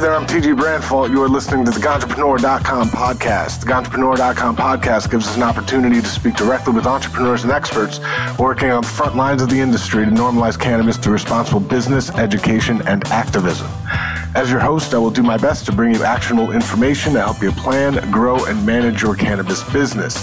there, 0.00 0.14
I'm 0.14 0.26
TG 0.26 0.56
Branfalt. 0.56 1.10
You 1.10 1.22
are 1.22 1.28
listening 1.28 1.64
to 1.66 1.70
the 1.70 1.80
Ganjapreneur.com 1.80 2.88
podcast. 2.88 3.60
The 3.60 3.66
Ganjapreneur.com 3.66 4.56
podcast 4.56 5.10
gives 5.10 5.28
us 5.28 5.36
an 5.36 5.42
opportunity 5.42 6.00
to 6.00 6.06
speak 6.06 6.36
directly 6.36 6.72
with 6.72 6.86
entrepreneurs 6.86 7.42
and 7.42 7.52
experts 7.52 8.00
working 8.38 8.70
on 8.70 8.80
the 8.80 8.88
front 8.88 9.14
lines 9.14 9.42
of 9.42 9.50
the 9.50 9.60
industry 9.60 10.06
to 10.06 10.10
normalize 10.10 10.58
cannabis 10.58 10.96
through 10.96 11.12
responsible 11.12 11.60
business, 11.60 12.08
education, 12.12 12.80
and 12.86 13.06
activism. 13.08 13.66
As 14.34 14.50
your 14.50 14.60
host, 14.60 14.94
I 14.94 14.98
will 14.98 15.10
do 15.10 15.22
my 15.22 15.36
best 15.36 15.66
to 15.66 15.72
bring 15.72 15.94
you 15.94 16.02
actionable 16.02 16.52
information 16.52 17.12
to 17.12 17.20
help 17.20 17.42
you 17.42 17.52
plan, 17.52 18.10
grow, 18.10 18.46
and 18.46 18.64
manage 18.64 19.02
your 19.02 19.14
cannabis 19.14 19.62
business. 19.70 20.14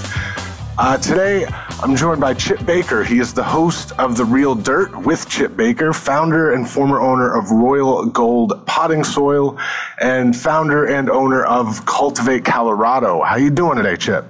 Uh, 0.79 0.95
today, 0.95 1.43
I'm 1.81 1.95
joined 1.95 2.21
by 2.21 2.35
Chip 2.35 2.63
Baker. 2.63 3.03
He 3.03 3.17
is 3.17 3.33
the 3.33 3.43
host 3.43 3.93
of 3.93 4.15
The 4.15 4.23
Real 4.23 4.53
Dirt 4.53 4.95
with 4.95 5.27
Chip 5.27 5.57
Baker, 5.57 5.91
founder 5.91 6.53
and 6.53 6.69
former 6.69 7.01
owner 7.01 7.33
of 7.33 7.49
Royal 7.49 8.05
Gold 8.05 8.63
Potting 8.67 9.03
Soil, 9.03 9.57
and 9.99 10.37
founder 10.37 10.85
and 10.85 11.09
owner 11.09 11.43
of 11.45 11.83
Cultivate 11.87 12.45
Colorado. 12.45 13.23
How 13.23 13.37
you 13.37 13.49
doing 13.49 13.77
today, 13.77 13.95
Chip? 13.95 14.25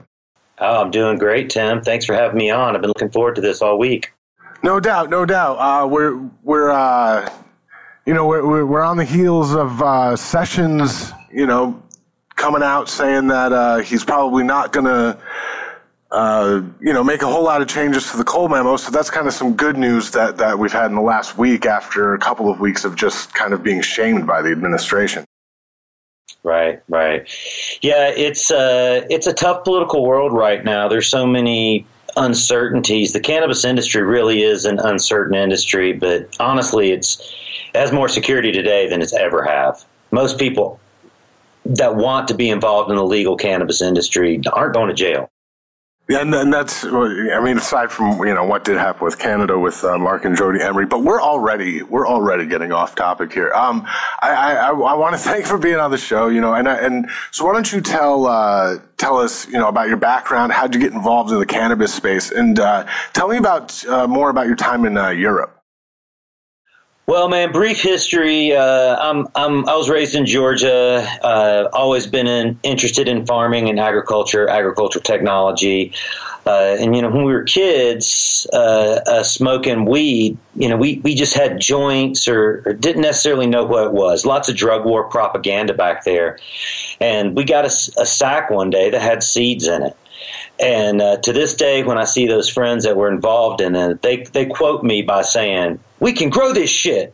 Oh, 0.60 0.84
I'm 0.84 0.90
doing 0.90 1.18
great, 1.18 1.50
Tim. 1.50 1.82
Thanks 1.82 2.06
for 2.06 2.14
having 2.16 2.38
me 2.38 2.50
on. 2.50 2.76
I've 2.76 2.82
been 2.82 2.92
looking 2.92 3.12
forward 3.12 3.36
to 3.36 3.42
this 3.42 3.62
all 3.62 3.78
week. 3.78 4.14
No 4.64 4.80
doubt, 4.80 5.10
no 5.10 5.26
doubt. 5.26 5.56
Uh, 5.56 5.86
we're 5.86 6.16
we're 6.44 6.70
uh, 6.70 7.30
you 8.06 8.14
know 8.14 8.26
we're 8.26 8.66
we're 8.66 8.84
on 8.84 8.96
the 8.96 9.06
heels 9.06 9.54
of 9.54 9.82
uh, 9.82 10.16
Sessions, 10.16 11.12
you 11.30 11.46
know, 11.46 11.84
coming 12.38 12.64
out 12.64 12.88
saying 12.88 13.28
that 13.28 13.52
uh, 13.52 13.80
he's 13.80 14.06
probably 14.06 14.46
not 14.46 14.72
going 14.72 14.86
to 14.86 15.20
uh, 16.12 16.62
you 16.80 16.94
know, 16.94 17.04
make 17.04 17.22
a 17.22 17.28
whole 17.28 17.44
lot 17.44 17.62
of 17.62 17.68
changes 17.68 18.10
to 18.12 18.18
the 18.18 18.24
Cole 18.24 18.48
memo. 18.48 18.78
So 18.78 18.92
that's 18.92 19.10
kind 19.10 19.28
of 19.28 19.34
some 19.34 19.56
good 19.56 19.78
news 19.78 20.12
that, 20.12 20.38
that 20.38 20.58
we've 20.58 20.72
had 20.72 20.86
in 20.86 20.96
the 20.96 21.02
last 21.02 21.38
week 21.38 21.66
after 21.66 22.14
a 22.14 22.20
couple 22.20 22.50
of 22.50 22.60
weeks 22.60 22.86
of 22.86 22.96
just 22.96 23.34
kind 23.34 23.54
of 23.54 23.62
being 23.62 23.82
shamed 23.82 24.26
by 24.26 24.42
the 24.42 24.50
administration. 24.52 25.26
Right, 26.44 26.82
right. 26.88 27.28
Yeah, 27.82 28.08
it's 28.08 28.52
uh, 28.52 29.06
it's 29.10 29.28
a 29.28 29.34
tough 29.34 29.66
political 29.66 30.06
world 30.06 30.32
right 30.32 30.64
now. 30.64 30.88
There's 30.88 31.08
so 31.08 31.28
many 31.28 31.86
uncertainties. 32.16 33.12
The 33.12 33.20
cannabis 33.20 33.66
industry 33.66 34.02
really 34.02 34.44
is 34.44 34.64
an 34.64 34.80
uncertain 34.80 35.36
industry, 35.36 35.92
but 35.92 36.34
honestly, 36.40 36.92
it's 36.92 37.20
it 37.74 37.80
has 37.80 37.92
more 37.92 38.08
security 38.08 38.54
today 38.54 38.88
than 38.88 39.02
it's 39.02 39.14
ever 39.14 39.44
have. 39.44 39.84
Most 40.12 40.40
people 40.40 40.80
that 41.66 41.98
want 41.98 42.30
to 42.30 42.34
be 42.34 42.50
involved 42.50 42.90
in 42.90 42.96
the 42.96 43.04
legal 43.04 43.36
cannabis 43.36 43.82
industry 43.82 44.40
aren't 44.54 44.74
going 44.74 44.88
to 44.88 44.94
jail. 44.94 45.30
Yeah, 46.10 46.22
and, 46.22 46.34
and 46.34 46.54
that's, 46.54 46.86
I 46.86 47.42
mean, 47.42 47.58
aside 47.58 47.92
from, 47.92 48.26
you 48.26 48.34
know, 48.34 48.46
what 48.46 48.64
did 48.64 48.78
happen 48.78 49.04
with 49.04 49.20
Canada 49.20 49.60
with 49.60 49.84
uh, 49.84 49.98
Marc 49.98 50.24
and 50.24 50.38
Jodie 50.38 50.62
Emery, 50.62 50.86
but 50.86 51.04
we're 51.04 51.22
already, 51.22 51.84
we're 51.84 52.08
already 52.08 52.46
getting 52.46 52.72
off 52.72 52.96
topic 52.96 53.34
here. 53.34 53.52
Um, 53.52 53.86
I, 54.22 54.30
I, 54.32 54.70
I 54.70 54.94
want 54.94 55.16
to 55.16 55.22
thank 55.30 55.42
you 55.42 55.48
for 55.48 55.58
being 55.58 55.76
on 55.76 55.92
the 55.92 55.98
show, 55.98 56.30
you 56.30 56.40
know, 56.40 56.54
and, 56.54 56.66
and 56.66 57.10
so 57.32 57.46
why 57.46 57.52
don't 57.52 57.70
you 57.74 57.82
tell, 57.82 58.26
uh, 58.26 58.78
tell 58.96 59.18
us, 59.18 59.48
you 59.48 59.60
know, 59.60 59.68
about 59.68 59.90
your 59.90 59.98
background, 59.98 60.54
how'd 60.54 60.74
you 60.74 60.80
get 60.80 60.94
involved 60.94 61.30
in 61.32 61.40
the 61.40 61.46
cannabis 61.46 61.94
space, 61.94 62.32
and 62.32 62.58
uh, 62.58 62.86
tell 63.12 63.28
me 63.28 63.36
about, 63.36 63.86
uh, 63.88 64.08
more 64.08 64.30
about 64.30 64.48
your 64.48 64.56
time 64.56 64.86
in 64.86 64.98
uh, 64.98 65.10
Europe. 65.10 65.57
Well, 67.08 67.30
man, 67.30 67.54
brief 67.54 67.80
history. 67.80 68.54
Uh, 68.54 68.98
I'm, 68.98 69.28
I'm, 69.34 69.70
I 69.70 69.78
was 69.78 69.90
raised 69.90 70.14
in 70.14 70.26
Georgia. 70.26 71.08
Uh, 71.24 71.70
always 71.72 72.06
been 72.06 72.28
in, 72.28 72.60
interested 72.64 73.08
in 73.08 73.26
farming 73.26 73.70
and 73.70 73.80
agriculture, 73.80 74.50
agricultural 74.50 75.04
technology. 75.04 75.94
Uh, 76.46 76.76
and 76.78 76.94
you 76.94 77.02
know, 77.02 77.10
when 77.10 77.24
we 77.24 77.32
were 77.32 77.44
kids, 77.44 78.46
uh, 78.52 79.00
uh, 79.08 79.24
smoking 79.24 79.86
weed, 79.86 80.38
you 80.58 80.68
know, 80.68 80.76
we, 80.76 81.00
we 81.00 81.16
just 81.16 81.34
had 81.34 81.62
joints 81.62 82.28
or, 82.28 82.62
or, 82.66 82.74
didn't 82.74 83.04
necessarily 83.04 83.48
know 83.48 83.64
what 83.64 83.86
it 83.86 83.94
was. 83.94 84.26
Lots 84.26 84.50
of 84.50 84.58
drug 84.58 84.84
war 84.84 85.06
propaganda 85.06 85.74
back 85.74 86.04
there, 86.04 86.38
and 87.00 87.38
we 87.38 87.46
got 87.46 87.64
a, 87.64 88.02
a 88.02 88.06
sack 88.06 88.50
one 88.50 88.70
day 88.70 88.90
that 88.90 89.02
had 89.02 89.24
seeds 89.24 89.66
in 89.66 89.82
it. 89.82 89.96
And 90.60 91.02
uh, 91.02 91.18
to 91.18 91.34
this 91.34 91.54
day, 91.54 91.84
when 91.84 91.98
I 91.98 92.06
see 92.06 92.28
those 92.28 92.50
friends 92.50 92.84
that 92.84 92.98
were 92.98 93.12
involved 93.12 93.62
in 93.62 93.76
it, 93.76 94.02
they 94.02 94.24
they 94.24 94.46
quote 94.46 94.84
me 94.84 95.02
by 95.04 95.22
saying, 95.22 95.80
"We 96.00 96.14
can 96.14 96.30
grow 96.30 96.52
this 96.52 96.70
shit," 96.70 97.14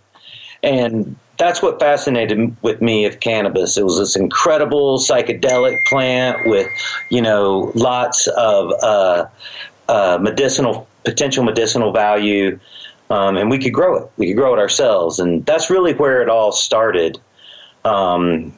and 0.62 1.16
that's 1.38 1.62
what 1.62 1.80
fascinated 1.80 2.56
with 2.62 2.82
me 2.82 3.06
of 3.06 3.20
cannabis. 3.20 3.78
It 3.78 3.84
was 3.84 3.98
this 3.98 4.16
incredible 4.16 5.00
psychedelic 5.00 5.84
plant 5.88 6.48
with, 6.48 6.68
you 7.10 7.22
know, 7.22 7.72
lots 7.76 8.28
of 8.28 8.72
uh, 8.82 9.26
uh, 9.90 10.20
medicinal 10.22 10.88
potential 11.04 11.44
medicinal 11.44 11.92
value, 11.92 12.58
um, 13.10 13.36
and 13.36 13.50
we 13.50 13.58
could 13.60 13.74
grow 13.74 13.98
it. 13.98 14.12
We 14.18 14.28
could 14.28 14.38
grow 14.38 14.54
it 14.54 14.60
ourselves, 14.60 15.20
and 15.20 15.46
that's 15.46 15.70
really 15.70 15.94
where 15.94 16.22
it 16.22 16.30
all 16.30 16.52
started. 16.52 17.20
Um, 17.84 18.54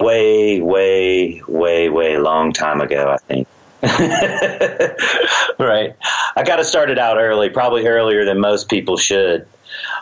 way, 0.00 0.60
way, 0.60 1.40
way, 1.46 1.88
way 1.88 2.18
long 2.18 2.52
time 2.52 2.80
ago, 2.80 3.12
I 3.12 3.18
think. 3.18 3.46
right. 5.58 5.94
I 6.34 6.42
got 6.44 6.56
to 6.56 6.64
start 6.64 6.90
it 6.90 6.98
out 6.98 7.18
early, 7.18 7.48
probably 7.48 7.86
earlier 7.86 8.24
than 8.24 8.40
most 8.40 8.68
people 8.68 8.96
should. 8.96 9.46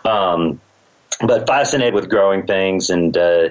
Um, 0.06 0.58
but 1.20 1.46
fascinated 1.46 1.92
with 1.92 2.08
growing 2.08 2.46
things, 2.46 2.88
and 2.88 3.16
uh, 3.16 3.50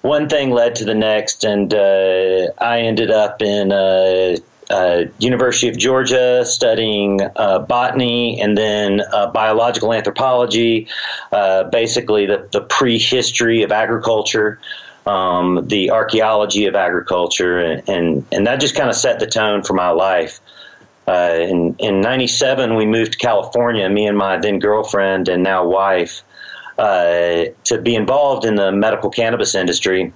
one 0.00 0.28
thing 0.28 0.50
led 0.50 0.74
to 0.76 0.84
the 0.84 0.94
next, 0.94 1.44
and 1.44 1.72
uh, 1.74 2.48
I 2.58 2.80
ended 2.80 3.10
up 3.10 3.42
in. 3.42 3.72
Uh, 3.72 4.36
uh 4.70 5.04
University 5.18 5.66
of 5.66 5.78
Georgia, 5.78 6.44
studying 6.44 7.22
uh, 7.36 7.58
botany 7.58 8.38
and 8.38 8.58
then 8.58 9.00
uh, 9.14 9.26
biological 9.30 9.94
anthropology, 9.94 10.86
basically 11.72 12.26
the, 12.26 12.46
the 12.52 12.60
prehistory 12.60 13.62
of 13.62 13.72
agriculture 13.72 14.60
um, 15.08 15.66
the 15.66 15.90
archaeology 15.90 16.66
of 16.66 16.74
agriculture, 16.74 17.58
and, 17.58 17.88
and, 17.88 18.26
and 18.30 18.46
that 18.46 18.60
just 18.60 18.74
kind 18.74 18.90
of 18.90 18.94
set 18.94 19.18
the 19.18 19.26
tone 19.26 19.62
for 19.62 19.72
my 19.72 19.88
life. 19.88 20.40
Uh, 21.06 21.38
in 21.40 21.74
in 21.78 22.02
'97, 22.02 22.76
we 22.76 22.84
moved 22.84 23.12
to 23.12 23.18
California, 23.18 23.88
me 23.88 24.06
and 24.06 24.18
my 24.18 24.36
then 24.36 24.58
girlfriend 24.58 25.28
and 25.28 25.42
now 25.42 25.66
wife, 25.66 26.22
uh, 26.76 27.44
to 27.64 27.80
be 27.82 27.94
involved 27.94 28.44
in 28.44 28.56
the 28.56 28.70
medical 28.70 29.08
cannabis 29.08 29.54
industry. 29.54 30.12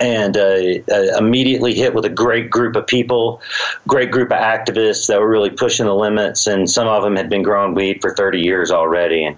And 0.00 0.34
uh, 0.34 1.18
immediately 1.18 1.74
hit 1.74 1.92
with 1.92 2.06
a 2.06 2.08
great 2.08 2.48
group 2.48 2.74
of 2.74 2.86
people, 2.86 3.42
great 3.86 4.10
group 4.10 4.32
of 4.32 4.38
activists 4.38 5.08
that 5.08 5.20
were 5.20 5.28
really 5.28 5.50
pushing 5.50 5.84
the 5.84 5.94
limits. 5.94 6.46
And 6.46 6.70
some 6.70 6.88
of 6.88 7.02
them 7.02 7.16
had 7.16 7.28
been 7.28 7.42
growing 7.42 7.74
weed 7.74 8.00
for 8.00 8.14
30 8.14 8.40
years 8.40 8.70
already, 8.70 9.24
and 9.24 9.36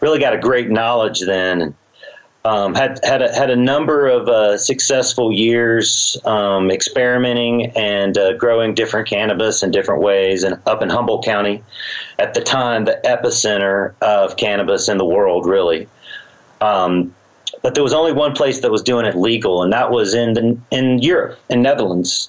really 0.00 0.20
got 0.20 0.32
a 0.32 0.38
great 0.38 0.70
knowledge 0.70 1.18
then. 1.22 1.74
Um, 2.46 2.74
had 2.74 3.00
had 3.02 3.22
a, 3.22 3.34
had 3.34 3.48
a 3.48 3.56
number 3.56 4.06
of 4.06 4.28
uh, 4.28 4.58
successful 4.58 5.32
years 5.32 6.18
um, 6.26 6.70
experimenting 6.70 7.72
and 7.74 8.18
uh, 8.18 8.34
growing 8.34 8.74
different 8.74 9.08
cannabis 9.08 9.62
in 9.62 9.70
different 9.70 10.02
ways, 10.02 10.42
and 10.42 10.60
up 10.66 10.82
in 10.82 10.90
Humboldt 10.90 11.24
County, 11.24 11.62
at 12.18 12.34
the 12.34 12.42
time 12.42 12.84
the 12.84 13.00
epicenter 13.02 13.94
of 14.02 14.36
cannabis 14.36 14.90
in 14.90 14.98
the 14.98 15.06
world, 15.06 15.46
really. 15.46 15.88
Um, 16.60 17.14
but 17.62 17.74
there 17.74 17.82
was 17.82 17.94
only 17.94 18.12
one 18.12 18.34
place 18.34 18.60
that 18.60 18.70
was 18.70 18.82
doing 18.82 19.06
it 19.06 19.16
legal, 19.16 19.62
and 19.62 19.72
that 19.72 19.90
was 19.90 20.12
in 20.12 20.34
the, 20.34 20.58
in 20.70 20.98
Europe, 20.98 21.38
in 21.48 21.62
Netherlands. 21.62 22.28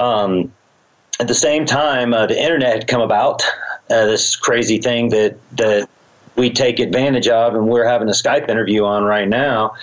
Um, 0.00 0.52
at 1.20 1.28
the 1.28 1.34
same 1.34 1.64
time, 1.64 2.12
uh, 2.12 2.26
the 2.26 2.36
internet 2.36 2.74
had 2.74 2.88
come 2.88 3.02
about. 3.02 3.42
Uh, 3.88 4.06
this 4.06 4.34
crazy 4.34 4.78
thing 4.78 5.10
that 5.10 5.36
that 5.52 5.88
we 6.36 6.50
take 6.50 6.78
advantage 6.78 7.28
of, 7.28 7.54
and 7.54 7.68
we're 7.68 7.86
having 7.86 8.08
a 8.08 8.12
Skype 8.12 8.48
interview 8.48 8.84
on 8.84 9.04
right 9.04 9.28
now. 9.28 9.74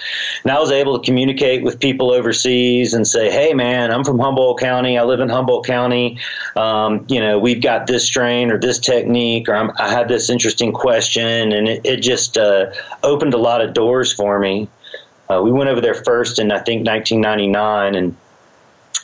And 0.43 0.51
I 0.51 0.59
was 0.59 0.71
able 0.71 0.99
to 0.99 1.05
communicate 1.05 1.63
with 1.63 1.79
people 1.79 2.11
overseas 2.11 2.93
and 2.93 3.07
say, 3.07 3.31
"Hey, 3.31 3.53
man, 3.53 3.91
I'm 3.91 4.03
from 4.03 4.19
Humboldt 4.19 4.59
County. 4.59 4.97
I 4.97 5.03
live 5.03 5.19
in 5.19 5.29
Humboldt 5.29 5.65
County. 5.65 6.17
Um, 6.55 7.05
you 7.07 7.19
know, 7.19 7.39
we've 7.39 7.61
got 7.61 7.87
this 7.87 8.05
strain 8.05 8.51
or 8.51 8.59
this 8.59 8.79
technique, 8.79 9.47
or 9.47 9.55
I'm, 9.55 9.71
i 9.77 9.89
had 9.89 10.07
this 10.07 10.29
interesting 10.29 10.73
question," 10.73 11.51
and 11.51 11.67
it, 11.67 11.81
it 11.85 11.97
just 11.97 12.37
uh, 12.37 12.71
opened 13.03 13.33
a 13.33 13.37
lot 13.39 13.61
of 13.61 13.73
doors 13.73 14.11
for 14.11 14.39
me. 14.39 14.67
Uh, 15.29 15.41
we 15.41 15.51
went 15.51 15.69
over 15.69 15.79
there 15.79 15.93
first 15.93 16.39
in 16.39 16.51
I 16.51 16.59
think 16.59 16.85
1999, 16.85 17.95
and 17.95 18.15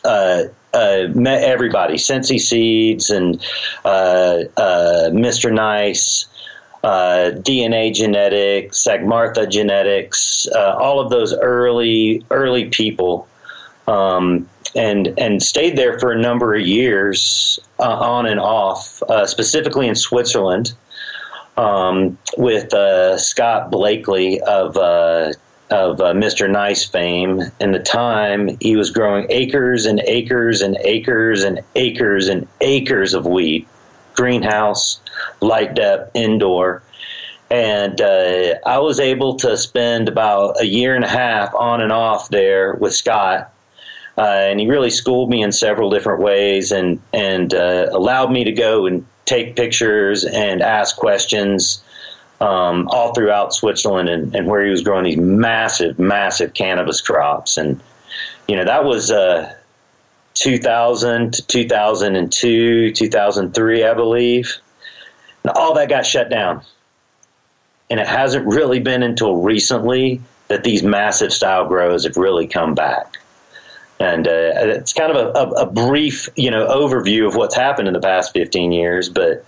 uh, 0.03 0.43
uh, 0.73 1.07
met 1.13 1.43
everybody, 1.43 1.97
Sensi 1.97 2.37
Seeds 2.37 3.09
and 3.09 3.43
uh, 3.85 4.43
uh, 4.57 5.09
Mr. 5.11 5.51
Nice, 5.51 6.25
uh, 6.83 7.31
DNA 7.35 7.93
genetics, 7.93 8.83
Sagarmatha 8.83 9.49
genetics, 9.49 10.47
uh, 10.55 10.75
all 10.77 10.99
of 10.99 11.09
those 11.09 11.33
early 11.33 12.23
early 12.31 12.65
people, 12.65 13.27
um, 13.87 14.47
and 14.75 15.13
and 15.17 15.41
stayed 15.41 15.77
there 15.77 15.99
for 15.99 16.11
a 16.11 16.19
number 16.19 16.55
of 16.55 16.61
years 16.61 17.59
uh, 17.79 17.83
on 17.83 18.25
and 18.25 18.39
off, 18.39 19.01
uh, 19.03 19.25
specifically 19.25 19.87
in 19.87 19.95
Switzerland, 19.95 20.73
um, 21.57 22.17
with 22.37 22.73
uh, 22.73 23.17
Scott 23.17 23.71
Blakey 23.71 24.41
of. 24.41 24.77
Uh, 24.77 25.33
of 25.69 25.97
Mr. 25.97 26.49
Nice 26.49 26.85
fame. 26.85 27.41
In 27.59 27.73
the 27.73 27.79
time, 27.79 28.57
he 28.61 28.77
was 28.77 28.89
growing 28.89 29.25
acres 29.29 29.85
and 29.85 29.99
acres 30.05 30.61
and 30.61 30.77
acres 30.79 31.43
and 31.43 31.59
acres 31.75 32.29
and 32.29 32.47
acres 32.61 33.13
of 33.13 33.25
wheat 33.25 33.67
greenhouse, 34.17 34.99
light 35.41 35.75
depth, 35.75 36.11
indoor. 36.15 36.83
And 37.49 38.01
uh, 38.01 38.55
I 38.65 38.79
was 38.79 38.99
able 38.99 39.35
to 39.37 39.57
spend 39.57 40.09
about 40.09 40.59
a 40.59 40.65
year 40.65 40.95
and 40.95 41.05
a 41.05 41.09
half 41.09 41.53
on 41.55 41.81
and 41.81 41.91
off 41.91 42.29
there 42.29 42.73
with 42.75 42.93
Scott. 42.93 43.53
Uh, 44.17 44.21
and 44.21 44.59
he 44.59 44.67
really 44.67 44.89
schooled 44.89 45.29
me 45.29 45.43
in 45.43 45.51
several 45.51 45.89
different 45.89 46.21
ways 46.21 46.71
and, 46.71 46.99
and 47.13 47.53
uh, 47.53 47.87
allowed 47.91 48.31
me 48.31 48.43
to 48.43 48.51
go 48.51 48.85
and 48.85 49.05
take 49.25 49.55
pictures 49.55 50.25
and 50.25 50.61
ask 50.61 50.97
questions 50.97 51.83
um, 52.41 52.87
all 52.89 53.13
throughout 53.13 53.53
Switzerland 53.53 54.09
and, 54.09 54.35
and, 54.35 54.47
where 54.47 54.63
he 54.63 54.69
was 54.69 54.83
growing 54.83 55.03
these 55.03 55.17
massive, 55.17 55.97
massive 55.97 56.53
cannabis 56.53 57.01
crops. 57.01 57.57
And, 57.57 57.79
you 58.47 58.55
know, 58.55 58.65
that 58.65 58.85
was 58.85 59.11
uh, 59.11 59.53
2000 60.35 61.33
to 61.33 61.47
2002, 61.47 62.91
2003, 62.93 63.83
I 63.83 63.93
believe. 63.93 64.57
And 65.47 65.55
all 65.55 65.73
that 65.75 65.87
got 65.87 66.05
shut 66.05 66.29
down. 66.29 66.61
And 67.89 68.01
it 68.01 68.07
hasn't 68.07 68.45
really 68.45 68.81
been 68.81 69.01
until 69.01 69.37
recently 69.37 70.19
that 70.49 70.65
these 70.65 70.83
massive 70.83 71.31
style 71.31 71.65
grows 71.65 72.03
have 72.03 72.17
really 72.17 72.47
come 72.47 72.75
back. 72.75 73.17
And 73.99 74.27
uh, 74.27 74.51
it's 74.55 74.93
kind 74.93 75.11
of 75.11 75.17
a, 75.17 75.39
a, 75.39 75.49
a, 75.63 75.65
brief, 75.65 76.29
you 76.35 76.51
know, 76.51 76.67
overview 76.67 77.25
of 77.27 77.35
what's 77.35 77.55
happened 77.55 77.87
in 77.87 77.95
the 77.95 77.99
past 77.99 78.31
15 78.31 78.71
years. 78.71 79.09
But 79.09 79.43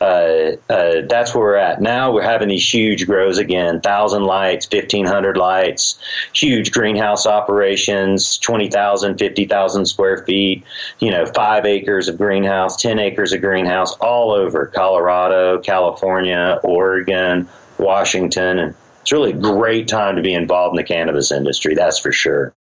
uh, 0.00 0.56
uh, 0.68 1.02
that's 1.08 1.32
where 1.32 1.44
we're 1.44 1.54
at 1.54 1.80
now. 1.80 2.12
We're 2.12 2.22
having 2.22 2.48
these 2.48 2.68
huge 2.68 3.06
grows 3.06 3.38
again: 3.38 3.80
thousand 3.80 4.24
lights, 4.24 4.66
1,500 4.72 5.36
lights, 5.36 6.00
huge 6.32 6.72
greenhouse 6.72 7.26
operations, 7.26 8.38
20,000, 8.38 9.18
50,000 9.18 9.86
square 9.86 10.24
feet. 10.24 10.64
You 10.98 11.12
know, 11.12 11.24
five 11.26 11.64
acres 11.64 12.08
of 12.08 12.18
greenhouse, 12.18 12.82
10 12.82 12.98
acres 12.98 13.32
of 13.32 13.40
greenhouse, 13.40 13.92
all 13.94 14.32
over 14.32 14.66
Colorado, 14.66 15.60
California, 15.60 16.58
Oregon, 16.64 17.48
Washington, 17.78 18.58
and 18.58 18.74
it's 19.00 19.12
really 19.12 19.30
a 19.30 19.36
great 19.36 19.86
time 19.86 20.16
to 20.16 20.22
be 20.22 20.34
involved 20.34 20.72
in 20.72 20.76
the 20.76 20.84
cannabis 20.84 21.30
industry. 21.30 21.74
That's 21.74 21.98
for 21.98 22.10
sure. 22.10 22.52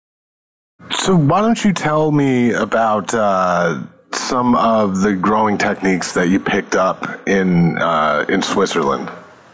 So 0.90 1.16
why 1.16 1.42
don't 1.42 1.64
you 1.64 1.74
tell 1.74 2.12
me 2.12 2.54
about 2.54 3.14
uh, 3.14 3.82
some 4.12 4.56
of 4.56 5.02
the 5.02 5.14
growing 5.14 5.58
techniques 5.58 6.14
that 6.14 6.30
you 6.30 6.40
picked 6.40 6.76
up 6.76 7.28
in 7.28 7.78
uh, 7.78 8.26
in 8.28 8.42
Switzerland? 8.42 9.10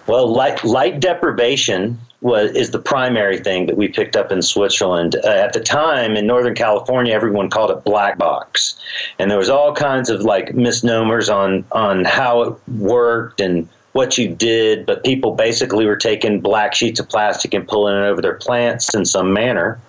Well, 0.08 0.28
light, 0.28 0.64
light 0.64 1.00
deprivation 1.02 2.00
was 2.22 2.52
is 2.52 2.72
the 2.72 2.80
primary 2.80 3.38
thing 3.38 3.68
that 3.68 3.78
we 3.78 3.88
picked 3.88 4.16
up 4.16 4.32
in 4.32 4.42
Switzerland. 4.42 5.16
Uh, 5.24 5.28
at 5.28 5.54
the 5.54 5.60
time 5.60 6.16
in 6.16 6.26
Northern 6.26 6.56
California, 6.56 7.14
everyone 7.14 7.50
called 7.50 7.72
it 7.72 7.84
black 7.84 8.18
box, 8.18 8.80
and 9.20 9.30
there 9.30 9.38
was 9.38 9.50
all 9.50 9.74
kinds 9.74 10.10
of 10.10 10.22
like 10.22 10.56
misnomers 10.56 11.30
on 11.30 11.66
on 11.72 12.06
how 12.06 12.42
it 12.42 12.56
worked 12.78 13.42
and 13.42 13.68
what 13.92 14.18
you 14.18 14.28
did. 14.34 14.86
But 14.86 15.04
people 15.04 15.36
basically 15.36 15.86
were 15.86 15.98
taking 15.98 16.42
black 16.42 16.74
sheets 16.74 17.00
of 17.00 17.10
plastic 17.10 17.54
and 17.54 17.68
pulling 17.68 17.96
it 17.96 18.06
over 18.08 18.22
their 18.22 18.36
plants 18.36 18.96
in 18.96 19.06
some 19.06 19.34
manner 19.34 19.80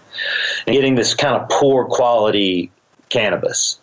getting 0.67 0.95
this 0.95 1.15
kind 1.15 1.37
of 1.37 1.49
poor 1.49 1.85
quality 1.85 2.71
cannabis. 3.09 3.81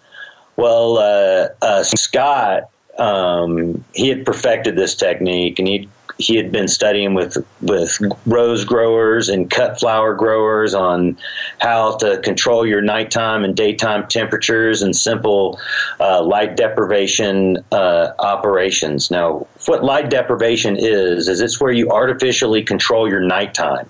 Well, 0.55 0.97
uh, 0.97 1.49
uh, 1.61 1.83
Scott, 1.83 2.69
um, 2.97 3.83
he 3.93 4.07
had 4.09 4.25
perfected 4.25 4.75
this 4.75 4.95
technique, 4.95 5.59
and 5.59 5.67
he 5.67 5.89
he 6.17 6.35
had 6.35 6.51
been 6.51 6.67
studying 6.67 7.13
with 7.13 7.37
with 7.61 7.99
rose 8.25 8.63
growers 8.63 9.27
and 9.27 9.49
cut 9.49 9.79
flower 9.79 10.13
growers 10.13 10.73
on 10.73 11.17
how 11.59 11.97
to 11.97 12.19
control 12.19 12.65
your 12.65 12.81
nighttime 12.81 13.43
and 13.43 13.55
daytime 13.55 14.07
temperatures 14.07 14.81
and 14.81 14.95
simple 14.95 15.59
uh, 15.99 16.23
light 16.23 16.55
deprivation 16.55 17.57
uh, 17.71 18.11
operations. 18.19 19.11
Now, 19.11 19.45
what 19.65 19.83
light 19.83 20.09
deprivation 20.09 20.77
is 20.77 21.27
is 21.27 21.41
it's 21.41 21.59
where 21.59 21.73
you 21.73 21.89
artificially 21.89 22.63
control 22.63 23.09
your 23.09 23.21
nighttime 23.21 23.89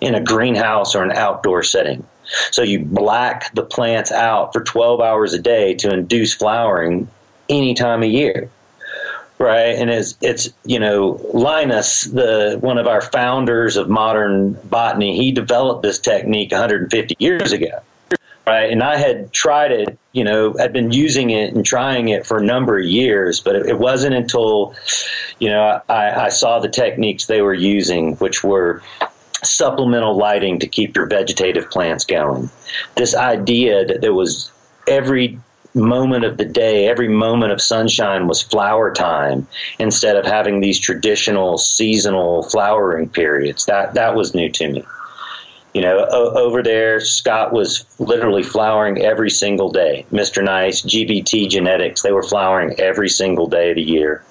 in 0.00 0.14
a 0.14 0.20
greenhouse 0.20 0.94
or 0.94 1.02
an 1.02 1.12
outdoor 1.12 1.62
setting. 1.62 2.06
So 2.50 2.62
you 2.62 2.80
black 2.80 3.54
the 3.54 3.62
plants 3.62 4.10
out 4.10 4.52
for 4.52 4.62
12 4.62 5.00
hours 5.00 5.32
a 5.32 5.38
day 5.38 5.74
to 5.74 5.92
induce 5.92 6.34
flowering 6.34 7.08
any 7.48 7.74
time 7.74 8.02
of 8.02 8.08
year. 8.08 8.50
Right, 9.38 9.76
and 9.76 9.90
it's 9.90 10.16
it's 10.22 10.48
you 10.64 10.78
know 10.78 11.20
Linnaeus, 11.34 12.04
the 12.04 12.56
one 12.60 12.78
of 12.78 12.86
our 12.86 13.02
founders 13.02 13.76
of 13.76 13.86
modern 13.86 14.54
botany, 14.64 15.14
he 15.14 15.30
developed 15.30 15.82
this 15.82 15.98
technique 15.98 16.52
150 16.52 17.16
years 17.18 17.52
ago, 17.52 17.82
right? 18.46 18.70
And 18.70 18.82
I 18.82 18.96
had 18.96 19.32
tried 19.34 19.72
it, 19.72 19.98
you 20.12 20.24
know, 20.24 20.54
I'd 20.58 20.72
been 20.72 20.90
using 20.90 21.30
it 21.30 21.54
and 21.54 21.66
trying 21.66 22.08
it 22.08 22.26
for 22.26 22.38
a 22.38 22.44
number 22.44 22.78
of 22.78 22.86
years, 22.86 23.40
but 23.40 23.56
it, 23.56 23.78
wasn't 23.78 24.14
until, 24.14 24.74
you 25.38 25.50
know, 25.50 25.82
I, 25.88 26.26
I 26.26 26.28
saw 26.30 26.58
the 26.58 26.68
techniques 26.68 27.26
they 27.26 27.42
were 27.42 27.54
using, 27.54 28.16
which 28.16 28.42
were 28.42 28.82
supplemental 29.42 30.16
lighting 30.16 30.58
to 30.60 30.66
keep 30.66 30.96
your 30.96 31.06
vegetative 31.06 31.70
plants 31.70 32.04
going. 32.04 32.48
This 32.96 33.14
idea 33.14 33.84
that 33.84 34.00
there 34.00 34.14
was 34.14 34.50
every 34.86 35.38
moment 35.76 36.24
of 36.24 36.38
the 36.38 36.44
day, 36.44 36.88
every 36.88 37.08
moment 37.08 37.52
of 37.52 37.60
sunshine 37.60 38.26
was 38.26 38.42
flower 38.42 38.92
time 38.92 39.46
instead 39.78 40.16
of 40.16 40.24
having 40.24 40.60
these 40.60 40.78
traditional 40.78 41.58
seasonal 41.58 42.42
flowering 42.44 43.08
periods. 43.08 43.66
That 43.66 43.94
that 43.94 44.14
was 44.16 44.34
new 44.34 44.48
to 44.50 44.68
me. 44.68 44.84
You 45.74 45.82
know, 45.82 46.06
o- 46.10 46.34
over 46.38 46.62
there, 46.62 47.00
Scott 47.00 47.52
was 47.52 47.84
literally 47.98 48.42
flowering 48.42 49.02
every 49.02 49.30
single 49.30 49.70
day. 49.70 50.06
Mr. 50.10 50.42
Nice, 50.42 50.80
GBT 50.80 51.50
Genetics, 51.50 52.00
they 52.02 52.12
were 52.12 52.22
flowering 52.22 52.80
every 52.80 53.10
single 53.10 53.46
day 53.46 53.70
of 53.70 53.76
the 53.76 53.82
year 53.82 54.24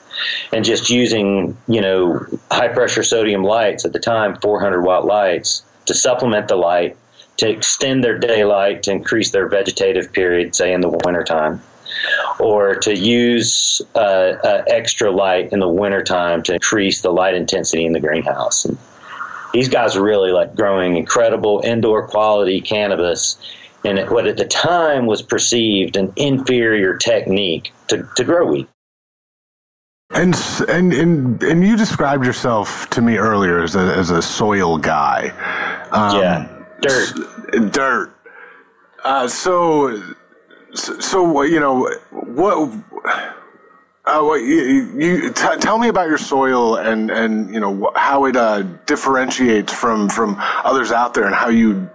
and 0.52 0.66
just 0.66 0.90
using 0.90 1.58
you 1.68 1.82
know 1.82 2.26
high 2.52 2.70
pressure 2.70 3.04
sodium 3.04 3.44
lights 3.44 3.86
at 3.86 3.94
the 3.94 4.00
time 4.00 4.36
400 4.42 4.82
watt 4.82 5.06
lights 5.06 5.64
to 5.86 5.94
supplement 5.94 6.48
the 6.48 6.56
light 6.56 6.98
to 7.38 7.50
extend 7.50 8.04
their 8.04 8.18
daylight 8.18 8.84
to 8.84 8.92
increase 8.92 9.32
their 9.32 9.48
vegetative 9.48 10.12
period 10.14 10.56
say 10.56 10.74
in 10.74 10.82
the 10.82 10.90
wintertime 11.06 11.62
or 12.40 12.76
to 12.76 12.96
use 12.96 13.82
uh, 13.96 14.00
uh, 14.00 14.64
extra 14.68 15.12
light 15.12 15.52
in 15.52 15.60
the 15.60 15.68
wintertime 15.68 16.44
to 16.44 16.54
increase 16.54 17.02
the 17.02 17.12
light 17.12 17.34
intensity 17.34 17.86
in 17.86 17.94
the 17.94 18.00
greenhouse. 18.00 18.66
And 18.66 18.78
these 19.54 19.70
guys 19.70 19.96
are 19.96 20.04
really 20.04 20.32
like 20.32 20.56
growing 20.56 20.98
incredible 20.98 21.62
indoor 21.64 22.08
quality 22.08 22.62
cannabis 22.62 23.38
in 23.84 23.98
what 24.08 24.28
at 24.28 24.38
the 24.38 24.46
time 24.46 25.06
was 25.06 25.22
perceived 25.22 25.96
an 25.96 26.12
inferior 26.16 26.98
technique 26.98 27.72
to, 27.88 28.08
to 28.16 28.24
grow 28.24 28.46
weed. 28.46 28.68
And 30.12 30.36
and 30.70 30.94
and 30.94 31.42
and 31.42 31.66
you 31.66 31.76
described 31.76 32.26
yourself 32.26 32.90
to 32.92 33.02
me 33.02 33.18
earlier 33.18 33.64
as 33.64 33.76
a 33.76 33.80
as 33.80 34.12
a 34.12 34.22
soil 34.22 34.78
guy. 34.78 35.30
Um, 35.92 36.22
yeah, 36.22 36.55
dirt, 36.88 37.72
dirt. 37.72 38.12
Uh, 39.04 39.28
so, 39.28 40.02
so 40.74 41.42
you 41.44 41.60
know 41.60 41.90
what? 42.12 42.74
Uh, 44.08 44.22
what 44.22 44.38
you, 44.38 44.94
you 45.00 45.34
t- 45.34 45.58
tell 45.60 45.80
me 45.80 45.88
about 45.88 46.08
your 46.08 46.18
soil 46.18 46.76
and 46.76 47.10
and 47.10 47.52
you 47.52 47.60
know 47.60 47.92
how 47.96 48.26
it 48.26 48.36
uh, 48.36 48.62
differentiates 48.86 49.74
from 49.74 50.10
from 50.10 50.36
others 50.40 50.92
out 50.92 51.16
there 51.16 51.26
and 51.26 51.34
how 51.34 51.50
you 51.50 51.90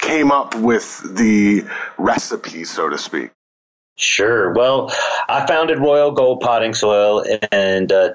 came 0.00 0.30
up 0.30 0.54
with 0.56 1.00
the 1.16 1.64
recipe, 1.96 2.64
so 2.64 2.90
to 2.90 2.98
speak. 2.98 3.30
Sure. 3.96 4.52
Well, 4.52 4.92
I 5.28 5.46
founded 5.46 5.78
Royal 5.78 6.10
Gold 6.10 6.40
Potting 6.40 6.74
Soil 6.74 7.20
in 7.20 7.92
uh, 7.92 8.12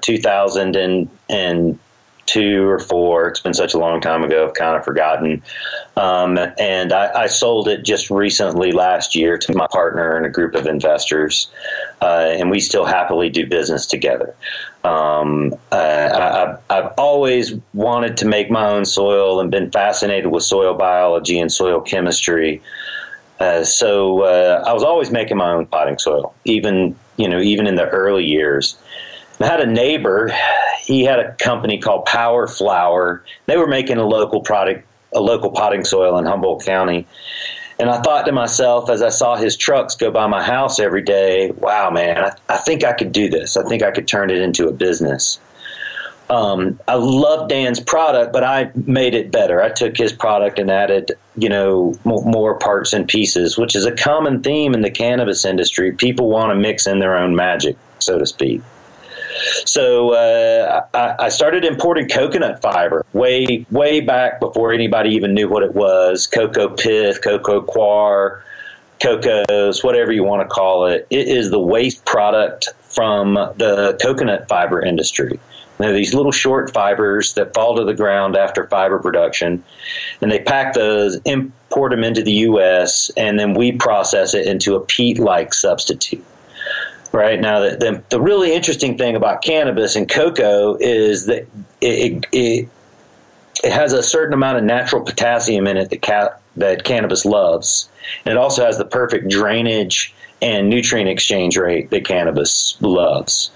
2002 2.30 2.68
or 2.68 2.78
four. 2.78 3.28
It's 3.28 3.40
been 3.40 3.54
such 3.54 3.74
a 3.74 3.78
long 3.78 4.00
time 4.00 4.22
ago, 4.22 4.46
I've 4.46 4.54
kind 4.54 4.76
of 4.76 4.84
forgotten. 4.84 5.42
Um, 5.96 6.38
and 6.58 6.92
I, 6.92 7.22
I, 7.22 7.26
sold 7.26 7.68
it 7.68 7.84
just 7.84 8.10
recently 8.10 8.72
last 8.72 9.14
year 9.14 9.36
to 9.38 9.54
my 9.54 9.66
partner 9.66 10.16
and 10.16 10.24
a 10.24 10.28
group 10.28 10.54
of 10.54 10.66
investors. 10.66 11.50
Uh, 12.00 12.32
and 12.32 12.50
we 12.50 12.60
still 12.60 12.84
happily 12.84 13.28
do 13.28 13.46
business 13.46 13.86
together. 13.86 14.34
Um, 14.84 15.54
uh, 15.72 16.56
I, 16.70 16.74
have 16.74 16.94
always 16.96 17.54
wanted 17.74 18.16
to 18.18 18.26
make 18.26 18.50
my 18.50 18.68
own 18.68 18.84
soil 18.84 19.40
and 19.40 19.50
been 19.50 19.70
fascinated 19.70 20.30
with 20.30 20.42
soil 20.42 20.74
biology 20.74 21.38
and 21.38 21.52
soil 21.52 21.80
chemistry. 21.80 22.62
Uh, 23.38 23.64
so 23.64 24.22
uh, 24.22 24.64
I 24.66 24.72
was 24.72 24.82
always 24.82 25.10
making 25.10 25.38
my 25.38 25.50
own 25.50 25.66
potting 25.66 25.98
soil, 25.98 26.34
even 26.44 26.94
you 27.16 27.26
know 27.26 27.40
even 27.40 27.66
in 27.66 27.74
the 27.74 27.88
early 27.88 28.24
years. 28.24 28.76
I 29.40 29.46
had 29.46 29.60
a 29.60 29.66
neighbor. 29.66 30.30
He 30.90 31.04
had 31.04 31.20
a 31.20 31.32
company 31.34 31.78
called 31.78 32.04
Power 32.06 32.48
Flower. 32.48 33.24
They 33.46 33.56
were 33.56 33.68
making 33.68 33.98
a 33.98 34.04
local 34.04 34.40
product, 34.40 34.84
a 35.14 35.20
local 35.20 35.52
potting 35.52 35.84
soil 35.84 36.18
in 36.18 36.26
Humboldt 36.26 36.64
County. 36.64 37.06
And 37.78 37.88
I 37.88 38.00
thought 38.02 38.26
to 38.26 38.32
myself 38.32 38.90
as 38.90 39.00
I 39.00 39.10
saw 39.10 39.36
his 39.36 39.56
trucks 39.56 39.94
go 39.94 40.10
by 40.10 40.26
my 40.26 40.42
house 40.42 40.80
every 40.80 41.02
day, 41.02 41.52
wow, 41.52 41.90
man, 41.90 42.18
I, 42.18 42.32
I 42.48 42.56
think 42.56 42.82
I 42.82 42.92
could 42.92 43.12
do 43.12 43.28
this. 43.28 43.56
I 43.56 43.62
think 43.68 43.84
I 43.84 43.92
could 43.92 44.08
turn 44.08 44.30
it 44.30 44.38
into 44.38 44.66
a 44.66 44.72
business. 44.72 45.38
Um, 46.28 46.80
I 46.88 46.96
love 46.96 47.48
Dan's 47.48 47.78
product, 47.78 48.32
but 48.32 48.42
I 48.42 48.72
made 48.74 49.14
it 49.14 49.30
better. 49.30 49.62
I 49.62 49.68
took 49.68 49.96
his 49.96 50.12
product 50.12 50.58
and 50.58 50.72
added, 50.72 51.12
you 51.36 51.48
know, 51.48 51.94
more 52.04 52.58
parts 52.58 52.92
and 52.92 53.06
pieces, 53.06 53.56
which 53.56 53.76
is 53.76 53.84
a 53.84 53.92
common 53.92 54.42
theme 54.42 54.74
in 54.74 54.80
the 54.80 54.90
cannabis 54.90 55.44
industry. 55.44 55.92
People 55.92 56.28
want 56.30 56.50
to 56.50 56.56
mix 56.56 56.88
in 56.88 56.98
their 56.98 57.16
own 57.16 57.36
magic, 57.36 57.76
so 58.00 58.18
to 58.18 58.26
speak. 58.26 58.60
So 59.64 60.14
uh, 60.14 60.86
I, 60.94 61.26
I, 61.26 61.28
started 61.28 61.64
importing 61.64 62.08
coconut 62.08 62.60
fiber 62.62 63.04
way, 63.12 63.64
way 63.70 64.00
back 64.00 64.40
before 64.40 64.72
anybody 64.72 65.10
even 65.10 65.34
knew 65.34 65.48
what 65.48 65.62
it 65.62 65.74
was 65.74 66.26
cocoa 66.26 66.68
pith, 66.68 67.22
cocoa 67.22 67.62
coir, 67.62 68.42
cocos, 69.00 69.84
whatever 69.84 70.12
you 70.12 70.24
want 70.24 70.42
to 70.42 70.52
call 70.52 70.86
it. 70.86 71.06
It 71.10 71.28
is 71.28 71.50
the 71.50 71.60
waste 71.60 72.04
product 72.04 72.68
from 72.82 73.34
the 73.34 73.98
coconut 74.02 74.48
fiber 74.48 74.80
industry. 74.82 75.38
They're 75.78 75.94
these 75.94 76.12
little 76.12 76.32
short 76.32 76.72
fibers 76.72 77.32
that 77.34 77.54
fall 77.54 77.76
to 77.76 77.84
the 77.84 77.94
ground 77.94 78.36
after 78.36 78.66
fiber 78.66 78.98
production, 78.98 79.64
and 80.20 80.30
they 80.30 80.40
pack 80.40 80.74
those, 80.74 81.18
import 81.24 81.92
them 81.92 82.04
into 82.04 82.22
the 82.22 82.32
U.S., 82.32 83.10
and 83.16 83.38
then 83.38 83.54
we 83.54 83.72
process 83.72 84.34
it 84.34 84.46
into 84.46 84.74
a 84.74 84.80
peat-like 84.80 85.54
substitute. 85.54 86.24
Right 87.12 87.40
now, 87.40 87.58
the, 87.60 87.70
the, 87.76 88.02
the 88.10 88.20
really 88.20 88.54
interesting 88.54 88.96
thing 88.96 89.16
about 89.16 89.42
cannabis 89.42 89.96
and 89.96 90.08
cocoa 90.08 90.76
is 90.76 91.26
that 91.26 91.48
it, 91.80 92.26
it, 92.32 92.68
it 93.64 93.72
has 93.72 93.92
a 93.92 94.02
certain 94.02 94.32
amount 94.32 94.58
of 94.58 94.64
natural 94.64 95.02
potassium 95.02 95.66
in 95.66 95.76
it 95.76 95.90
that, 95.90 96.02
ca- 96.02 96.36
that 96.56 96.84
cannabis 96.84 97.24
loves. 97.24 97.88
And 98.24 98.32
it 98.32 98.38
also 98.38 98.64
has 98.64 98.78
the 98.78 98.84
perfect 98.84 99.28
drainage 99.28 100.14
and 100.40 100.70
nutrient 100.70 101.08
exchange 101.08 101.56
rate 101.56 101.90
that 101.90 102.06
cannabis 102.06 102.76
loves. 102.80 103.50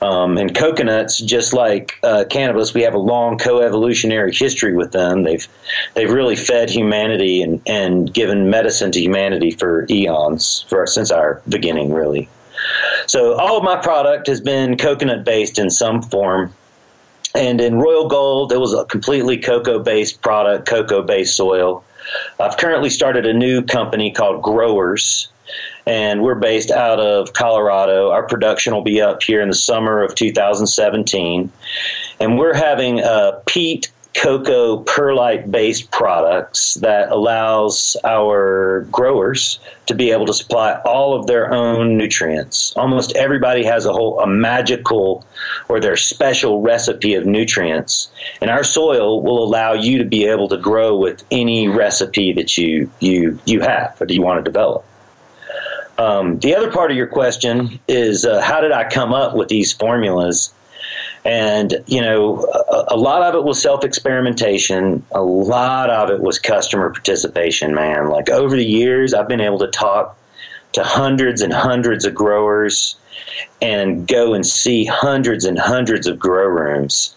Um, 0.00 0.36
and 0.36 0.54
coconuts, 0.54 1.18
just 1.18 1.52
like 1.52 1.98
uh, 2.02 2.24
cannabis, 2.28 2.74
we 2.74 2.82
have 2.82 2.94
a 2.94 2.98
long 2.98 3.38
co-evolutionary 3.38 4.34
history 4.34 4.74
with 4.74 4.90
them. 4.90 5.22
They've 5.22 5.46
they've 5.94 6.10
really 6.10 6.34
fed 6.34 6.70
humanity 6.70 7.40
and, 7.40 7.62
and 7.66 8.12
given 8.12 8.50
medicine 8.50 8.90
to 8.92 9.00
humanity 9.00 9.52
for 9.52 9.86
eons, 9.90 10.64
for 10.68 10.86
since 10.88 11.12
our 11.12 11.40
beginning, 11.48 11.92
really. 11.92 12.28
So 13.06 13.34
all 13.34 13.56
of 13.56 13.64
my 13.64 13.76
product 13.76 14.26
has 14.28 14.40
been 14.40 14.76
coconut 14.76 15.24
based 15.24 15.58
in 15.58 15.70
some 15.70 16.02
form. 16.02 16.52
And 17.34 17.60
in 17.60 17.78
Royal 17.78 18.08
Gold, 18.08 18.52
it 18.52 18.58
was 18.58 18.74
a 18.74 18.84
completely 18.84 19.38
cocoa 19.38 19.78
based 19.78 20.20
product, 20.22 20.68
cocoa 20.68 21.02
based 21.02 21.36
soil. 21.36 21.84
I've 22.38 22.56
currently 22.56 22.90
started 22.90 23.26
a 23.26 23.32
new 23.32 23.62
company 23.62 24.10
called 24.10 24.42
Growers, 24.42 25.28
and 25.86 26.22
we're 26.22 26.34
based 26.34 26.70
out 26.70 27.00
of 27.00 27.32
Colorado. 27.32 28.10
Our 28.10 28.26
production 28.26 28.74
will 28.74 28.82
be 28.82 29.00
up 29.00 29.22
here 29.22 29.40
in 29.40 29.48
the 29.48 29.54
summer 29.54 30.02
of 30.02 30.14
2017, 30.14 31.50
and 32.20 32.38
we're 32.38 32.54
having 32.54 33.00
a 33.00 33.40
peat 33.46 33.90
cocoa 34.14 34.78
perlite 34.78 35.50
based 35.50 35.90
products 35.90 36.74
that 36.74 37.10
allows 37.10 37.96
our 38.04 38.86
growers 38.90 39.58
to 39.86 39.94
be 39.94 40.10
able 40.10 40.26
to 40.26 40.34
supply 40.34 40.80
all 40.84 41.18
of 41.18 41.26
their 41.26 41.52
own 41.52 41.96
nutrients. 41.96 42.72
Almost 42.76 43.16
everybody 43.16 43.64
has 43.64 43.86
a 43.86 43.92
whole 43.92 44.20
a 44.20 44.26
magical 44.26 45.24
or 45.68 45.80
their 45.80 45.96
special 45.96 46.60
recipe 46.60 47.14
of 47.14 47.26
nutrients. 47.26 48.10
And 48.40 48.50
our 48.50 48.64
soil 48.64 49.22
will 49.22 49.42
allow 49.42 49.72
you 49.72 49.98
to 49.98 50.04
be 50.04 50.26
able 50.26 50.48
to 50.48 50.56
grow 50.56 50.96
with 50.96 51.24
any 51.30 51.68
recipe 51.68 52.32
that 52.34 52.58
you 52.58 52.90
you 53.00 53.38
you 53.46 53.60
have 53.60 53.96
or 54.00 54.06
that 54.06 54.14
you 54.14 54.22
want 54.22 54.44
to 54.44 54.50
develop. 54.50 54.84
Um, 55.98 56.38
the 56.40 56.54
other 56.54 56.70
part 56.70 56.90
of 56.90 56.96
your 56.96 57.06
question 57.06 57.78
is 57.86 58.24
uh, 58.24 58.40
how 58.40 58.60
did 58.60 58.72
I 58.72 58.88
come 58.88 59.12
up 59.12 59.36
with 59.36 59.48
these 59.48 59.72
formulas? 59.72 60.52
And, 61.24 61.84
you 61.86 62.00
know, 62.00 62.44
a, 62.68 62.94
a 62.94 62.96
lot 62.96 63.22
of 63.22 63.34
it 63.34 63.44
was 63.44 63.60
self 63.60 63.84
experimentation. 63.84 65.04
A 65.12 65.22
lot 65.22 65.88
of 65.90 66.10
it 66.10 66.20
was 66.20 66.38
customer 66.38 66.90
participation, 66.90 67.74
man. 67.74 68.08
Like 68.08 68.28
over 68.28 68.56
the 68.56 68.64
years, 68.64 69.14
I've 69.14 69.28
been 69.28 69.40
able 69.40 69.60
to 69.60 69.68
talk 69.68 70.18
to 70.72 70.82
hundreds 70.82 71.42
and 71.42 71.52
hundreds 71.52 72.04
of 72.04 72.14
growers 72.14 72.96
and 73.60 74.08
go 74.08 74.34
and 74.34 74.44
see 74.44 74.84
hundreds 74.84 75.44
and 75.44 75.58
hundreds 75.58 76.06
of 76.06 76.18
grow 76.18 76.46
rooms. 76.46 77.14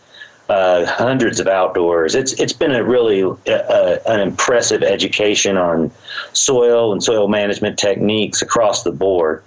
Uh, 0.47 0.85
hundreds 0.85 1.39
of 1.39 1.47
outdoors. 1.47 2.13
It's 2.13 2.33
it's 2.33 2.53
been 2.53 2.75
a 2.75 2.83
really 2.83 3.23
uh, 3.23 3.33
uh, 3.47 3.97
an 4.05 4.19
impressive 4.19 4.83
education 4.83 5.57
on 5.57 5.89
soil 6.33 6.93
and 6.93 7.03
soil 7.03 7.27
management 7.27 7.79
techniques 7.79 8.43
across 8.43 8.83
the 8.83 8.91
board, 8.91 9.43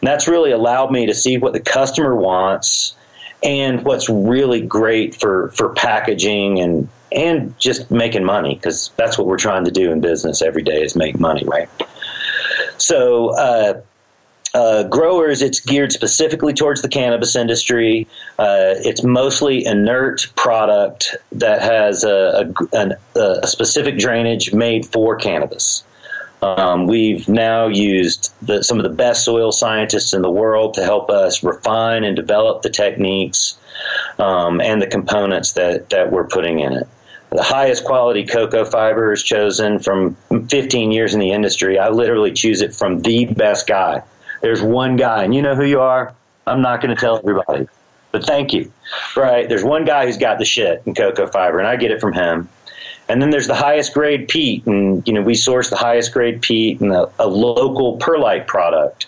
and 0.00 0.06
that's 0.06 0.28
really 0.28 0.52
allowed 0.52 0.92
me 0.92 1.04
to 1.04 1.14
see 1.14 1.36
what 1.36 1.52
the 1.52 1.58
customer 1.58 2.14
wants 2.14 2.94
and 3.42 3.84
what's 3.84 4.08
really 4.08 4.60
great 4.60 5.14
for 5.14 5.50
for 5.50 5.70
packaging 5.70 6.58
and 6.60 6.88
and 7.12 7.58
just 7.58 7.90
making 7.90 8.24
money 8.24 8.54
because 8.54 8.90
that's 8.96 9.16
what 9.16 9.26
we're 9.26 9.36
trying 9.36 9.64
to 9.64 9.70
do 9.70 9.92
in 9.92 10.00
business 10.00 10.42
every 10.42 10.62
day 10.62 10.82
is 10.82 10.96
make 10.96 11.18
money 11.20 11.44
right 11.44 11.68
so 12.78 13.34
uh, 13.36 13.80
uh, 14.56 14.84
growers, 14.84 15.42
it's 15.42 15.60
geared 15.60 15.92
specifically 15.92 16.54
towards 16.54 16.80
the 16.80 16.88
cannabis 16.88 17.36
industry. 17.36 18.06
Uh, 18.38 18.72
it's 18.78 19.02
mostly 19.02 19.66
inert 19.66 20.26
product 20.34 21.14
that 21.30 21.60
has 21.60 22.04
a, 22.04 22.50
a, 22.72 23.20
a, 23.20 23.46
specific 23.46 23.98
drainage 23.98 24.54
made 24.54 24.86
for 24.86 25.14
cannabis. 25.14 25.84
Um, 26.42 26.86
we've 26.86 27.28
now 27.28 27.66
used 27.66 28.32
the, 28.42 28.62
some 28.62 28.78
of 28.78 28.82
the 28.82 28.90
best 28.90 29.24
soil 29.24 29.52
scientists 29.52 30.12
in 30.12 30.22
the 30.22 30.30
world 30.30 30.74
to 30.74 30.84
help 30.84 31.10
us 31.10 31.42
refine 31.42 32.04
and 32.04 32.14
develop 32.14 32.62
the 32.62 32.70
techniques 32.70 33.56
um, 34.18 34.60
and 34.60 34.80
the 34.82 34.86
components 34.86 35.52
that, 35.52 35.90
that 35.90 36.12
we're 36.12 36.26
putting 36.26 36.60
in 36.60 36.72
it. 36.72 36.86
The 37.30 37.42
highest 37.42 37.84
quality 37.84 38.24
cocoa 38.24 38.64
fiber 38.64 39.12
is 39.12 39.22
chosen 39.22 39.78
from 39.78 40.16
15 40.48 40.92
years 40.92 41.12
in 41.12 41.20
the 41.20 41.32
industry. 41.32 41.78
I 41.78 41.88
literally 41.88 42.32
choose 42.32 42.62
it 42.62 42.74
from 42.74 43.00
the 43.00 43.26
best 43.26 43.66
guy. 43.66 44.02
There's 44.42 44.62
one 44.62 44.96
guy, 44.96 45.24
and 45.24 45.34
you 45.34 45.42
know 45.42 45.54
who 45.54 45.64
you 45.64 45.80
are. 45.80 46.14
I'm 46.46 46.62
not 46.62 46.80
going 46.80 46.94
to 46.94 47.00
tell 47.00 47.18
everybody, 47.18 47.66
but 48.12 48.24
thank 48.24 48.52
you. 48.52 48.72
Right? 49.16 49.48
There's 49.48 49.64
one 49.64 49.84
guy 49.84 50.06
who's 50.06 50.16
got 50.16 50.38
the 50.38 50.44
shit 50.44 50.82
in 50.86 50.94
cocoa 50.94 51.26
fiber, 51.26 51.58
and 51.58 51.66
I 51.66 51.76
get 51.76 51.90
it 51.90 52.00
from 52.00 52.12
him. 52.12 52.48
And 53.08 53.22
then 53.22 53.30
there's 53.30 53.46
the 53.46 53.54
highest 53.54 53.94
grade 53.94 54.28
peat, 54.28 54.66
and 54.66 55.06
you 55.06 55.14
know 55.14 55.22
we 55.22 55.34
source 55.34 55.70
the 55.70 55.76
highest 55.76 56.12
grade 56.12 56.42
peat 56.42 56.80
and 56.80 56.92
a, 56.92 57.08
a 57.18 57.26
local 57.26 57.96
perlite 57.98 58.46
product. 58.46 59.06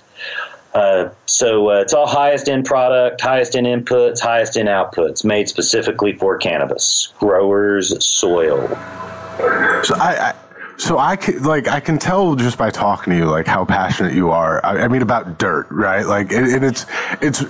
Uh, 0.74 1.08
so 1.26 1.70
uh, 1.70 1.80
it's 1.80 1.92
all 1.92 2.06
highest 2.06 2.48
end 2.48 2.64
product, 2.64 3.20
highest 3.20 3.56
end 3.56 3.66
inputs, 3.66 4.20
highest 4.20 4.56
end 4.56 4.68
outputs, 4.68 5.24
made 5.24 5.48
specifically 5.48 6.12
for 6.12 6.36
cannabis 6.38 7.12
growers' 7.18 8.04
soil. 8.04 8.68
So 9.82 9.94
I, 9.96 10.30
I 10.30 10.34
so 10.78 10.96
I 10.98 11.16
can 11.16 11.42
like 11.42 11.66
I 11.66 11.80
can 11.80 11.98
tell 11.98 12.36
just 12.36 12.56
by 12.56 12.70
talking 12.70 13.12
to 13.12 13.16
you 13.16 13.24
like 13.24 13.46
how 13.46 13.64
passionate 13.64 14.14
you 14.14 14.30
are. 14.30 14.64
I, 14.64 14.84
I 14.84 14.88
mean 14.88 15.02
about 15.02 15.38
dirt, 15.38 15.66
right? 15.70 16.06
Like 16.06 16.32
and, 16.32 16.46
and 16.46 16.64
it's 16.64 16.86
it's 17.20 17.42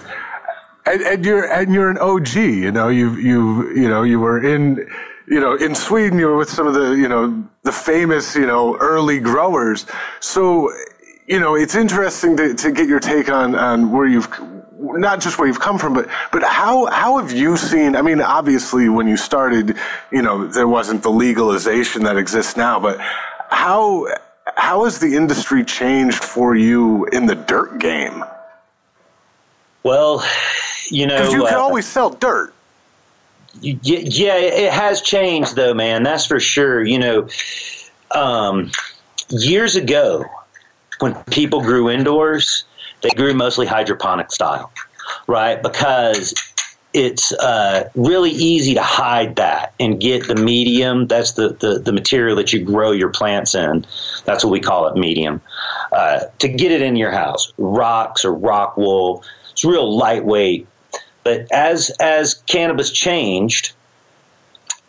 and, 0.87 1.03
and, 1.03 1.25
you're 1.25 1.45
and 1.53 1.73
you're 1.73 1.91
an 1.91 1.99
OG. 1.99 2.35
You 2.37 2.73
know 2.73 2.89
you 2.89 3.15
you 3.17 3.71
you 3.75 3.89
know 3.89 4.03
you 4.03 4.19
were 4.19 4.43
in 4.43 4.89
you 5.31 5.41
know, 5.41 5.55
in 5.57 5.75
Sweden, 5.75 6.19
you 6.19 6.27
were 6.27 6.37
with 6.37 6.51
some 6.51 6.67
of 6.67 6.75
the, 6.75 6.93
you 6.93 7.09
know, 7.09 7.45
the 7.63 7.73
famous, 7.73 8.35
you 8.35 8.47
know, 8.47 8.77
early 8.79 9.21
growers. 9.21 9.87
So, 10.21 10.73
you 11.27 11.39
know, 11.39 11.55
it's 11.55 11.75
interesting 11.75 12.37
to, 12.39 12.55
to 12.55 12.73
get 12.73 12.89
your 12.89 13.01
take 13.01 13.29
on, 13.29 13.55
on 13.55 13.93
where 13.93 14.07
you've, 14.07 14.29
not 14.79 15.21
just 15.21 15.39
where 15.39 15.47
you've 15.47 15.61
come 15.61 15.79
from, 15.79 15.93
but, 15.93 16.09
but 16.33 16.43
how, 16.43 16.87
how 16.87 17.19
have 17.19 17.33
you 17.33 17.57
seen, 17.57 17.95
I 17.95 18.03
mean, 18.03 18.23
obviously 18.23 18.89
when 18.89 19.07
you 19.07 19.17
started, 19.17 19.77
you 20.11 20.23
know, 20.23 20.47
there 20.47 20.69
wasn't 20.69 21.03
the 21.03 21.11
legalization 21.11 22.05
that 22.05 22.17
exists 22.17 22.57
now, 22.57 22.81
but 22.81 22.99
how, 23.51 24.07
how 24.57 24.85
has 24.85 24.99
the 24.99 25.15
industry 25.15 25.63
changed 25.65 26.25
for 26.25 26.55
you 26.55 27.05
in 27.07 27.27
the 27.27 27.35
dirt 27.35 27.79
game? 27.79 28.25
Well, 29.83 30.25
you 30.91 31.07
know, 31.07 31.19
because 31.19 31.33
you 31.35 31.45
can 31.45 31.55
uh, 31.55 31.59
always 31.59 31.87
sell 31.87 32.11
dirt 32.11 32.55
yeah, 33.61 34.37
it 34.37 34.73
has 34.73 35.03
changed 35.03 35.57
though, 35.57 35.75
man. 35.75 36.03
That's 36.03 36.27
for 36.27 36.41
sure. 36.41 36.85
You 36.85 36.99
know, 36.99 37.29
um, 38.15 38.71
years 39.31 39.77
ago, 39.77 40.25
when 41.01 41.15
people 41.25 41.61
grew 41.61 41.91
indoors, 41.91 42.65
they 43.03 43.11
grew 43.11 43.35
mostly 43.35 43.67
hydroponic 43.67 44.33
style, 44.33 44.73
right? 45.27 45.63
Because 45.63 46.35
it's 46.95 47.33
uh, 47.35 47.89
really 47.95 48.31
easy 48.31 48.75
to 48.75 48.83
hide 48.83 49.37
that 49.37 49.75
and 49.79 50.01
get 50.01 50.27
the 50.27 50.35
medium. 50.35 51.07
That's 51.07 51.33
the, 51.33 51.51
the, 51.51 51.79
the, 51.79 51.93
material 51.93 52.35
that 52.37 52.53
you 52.53 52.65
grow 52.65 52.93
your 52.93 53.11
plants 53.11 53.55
in. 53.55 53.87
That's 54.25 54.43
what 54.43 54.51
we 54.51 54.61
call 54.61 54.89
it, 54.89 54.97
medium. 54.97 55.41
Uh, 55.93 56.21
to 56.39 56.49
get 56.49 56.73
it 56.73 56.81
in 56.81 56.97
your 56.97 57.11
house, 57.11 57.53
rocks 57.59 58.25
or 58.25 58.33
rock 58.33 58.77
wool. 58.77 59.23
It's 59.53 59.65
real 59.65 59.97
lightweight 59.97 60.67
but 61.29 61.47
as 61.53 61.91
as 62.01 62.35
cannabis 62.47 62.91
changed, 62.91 63.73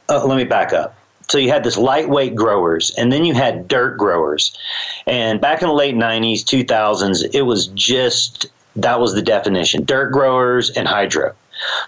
uh, 0.08 0.26
let 0.26 0.38
me 0.38 0.46
back 0.46 0.72
up. 0.72 0.96
So 1.28 1.38
you 1.38 1.50
had 1.50 1.66
this 1.66 1.76
lightweight 1.76 2.34
growers, 2.34 2.92
and 2.98 3.12
then 3.12 3.26
you 3.26 3.34
had 3.34 3.68
dirt 3.68 3.98
growers. 3.98 4.58
And 5.06 5.42
back 5.42 5.62
in 5.62 5.68
the 5.68 5.74
late 5.74 5.96
'90s, 5.96 6.44
2000s, 6.46 7.36
it 7.36 7.42
was 7.42 7.68
just 7.68 8.48
that 8.78 9.02
was 9.02 9.14
the 9.14 9.22
definition: 9.22 9.84
dirt 9.84 10.12
growers 10.12 10.70
and 10.70 10.88
hydro. 10.88 11.36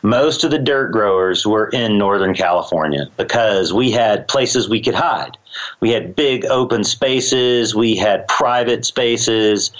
Most 0.01 0.43
of 0.43 0.51
the 0.51 0.59
dirt 0.59 0.91
growers 0.91 1.45
were 1.47 1.69
in 1.69 1.97
Northern 1.97 2.33
California 2.33 3.07
because 3.15 3.71
we 3.71 3.89
had 3.89 4.27
places 4.27 4.67
we 4.67 4.81
could 4.81 4.95
hide. 4.95 5.37
We 5.79 5.91
had 5.91 6.13
big 6.13 6.43
open 6.43 6.83
spaces, 6.83 7.73
we 7.73 7.95
had 7.95 8.27
private 8.27 8.83
spaces, 8.83 9.71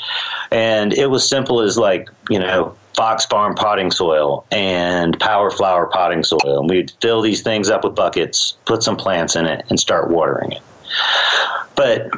and 0.50 0.94
it 0.94 1.10
was 1.10 1.28
simple 1.28 1.60
as 1.60 1.78
like, 1.78 2.10
you 2.30 2.40
know, 2.40 2.74
Fox 2.96 3.26
Farm 3.26 3.56
potting 3.56 3.92
soil 3.92 4.46
and 4.52 5.20
Power 5.20 5.50
Flower 5.50 5.88
potting 5.88 6.24
soil. 6.24 6.60
And 6.60 6.70
we'd 6.70 6.92
fill 7.02 7.22
these 7.22 7.42
things 7.42 7.70
up 7.70 7.84
with 7.84 7.96
buckets, 7.96 8.58
put 8.66 8.84
some 8.84 8.98
plants 8.98 9.36
in 9.36 9.46
it, 9.46 9.66
and 9.70 9.80
start 9.80 10.10
watering 10.10 10.52
it. 10.52 10.62
But 11.76 12.12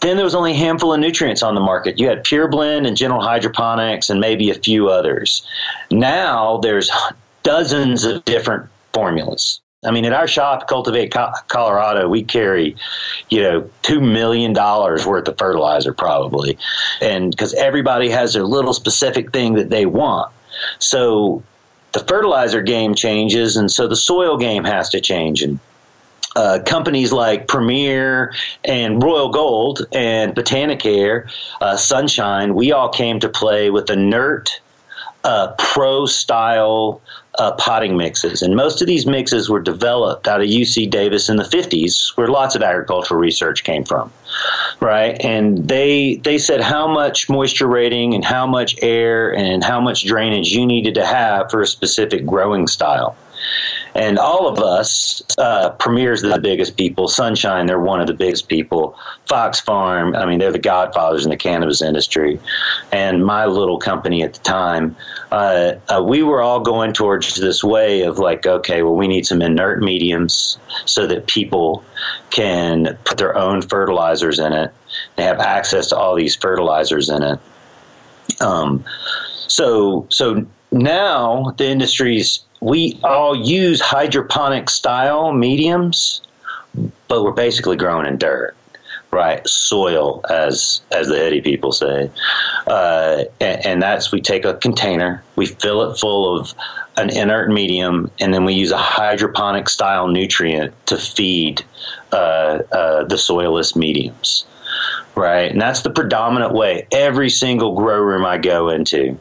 then 0.00 0.16
there 0.16 0.24
was 0.24 0.34
only 0.34 0.52
a 0.52 0.56
handful 0.56 0.92
of 0.92 1.00
nutrients 1.00 1.42
on 1.42 1.54
the 1.54 1.60
market. 1.60 1.98
You 1.98 2.08
had 2.08 2.24
Pure 2.24 2.48
Blend 2.48 2.86
and 2.86 2.96
General 2.96 3.20
Hydroponics 3.20 4.10
and 4.10 4.20
maybe 4.20 4.50
a 4.50 4.54
few 4.54 4.88
others. 4.88 5.46
Now 5.90 6.58
there's 6.58 6.90
dozens 7.42 8.04
of 8.04 8.24
different 8.24 8.68
formulas. 8.92 9.60
I 9.82 9.92
mean, 9.92 10.04
at 10.04 10.12
our 10.12 10.28
shop, 10.28 10.68
Cultivate 10.68 11.10
Colorado, 11.48 12.06
we 12.06 12.22
carry, 12.22 12.76
you 13.30 13.42
know, 13.42 13.70
two 13.80 14.02
million 14.02 14.52
dollars 14.52 15.06
worth 15.06 15.26
of 15.26 15.38
fertilizer 15.38 15.94
probably, 15.94 16.58
and 17.00 17.30
because 17.30 17.54
everybody 17.54 18.10
has 18.10 18.34
their 18.34 18.44
little 18.44 18.74
specific 18.74 19.32
thing 19.32 19.54
that 19.54 19.70
they 19.70 19.86
want, 19.86 20.30
so 20.78 21.42
the 21.92 22.00
fertilizer 22.00 22.60
game 22.60 22.94
changes, 22.94 23.56
and 23.56 23.72
so 23.72 23.88
the 23.88 23.96
soil 23.96 24.36
game 24.36 24.64
has 24.64 24.90
to 24.90 25.00
change, 25.00 25.42
and 25.42 25.58
uh, 26.36 26.58
companies 26.66 27.10
like 27.10 27.48
Premier 27.48 28.34
and 28.62 29.02
Royal 29.02 29.30
Gold 29.30 29.86
and 29.92 30.34
Botanicare, 30.34 31.30
uh, 31.62 31.78
Sunshine, 31.78 32.54
we 32.54 32.70
all 32.70 32.90
came 32.90 33.18
to 33.20 33.30
play 33.30 33.70
with 33.70 33.86
the 33.86 33.96
NERT 33.96 34.60
uh, 35.24 35.52
pro 35.58 36.06
style 36.06 37.00
uh, 37.38 37.52
potting 37.52 37.96
mixes. 37.96 38.42
And 38.42 38.56
most 38.56 38.80
of 38.80 38.86
these 38.86 39.06
mixes 39.06 39.48
were 39.48 39.60
developed 39.60 40.26
out 40.26 40.40
of 40.40 40.48
UC 40.48 40.90
Davis 40.90 41.28
in 41.28 41.36
the 41.36 41.44
50s, 41.44 42.16
where 42.16 42.28
lots 42.28 42.54
of 42.54 42.62
agricultural 42.62 43.20
research 43.20 43.64
came 43.64 43.84
from. 43.84 44.12
Right. 44.80 45.16
And 45.24 45.68
they, 45.68 46.16
they 46.16 46.38
said 46.38 46.60
how 46.60 46.86
much 46.86 47.28
moisture 47.28 47.66
rating 47.66 48.14
and 48.14 48.24
how 48.24 48.46
much 48.46 48.76
air 48.82 49.34
and 49.34 49.62
how 49.62 49.80
much 49.80 50.04
drainage 50.04 50.50
you 50.50 50.66
needed 50.66 50.94
to 50.94 51.06
have 51.06 51.50
for 51.50 51.60
a 51.62 51.66
specific 51.66 52.26
growing 52.26 52.66
style. 52.66 53.16
And 53.94 54.18
all 54.18 54.46
of 54.46 54.58
us, 54.60 55.22
uh, 55.38 55.70
Premier's 55.70 56.22
the 56.22 56.38
biggest 56.38 56.76
people. 56.76 57.08
Sunshine, 57.08 57.66
they're 57.66 57.80
one 57.80 58.00
of 58.00 58.06
the 58.06 58.14
biggest 58.14 58.48
people. 58.48 58.96
Fox 59.26 59.60
Farm, 59.60 60.14
I 60.14 60.26
mean, 60.26 60.38
they're 60.38 60.52
the 60.52 60.58
godfathers 60.58 61.24
in 61.24 61.30
the 61.30 61.36
cannabis 61.36 61.82
industry. 61.82 62.38
And 62.92 63.24
my 63.24 63.46
little 63.46 63.78
company 63.78 64.22
at 64.22 64.34
the 64.34 64.40
time, 64.40 64.96
uh, 65.32 65.72
uh, 65.88 66.02
we 66.02 66.22
were 66.22 66.40
all 66.40 66.60
going 66.60 66.92
towards 66.92 67.34
this 67.34 67.64
way 67.64 68.02
of 68.02 68.18
like, 68.18 68.46
okay, 68.46 68.82
well, 68.82 68.94
we 68.94 69.08
need 69.08 69.26
some 69.26 69.42
inert 69.42 69.82
mediums 69.82 70.58
so 70.84 71.06
that 71.06 71.26
people 71.26 71.84
can 72.30 72.96
put 73.04 73.18
their 73.18 73.36
own 73.36 73.62
fertilizers 73.62 74.38
in 74.38 74.52
it. 74.52 74.72
They 75.16 75.24
have 75.24 75.40
access 75.40 75.88
to 75.88 75.96
all 75.96 76.14
these 76.14 76.36
fertilizers 76.36 77.08
in 77.08 77.22
it. 77.22 77.38
Um, 78.40 78.84
so, 79.48 80.06
so 80.10 80.46
now 80.70 81.54
the 81.58 81.66
industry's 81.66 82.40
we 82.60 82.98
all 83.02 83.34
use 83.34 83.80
hydroponic 83.80 84.68
style 84.68 85.32
mediums, 85.32 86.20
but 87.08 87.24
we're 87.24 87.32
basically 87.32 87.76
growing 87.76 88.06
in 88.06 88.18
dirt, 88.18 88.54
right? 89.10 89.46
Soil, 89.48 90.20
as 90.28 90.82
as 90.92 91.08
the 91.08 91.16
heady 91.16 91.40
people 91.40 91.72
say, 91.72 92.10
uh, 92.66 93.24
and, 93.40 93.66
and 93.66 93.82
that's 93.82 94.12
we 94.12 94.20
take 94.20 94.44
a 94.44 94.54
container, 94.54 95.22
we 95.36 95.46
fill 95.46 95.90
it 95.90 95.98
full 95.98 96.38
of 96.38 96.54
an 96.98 97.08
inert 97.16 97.50
medium, 97.50 98.10
and 98.20 98.34
then 98.34 98.44
we 98.44 98.52
use 98.52 98.72
a 98.72 98.76
hydroponic 98.76 99.68
style 99.68 100.08
nutrient 100.08 100.74
to 100.86 100.98
feed 100.98 101.64
uh, 102.12 102.60
uh, 102.72 103.04
the 103.04 103.16
soilless 103.16 103.74
mediums, 103.74 104.44
right? 105.14 105.50
And 105.50 105.60
that's 105.60 105.80
the 105.80 105.90
predominant 105.90 106.52
way. 106.52 106.86
Every 106.92 107.30
single 107.30 107.74
grow 107.74 108.00
room 108.00 108.26
I 108.26 108.36
go 108.36 108.68
into, 108.68 109.18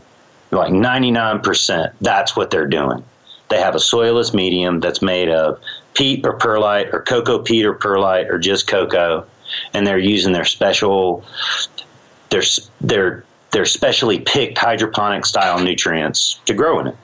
like 0.52 0.74
ninety 0.74 1.10
nine 1.10 1.40
percent, 1.40 1.94
that's 2.02 2.36
what 2.36 2.52
they're 2.52 2.68
doing 2.68 3.02
they 3.50 3.60
have 3.60 3.76
a 3.76 3.80
soilless 3.80 4.34
medium 4.34 4.80
that's 4.80 5.02
made 5.02 5.30
of 5.30 5.60
peat 5.94 6.26
or 6.26 6.34
perlite 6.34 6.94
or 6.94 7.02
cocoa 7.02 7.40
peat 7.40 7.66
or 7.66 7.74
perlite 7.74 8.30
or 8.30 8.38
just 8.38 8.68
cocoa, 8.68 9.26
and 9.74 9.86
they're 9.86 9.98
using 9.98 10.34
their 10.34 10.46
special 10.46 11.24
their 12.30 12.44
their 12.82 13.24
their 13.52 13.66
specially 13.66 14.20
picked 14.20 14.58
hydroponic 14.58 15.26
style 15.26 15.60
nutrients 15.64 16.40
to 16.46 16.54
grow 16.54 16.80
in 16.80 16.88
it. 16.88 16.96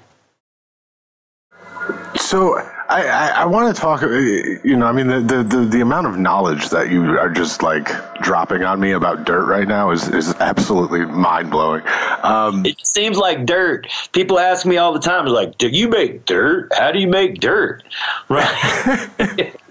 So 2.18 2.60
I, 2.88 3.08
I, 3.08 3.28
I 3.28 3.46
want 3.46 3.76
to 3.76 3.82
talk. 3.82 4.04
Uh, 4.04 4.10
you 4.10 4.76
know, 4.76 4.86
I 4.86 4.92
mean, 4.92 5.08
the, 5.08 5.20
the, 5.20 5.44
the 5.44 5.66
the 5.66 5.82
amount 5.82 6.08
of 6.08 6.18
knowledge 6.18 6.70
that 6.70 6.92
you 6.92 7.18
are 7.18 7.30
just 7.30 7.64
like 7.64 7.90
dropping 8.22 8.64
on 8.64 8.80
me 8.80 8.92
about 8.92 9.26
dirt 9.26 9.46
right 9.46 9.68
now 9.68 9.92
is 9.92 10.08
is 10.10 10.34
absolutely 10.36 11.06
mind 11.06 11.50
blowing. 11.50 11.82
Um, 12.22 12.66
it 12.66 12.86
seems 12.86 13.18
like 13.18 13.46
dirt. 13.46 13.88
People 14.12 14.40
ask 14.40 14.66
me 14.66 14.78
all 14.78 14.94
the 14.94 15.00
time, 15.00 15.26
like, 15.26 15.58
"Do 15.58 15.68
you 15.68 15.88
make 15.88 16.26
dirt? 16.26 16.72
How 16.74 16.92
do 16.92 17.00
you 17.00 17.08
make 17.08 17.40
dirt?" 17.40 17.84
Right. 18.30 19.56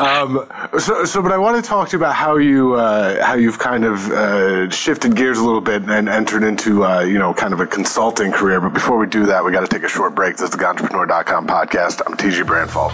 um, 0.00 0.48
so, 0.78 1.04
so, 1.04 1.22
but 1.22 1.30
I 1.30 1.38
want 1.38 1.62
to 1.62 1.68
talk 1.68 1.88
to 1.88 1.92
you 1.92 1.98
about 1.98 2.14
how 2.14 2.36
you 2.36 2.74
uh, 2.74 3.24
how 3.24 3.34
you've 3.34 3.60
kind 3.60 3.84
of 3.84 4.10
uh, 4.10 4.68
shifted 4.70 5.14
gears 5.14 5.38
a 5.38 5.44
little 5.44 5.60
bit 5.60 5.82
and 5.82 6.08
entered 6.08 6.42
into 6.42 6.84
uh, 6.84 7.00
you 7.00 7.18
know 7.18 7.32
kind 7.32 7.52
of 7.52 7.60
a 7.60 7.66
consulting 7.66 8.32
career. 8.32 8.60
But 8.60 8.72
before 8.72 8.98
we 8.98 9.06
do 9.06 9.24
that, 9.26 9.44
we 9.44 9.52
got 9.52 9.60
to 9.60 9.68
take 9.68 9.84
a 9.84 9.88
short 9.88 10.16
break. 10.16 10.36
This 10.36 10.50
is 10.50 10.56
the 10.56 10.58
Ganjapreneur.com 10.58 11.46
podcast. 11.46 12.02
I'm 12.06 12.16
TG 12.16 12.42
Branfalt. 12.44 12.92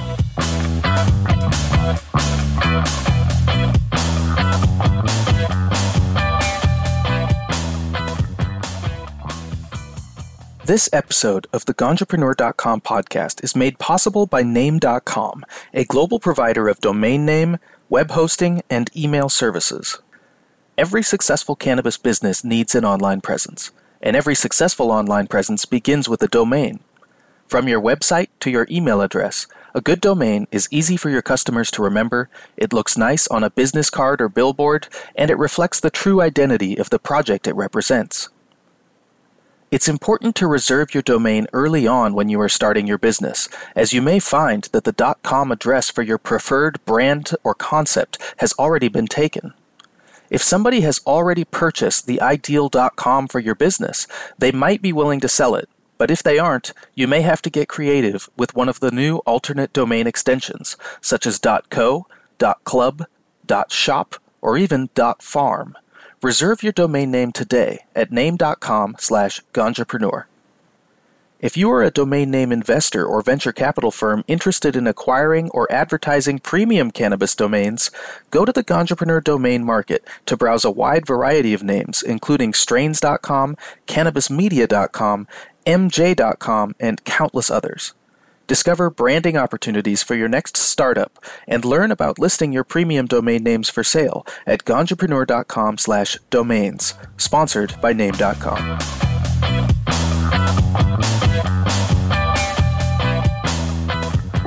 This 10.69 10.91
episode 10.93 11.47
of 11.51 11.65
the 11.65 11.73
Ganjapreneur.com 11.73 12.83
podcast 12.83 13.43
is 13.43 13.57
made 13.57 13.79
possible 13.79 14.27
by 14.27 14.43
Name.com, 14.43 15.47
a 15.73 15.87
global 15.87 16.21
provider 16.21 16.69
of 16.69 16.83
domain 16.83 17.25
name, 17.25 17.57
web 17.89 18.11
hosting, 18.11 18.61
and 18.69 18.95
email 18.95 19.31
services. 19.31 19.99
Every 20.77 21.03
successful 21.03 21.57
cannabis 21.57 21.97
business 21.97 22.45
needs 22.45 22.75
an 22.75 22.85
online 22.85 23.23
presence, 23.23 23.71
and 24.03 24.15
every 24.15 24.35
successful 24.35 24.91
online 24.91 25.27
presence 25.27 25.65
begins 25.65 26.07
with 26.07 26.23
a 26.23 26.29
domain. 26.29 26.81
From 27.47 27.67
your 27.67 27.81
website 27.81 28.29
to 28.41 28.51
your 28.51 28.67
email 28.71 29.01
address, 29.01 29.47
a 29.75 29.81
good 29.81 30.03
domain 30.03 30.49
is 30.53 30.69
easy 30.71 30.99
for 30.99 31.09
your 31.09 31.23
customers 31.23 31.71
to 31.71 31.83
remember, 31.83 32.29
it 32.59 32.75
looks 32.75 32.99
nice 32.99 33.27
on 33.29 33.43
a 33.43 33.49
business 33.49 33.89
card 33.89 34.21
or 34.21 34.29
billboard, 34.29 34.89
and 35.17 35.31
it 35.31 35.39
reflects 35.39 35.81
the 35.81 35.89
true 35.89 36.21
identity 36.21 36.77
of 36.77 36.91
the 36.91 36.99
project 36.99 37.47
it 37.47 37.57
represents. 37.57 38.29
It's 39.71 39.87
important 39.87 40.35
to 40.37 40.47
reserve 40.47 40.95
your 40.95 41.03
domain 41.03 41.47
early 41.53 41.87
on 41.87 42.15
when 42.15 42.31
you 42.31 42.41
are 42.41 42.49
starting 42.49 42.87
your 42.87 42.97
business, 42.97 43.51
as 43.77 43.93
you 43.93 44.01
may 44.01 44.19
find 44.19 44.65
that 44.73 44.85
the 44.85 45.17
.com 45.23 45.53
address 45.53 45.91
for 45.91 46.01
your 46.01 46.17
preferred 46.17 46.83
brand 46.87 47.33
or 47.45 47.55
concept 47.55 48.17
has 48.39 48.55
already 48.55 48.89
been 48.89 49.07
taken. 49.07 49.53
If 50.31 50.43
somebody 50.43 50.81
has 50.81 51.03
already 51.07 51.45
purchased 51.45 52.07
the 52.07 52.19
ideal.com 52.19 53.29
for 53.29 53.41
your 53.41 53.55
business, 53.55 54.07
they 54.39 54.53
might 54.53 54.81
be 54.81 54.93
willing 54.93 55.21
to 55.21 55.29
sell 55.29 55.55
it, 55.55 55.69
but 55.99 56.11
if 56.11 56.23
they 56.23 56.39
aren't, 56.39 56.73
you 56.95 57.07
may 57.07 57.21
have 57.21 57.43
to 57.43 57.51
get 57.51 57.69
creative 57.69 58.31
with 58.39 58.55
one 58.55 58.71
of 58.71 58.81
the 58.81 58.91
new 58.91 59.19
alternate 59.27 59.75
domain 59.75 60.07
extensions, 60.07 60.79
such 61.03 61.27
as 61.27 61.39
.co, 61.69 62.07
.club, 62.65 63.05
.shop, 63.69 64.15
or 64.41 64.57
even 64.57 64.89
.farm. 65.19 65.77
Reserve 66.21 66.65
your 66.65 66.73
domain 66.73 67.13
name 67.13 67.31
today 67.31 67.85
at 67.95 68.11
name.com 68.11 68.97
slash 68.99 69.41
ganjapreneur. 69.55 70.25
If 71.41 71.57
you 71.57 71.71
are 71.71 71.85
a 71.85 71.93
domain 71.93 72.33
name 72.33 72.51
investor 72.51 73.07
or 73.07 73.23
venture 73.23 73.53
capital 73.53 73.93
firm 73.93 74.25
interested 74.27 74.75
in 74.75 74.89
acquiring 74.89 75.51
or 75.51 75.71
advertising 75.71 76.41
premium 76.41 76.91
cannabis 76.91 77.37
domains, 77.37 77.93
go 78.33 78.45
to 78.45 78.53
the 78.53 78.65
Ganjapreneur 78.65 79.23
domain 79.23 79.63
market 79.63 80.05
to 80.27 80.37
browse 80.37 80.65
a 80.65 80.71
wide 80.73 81.07
variety 81.07 81.55
of 81.55 81.63
names, 81.63 82.03
including 82.03 82.53
strains.com, 82.53 83.57
cannabismedia.com, 83.87 85.29
mj.com, 85.65 86.75
and 86.81 87.05
countless 87.05 87.51
others. 87.53 87.95
Discover 88.49 88.89
branding 88.89 89.37
opportunities 89.37 90.03
for 90.03 90.15
your 90.15 90.29
next 90.29 90.57
startup 90.57 91.23
and 91.47 91.67
learn 91.67 91.93
about 91.93 92.19
listing 92.19 92.51
your 92.51 92.65
premium 92.65 93.05
domain 93.05 93.45
names 93.45 93.69
for 93.69 93.85
sale 93.85 94.27
at 94.47 94.65
ganjapreneur.com 94.65 95.77
slash 95.77 96.17
domains, 96.31 96.95
sponsored 97.19 97.79
by 97.83 97.93
Name.com. 97.93 98.79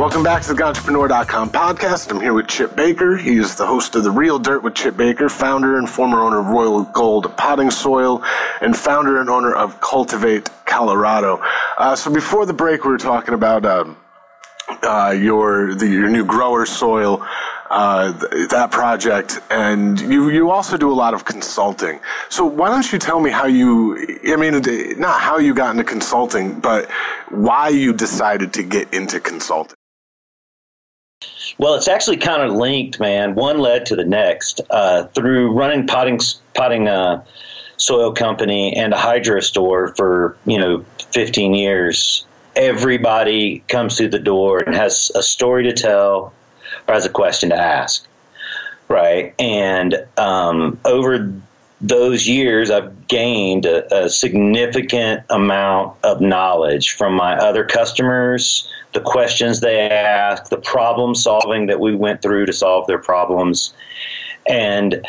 Welcome 0.02 0.24
back 0.24 0.42
to 0.42 0.56
the 0.56 0.60
Ganjapreneur.com 0.60 1.52
podcast. 1.52 2.10
I'm 2.10 2.20
here 2.20 2.34
with 2.34 2.48
Chip 2.48 2.76
Baker. 2.76 3.16
He 3.16 3.38
is 3.38 3.54
the 3.54 3.68
host 3.68 3.96
of 3.96 4.04
The 4.04 4.10
Real 4.10 4.40
Dirt 4.40 4.64
with 4.64 4.74
Chip 4.74 4.98
Baker, 4.98 5.30
founder 5.30 5.78
and 5.78 5.88
former 5.88 6.22
owner 6.22 6.40
of 6.40 6.48
Royal 6.48 6.86
Gold 6.86 7.38
Potting 7.38 7.70
Soil, 7.70 8.24
and 8.62 8.76
founder 8.76 9.22
and 9.22 9.30
owner 9.30 9.54
of 9.54 9.80
Cultivate 9.80 10.50
Colorado. 10.66 11.40
Uh, 11.78 11.96
so 11.96 12.12
before 12.12 12.48
the 12.48 12.54
break, 12.54 12.84
we 12.84 12.90
were 12.90 12.98
talking 12.98 13.36
about 13.36 13.64
um, 13.64 13.96
uh, 14.82 15.16
your 15.16 15.76
the, 15.76 15.86
your 15.86 16.10
new 16.10 16.26
grower 16.26 16.66
soil 16.66 17.24
uh, 17.70 18.12
that 18.50 18.70
project, 18.72 19.40
and 19.52 20.00
you 20.00 20.32
you 20.32 20.50
also 20.50 20.78
do 20.78 20.92
a 20.92 20.98
lot 20.98 21.14
of 21.14 21.26
consulting. 21.26 22.00
So 22.30 22.44
why 22.44 22.70
don't 22.70 22.92
you 22.92 22.98
tell 22.98 23.20
me 23.20 23.30
how 23.30 23.46
you? 23.46 24.20
I 24.26 24.36
mean, 24.36 25.00
not 25.00 25.22
how 25.22 25.38
you 25.38 25.54
got 25.54 25.70
into 25.70 25.84
consulting, 25.84 26.60
but 26.60 26.90
why 27.30 27.70
you 27.70 27.94
decided 27.94 28.52
to 28.54 28.64
get 28.64 28.92
into 28.96 29.20
consulting. 29.20 29.78
Well, 31.58 31.76
it's 31.76 31.88
actually 31.88 32.18
kind 32.18 32.42
of 32.42 32.56
linked, 32.56 33.00
man. 33.00 33.36
One 33.36 33.60
led 33.60 33.86
to 33.88 33.96
the 33.96 34.06
next. 34.06 34.62
Uh, 34.70 35.06
through 35.08 35.52
running 35.52 35.88
potting 35.88 36.20
potting 36.54 36.88
uh, 36.88 37.24
soil 37.78 38.14
company 38.14 38.76
and 38.76 38.94
a 38.94 38.98
hydro 38.98 39.40
store 39.40 39.94
for 39.96 40.38
you 40.46 40.58
know 40.58 40.86
15 41.12 41.54
years, 41.54 42.26
everybody 42.56 43.64
comes 43.68 43.98
through 43.98 44.10
the 44.10 44.20
door 44.20 44.60
and 44.60 44.76
has 44.76 45.12
a 45.16 45.24
story 45.24 45.64
to 45.64 45.74
tell 45.74 46.34
or 46.88 46.94
has 46.94 47.06
a 47.06 47.10
question 47.10 47.50
to 47.50 47.56
ask, 47.56 48.06
right? 48.88 49.34
And 49.40 50.06
um, 50.18 50.80
over 50.86 51.34
those 51.82 52.28
years, 52.28 52.70
I've 52.70 53.08
gained 53.08 53.66
a, 53.66 54.06
a, 54.06 54.10
significant 54.10 55.24
amount 55.30 55.98
of 56.04 56.22
knowledge 56.22 56.92
from 56.92 57.16
my 57.16 57.36
other 57.36 57.66
customers, 57.66 58.70
the 58.94 59.02
questions 59.02 59.62
they 59.62 59.90
ask, 59.90 60.50
the 60.50 60.58
problem 60.58 61.16
solving 61.16 61.66
that 61.66 61.80
we 61.80 61.96
went 61.96 62.22
through 62.22 62.46
to 62.46 62.54
solve 62.54 62.86
their 62.86 63.00
problems. 63.00 63.74
And, 64.48 65.06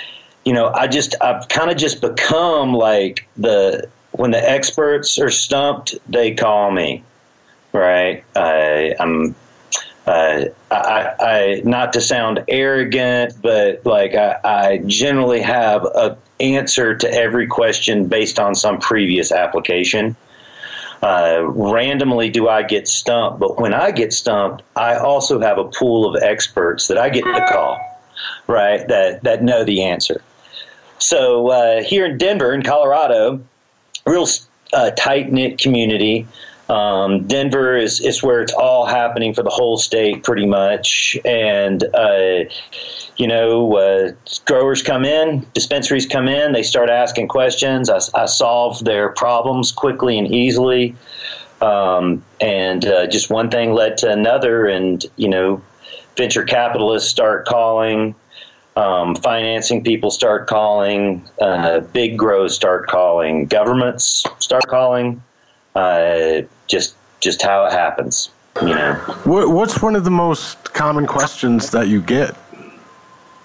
you 0.46 0.54
know, 0.54 0.72
I 0.72 0.86
just, 0.86 1.14
I've 1.20 1.46
kind 1.48 1.70
of 1.70 1.76
just 1.76 2.00
become 2.00 2.72
like 2.72 3.28
the, 3.36 3.86
when 4.12 4.30
the 4.30 4.50
experts 4.50 5.18
are 5.18 5.30
stumped, 5.30 5.94
they 6.08 6.34
call 6.34 6.70
me, 6.70 7.04
right? 7.72 8.24
I, 8.34 8.94
I'm 8.98 9.34
uh, 10.06 10.46
I, 10.70 11.14
I, 11.20 11.62
not 11.64 11.92
to 11.92 12.00
sound 12.00 12.42
arrogant, 12.48 13.34
but 13.40 13.86
like 13.86 14.14
I, 14.14 14.36
I 14.42 14.78
generally 14.86 15.40
have 15.40 15.84
a 15.84 16.18
answer 16.42 16.94
to 16.94 17.12
every 17.12 17.46
question 17.46 18.06
based 18.06 18.38
on 18.38 18.54
some 18.54 18.78
previous 18.78 19.32
application. 19.32 20.16
Uh, 21.02 21.42
randomly 21.46 22.30
do 22.30 22.48
I 22.48 22.62
get 22.62 22.86
stumped, 22.86 23.40
but 23.40 23.58
when 23.58 23.74
I 23.74 23.90
get 23.90 24.12
stumped, 24.12 24.62
I 24.76 24.96
also 24.96 25.40
have 25.40 25.58
a 25.58 25.64
pool 25.64 26.08
of 26.08 26.22
experts 26.22 26.86
that 26.88 26.98
I 26.98 27.08
get 27.08 27.24
to 27.24 27.46
call, 27.48 27.76
right? 28.46 28.86
That 28.86 29.24
that 29.24 29.42
know 29.42 29.64
the 29.64 29.82
answer. 29.82 30.22
So 30.98 31.48
uh, 31.48 31.82
here 31.82 32.06
in 32.06 32.18
Denver, 32.18 32.52
in 32.52 32.62
Colorado, 32.62 33.42
real 34.06 34.28
uh, 34.72 34.90
tight 34.92 35.32
knit 35.32 35.58
community. 35.58 36.26
Um, 36.72 37.26
Denver 37.26 37.76
is, 37.76 38.00
is 38.00 38.22
where 38.22 38.40
it's 38.40 38.54
all 38.54 38.86
happening 38.86 39.34
for 39.34 39.42
the 39.42 39.50
whole 39.50 39.76
state, 39.76 40.24
pretty 40.24 40.46
much. 40.46 41.18
And, 41.22 41.84
uh, 41.92 42.44
you 43.18 43.26
know, 43.26 43.76
uh, 43.76 44.12
growers 44.46 44.82
come 44.82 45.04
in, 45.04 45.46
dispensaries 45.52 46.06
come 46.06 46.28
in, 46.28 46.52
they 46.52 46.62
start 46.62 46.88
asking 46.88 47.28
questions. 47.28 47.90
I, 47.90 48.00
I 48.14 48.24
solve 48.24 48.82
their 48.84 49.10
problems 49.10 49.70
quickly 49.70 50.16
and 50.16 50.26
easily. 50.32 50.96
Um, 51.60 52.24
and 52.40 52.86
uh, 52.86 53.06
just 53.06 53.28
one 53.28 53.50
thing 53.50 53.74
led 53.74 53.98
to 53.98 54.10
another. 54.10 54.64
And, 54.66 55.04
you 55.16 55.28
know, 55.28 55.62
venture 56.16 56.44
capitalists 56.44 57.10
start 57.10 57.44
calling. 57.46 58.14
Um, 58.76 59.14
financing 59.16 59.84
people 59.84 60.10
start 60.10 60.46
calling, 60.46 61.28
uh, 61.38 61.80
big 61.80 62.16
grows 62.16 62.54
start 62.54 62.86
calling, 62.86 63.44
governments 63.44 64.24
start 64.38 64.66
calling, 64.66 65.22
uh, 65.74 66.42
just 66.68 66.96
just 67.20 67.42
how 67.42 67.66
it 67.66 67.72
happens. 67.72 68.30
You 68.60 68.68
know. 68.68 68.94
What's 69.24 69.80
one 69.80 69.96
of 69.96 70.04
the 70.04 70.10
most 70.10 70.74
common 70.74 71.06
questions 71.06 71.70
that 71.70 71.88
you 71.88 72.02
get 72.02 72.36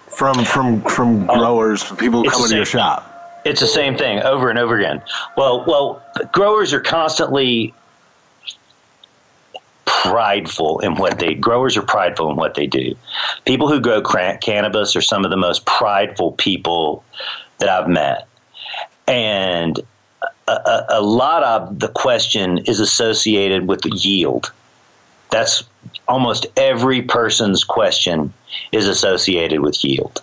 from 0.09 0.43
from 0.43 0.81
from 0.81 1.29
oh, 1.29 1.37
growers, 1.37 1.83
from 1.83 1.97
people 1.97 2.23
who 2.23 2.29
come 2.29 2.43
into 2.43 2.55
your 2.55 2.65
shop? 2.65 3.13
It's 3.45 3.61
the 3.61 3.67
same 3.67 3.97
thing 3.97 4.19
over 4.23 4.49
and 4.49 4.59
over 4.59 4.77
again. 4.77 5.01
Well, 5.37 5.63
well, 5.65 6.03
growers 6.33 6.73
are 6.73 6.81
constantly 6.81 7.73
prideful 9.85 10.79
in 10.79 10.95
what 10.95 11.19
they 11.19 11.33
growers 11.33 11.77
are 11.77 11.81
prideful 11.81 12.29
in 12.29 12.35
what 12.35 12.55
they 12.55 12.67
do. 12.67 12.95
People 13.45 13.69
who 13.69 13.79
grow 13.79 14.01
cannabis 14.01 14.95
are 14.95 15.01
some 15.01 15.23
of 15.23 15.31
the 15.31 15.37
most 15.37 15.65
prideful 15.65 16.33
people 16.33 17.03
that 17.59 17.69
I've 17.69 17.87
met. 17.87 18.27
And 19.07 19.79
a, 20.47 20.86
a, 20.89 21.01
lot 21.01 21.43
of 21.43 21.79
the 21.79 21.89
question 21.89 22.60
is 22.60 22.79
associated 22.79 23.67
with 23.67 23.81
the 23.81 23.91
yield. 23.95 24.51
That's 25.29 25.63
almost 26.07 26.45
every 26.55 27.01
person's 27.01 27.63
question 27.63 28.33
is 28.71 28.88
associated 28.88 29.60
with 29.60 29.83
yield, 29.83 30.21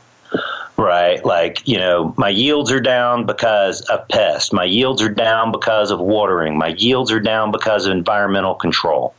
right? 0.79 1.25
Like, 1.25 1.67
you 1.69 1.77
know, 1.77 2.15
my 2.17 2.31
yields 2.31 2.73
are 2.73 2.81
down 2.81 3.27
because 3.27 3.83
of 3.83 4.09
pests. 4.09 4.53
My 4.53 4.65
yields 4.65 5.03
are 5.03 5.11
down 5.11 5.53
because 5.53 5.91
of 5.91 6.01
watering. 6.01 6.57
My 6.57 6.69
yields 6.69 7.13
are 7.13 7.21
down 7.21 7.53
because 7.53 7.87
of 7.87 7.93
environmental 7.93 8.55
control, 8.55 9.15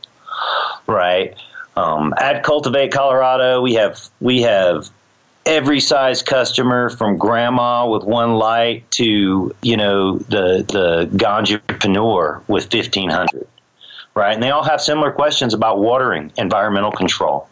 right? 0.88 1.36
Um, 1.76 2.14
at 2.18 2.42
Cultivate 2.42 2.92
Colorado, 2.92 3.60
we 3.60 3.74
have 3.74 4.08
we 4.20 4.42
have 4.42 4.90
every 5.46 5.80
size 5.80 6.22
customer 6.22 6.90
from 6.90 7.16
grandma 7.16 7.88
with 7.88 8.02
one 8.02 8.34
light 8.34 8.88
to 8.90 9.54
you 9.62 9.76
know 9.76 10.18
the 10.18 10.64
the 10.68 11.08
ganjapreneur 11.16 12.42
with 12.48 12.72
1500 12.72 13.46
right 14.14 14.34
and 14.34 14.42
they 14.42 14.50
all 14.50 14.64
have 14.64 14.80
similar 14.80 15.12
questions 15.12 15.54
about 15.54 15.78
watering 15.78 16.32
environmental 16.36 16.90
control 16.90 17.48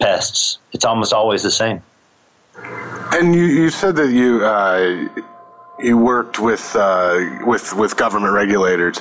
pests 0.00 0.58
it's 0.72 0.84
almost 0.84 1.12
always 1.12 1.42
the 1.42 1.50
same 1.50 1.82
and 3.12 3.34
you, 3.34 3.44
you 3.44 3.70
said 3.70 3.96
that 3.96 4.12
you 4.12 4.44
uh, 4.44 5.08
you 5.82 5.98
worked 5.98 6.38
with 6.38 6.74
uh, 6.76 7.40
with 7.44 7.74
with 7.74 7.96
government 7.96 8.32
regulators. 8.34 9.00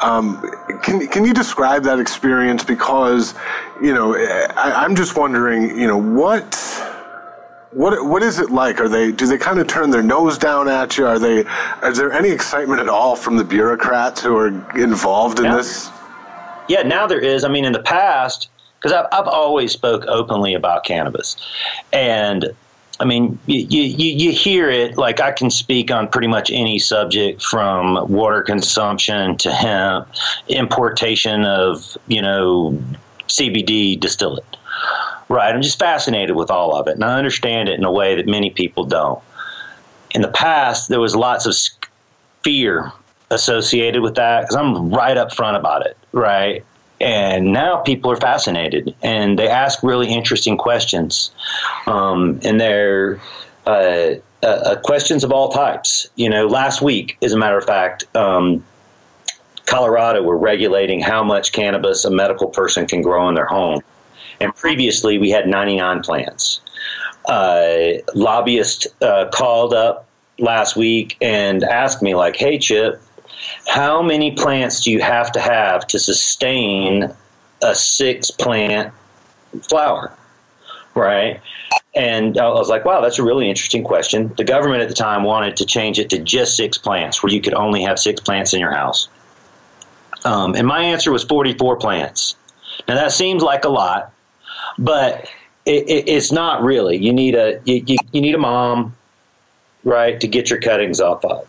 Um, 0.00 0.40
can 0.82 1.06
can 1.08 1.24
you 1.24 1.34
describe 1.34 1.82
that 1.84 1.98
experience? 1.98 2.64
Because 2.64 3.34
you 3.82 3.92
know, 3.92 4.16
I, 4.16 4.72
I'm 4.76 4.94
just 4.94 5.16
wondering, 5.16 5.78
you 5.78 5.86
know, 5.86 5.98
what 5.98 6.54
what 7.72 8.04
what 8.06 8.22
is 8.22 8.38
it 8.38 8.50
like? 8.50 8.80
Are 8.80 8.88
they 8.88 9.12
do 9.12 9.26
they 9.26 9.38
kind 9.38 9.58
of 9.58 9.66
turn 9.66 9.90
their 9.90 10.02
nose 10.02 10.38
down 10.38 10.68
at 10.68 10.96
you? 10.96 11.06
Are 11.06 11.18
they 11.18 11.44
is 11.84 11.98
there 11.98 12.12
any 12.12 12.30
excitement 12.30 12.80
at 12.80 12.88
all 12.88 13.16
from 13.16 13.36
the 13.36 13.44
bureaucrats 13.44 14.20
who 14.22 14.36
are 14.36 14.48
involved 14.78 15.38
in 15.38 15.50
this? 15.50 15.90
Yeah, 16.68 16.82
now 16.82 17.06
there 17.06 17.20
is. 17.20 17.44
I 17.44 17.48
mean, 17.48 17.64
in 17.64 17.72
the 17.72 17.82
past, 17.82 18.48
because 18.78 18.92
I've 18.92 19.06
I've 19.12 19.28
always 19.28 19.72
spoke 19.72 20.04
openly 20.06 20.54
about 20.54 20.84
cannabis, 20.84 21.36
and 21.92 22.54
I 23.00 23.06
mean, 23.06 23.38
you, 23.46 23.60
you, 23.60 23.82
you 23.82 24.30
hear 24.30 24.68
it 24.68 24.98
like 24.98 25.20
I 25.20 25.32
can 25.32 25.50
speak 25.50 25.90
on 25.90 26.06
pretty 26.08 26.26
much 26.26 26.50
any 26.50 26.78
subject 26.78 27.42
from 27.42 28.06
water 28.10 28.42
consumption 28.42 29.38
to 29.38 29.50
hemp, 29.50 30.06
importation 30.48 31.46
of, 31.46 31.96
you 32.08 32.20
know, 32.20 32.78
CBD 33.26 33.98
distillate. 33.98 34.44
Right. 35.30 35.54
I'm 35.54 35.62
just 35.62 35.78
fascinated 35.78 36.34
with 36.34 36.50
all 36.50 36.74
of 36.74 36.88
it, 36.88 36.96
and 36.96 37.04
I 37.04 37.16
understand 37.16 37.68
it 37.68 37.78
in 37.78 37.84
a 37.84 37.92
way 37.92 38.16
that 38.16 38.26
many 38.26 38.50
people 38.50 38.84
don't. 38.84 39.22
In 40.10 40.22
the 40.22 40.28
past, 40.28 40.88
there 40.88 40.98
was 40.98 41.14
lots 41.14 41.46
of 41.46 41.54
fear 42.42 42.92
associated 43.30 44.02
with 44.02 44.16
that 44.16 44.40
because 44.40 44.56
I'm 44.56 44.90
right 44.90 45.16
up 45.16 45.32
front 45.32 45.56
about 45.56 45.86
it, 45.86 45.96
right? 46.10 46.64
And 47.00 47.52
now 47.52 47.76
people 47.76 48.10
are 48.10 48.16
fascinated 48.16 48.92
and 49.02 49.38
they 49.38 49.48
ask 49.48 49.84
really 49.84 50.12
interesting 50.12 50.58
questions. 50.58 51.30
Um, 51.86 52.40
and 52.42 52.60
they're 52.60 53.20
uh, 53.68 54.14
uh, 54.42 54.46
uh 54.46 54.80
questions 54.80 55.22
of 55.22 55.30
all 55.30 55.50
types. 55.50 56.08
You 56.16 56.28
know, 56.28 56.48
last 56.48 56.82
week, 56.82 57.16
as 57.22 57.32
a 57.32 57.38
matter 57.38 57.56
of 57.56 57.64
fact, 57.64 58.04
um, 58.16 58.64
Colorado 59.66 60.24
were 60.24 60.36
regulating 60.36 61.00
how 61.00 61.22
much 61.22 61.52
cannabis 61.52 62.04
a 62.04 62.10
medical 62.10 62.48
person 62.48 62.88
can 62.88 63.00
grow 63.00 63.28
in 63.28 63.36
their 63.36 63.46
home. 63.46 63.80
And 64.40 64.54
previously, 64.54 65.18
we 65.18 65.30
had 65.30 65.46
99 65.46 66.02
plants. 66.02 66.60
Uh, 67.26 67.98
lobbyist 68.14 68.86
uh, 69.02 69.28
called 69.32 69.74
up 69.74 70.08
last 70.38 70.76
week 70.76 71.16
and 71.20 71.62
asked 71.62 72.02
me, 72.02 72.14
like, 72.14 72.36
"Hey, 72.36 72.58
Chip, 72.58 73.00
how 73.68 74.02
many 74.02 74.32
plants 74.32 74.80
do 74.80 74.90
you 74.90 75.00
have 75.00 75.30
to 75.32 75.40
have 75.40 75.86
to 75.88 75.98
sustain 75.98 77.14
a 77.62 77.74
six 77.74 78.30
plant 78.30 78.92
flower?" 79.68 80.12
Right. 80.94 81.40
And 81.94 82.38
I 82.38 82.48
was 82.48 82.68
like, 82.68 82.84
wow, 82.84 83.00
that's 83.00 83.18
a 83.18 83.22
really 83.22 83.48
interesting 83.48 83.82
question. 83.82 84.32
The 84.36 84.44
government 84.44 84.82
at 84.82 84.88
the 84.88 84.94
time 84.94 85.24
wanted 85.24 85.56
to 85.56 85.66
change 85.66 85.98
it 85.98 86.10
to 86.10 86.18
just 86.18 86.56
six 86.56 86.78
plants, 86.78 87.22
where 87.22 87.32
you 87.32 87.40
could 87.40 87.54
only 87.54 87.82
have 87.82 87.98
six 87.98 88.20
plants 88.20 88.52
in 88.52 88.60
your 88.60 88.72
house. 88.72 89.08
Um, 90.24 90.54
and 90.54 90.66
my 90.66 90.82
answer 90.82 91.10
was 91.10 91.24
44 91.24 91.76
plants. 91.76 92.36
Now, 92.86 92.94
that 92.94 93.12
seems 93.12 93.42
like 93.42 93.64
a 93.64 93.68
lot, 93.68 94.12
but 94.78 95.28
it, 95.66 95.88
it, 95.88 96.08
it's 96.08 96.32
not 96.32 96.62
really. 96.62 96.96
You 96.96 97.12
need 97.12 97.34
a 97.34 97.60
you, 97.64 97.82
you, 97.86 97.96
you 98.12 98.20
need 98.20 98.34
a 98.34 98.38
mom, 98.38 98.96
right, 99.84 100.20
to 100.20 100.26
get 100.26 100.50
your 100.50 100.60
cuttings 100.60 101.00
off 101.00 101.24
of. 101.24 101.46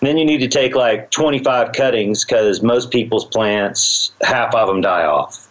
And 0.00 0.08
then 0.08 0.18
you 0.18 0.24
need 0.24 0.38
to 0.38 0.48
take 0.48 0.74
like 0.74 1.10
25 1.10 1.72
cuttings 1.72 2.24
because 2.24 2.60
most 2.60 2.90
people's 2.90 3.24
plants, 3.24 4.12
half 4.22 4.54
of 4.54 4.66
them 4.66 4.80
die 4.80 5.04
off, 5.04 5.48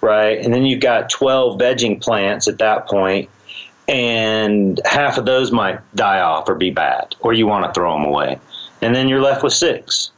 right? 0.00 0.42
And 0.42 0.52
then 0.52 0.64
you've 0.64 0.80
got 0.80 1.10
12 1.10 1.60
vegging 1.60 2.02
plants 2.02 2.48
at 2.48 2.58
that 2.58 2.88
point, 2.88 3.28
and 3.88 4.80
half 4.86 5.18
of 5.18 5.26
those 5.26 5.52
might 5.52 5.78
die 5.94 6.20
off 6.20 6.48
or 6.48 6.54
be 6.54 6.70
bad, 6.70 7.14
or 7.20 7.34
you 7.34 7.46
want 7.46 7.66
to 7.66 7.72
throw 7.72 7.92
them 7.92 8.06
away, 8.06 8.40
and 8.80 8.94
then 8.94 9.08
you're 9.08 9.20
left 9.20 9.42
with 9.42 9.52
six, 9.52 10.10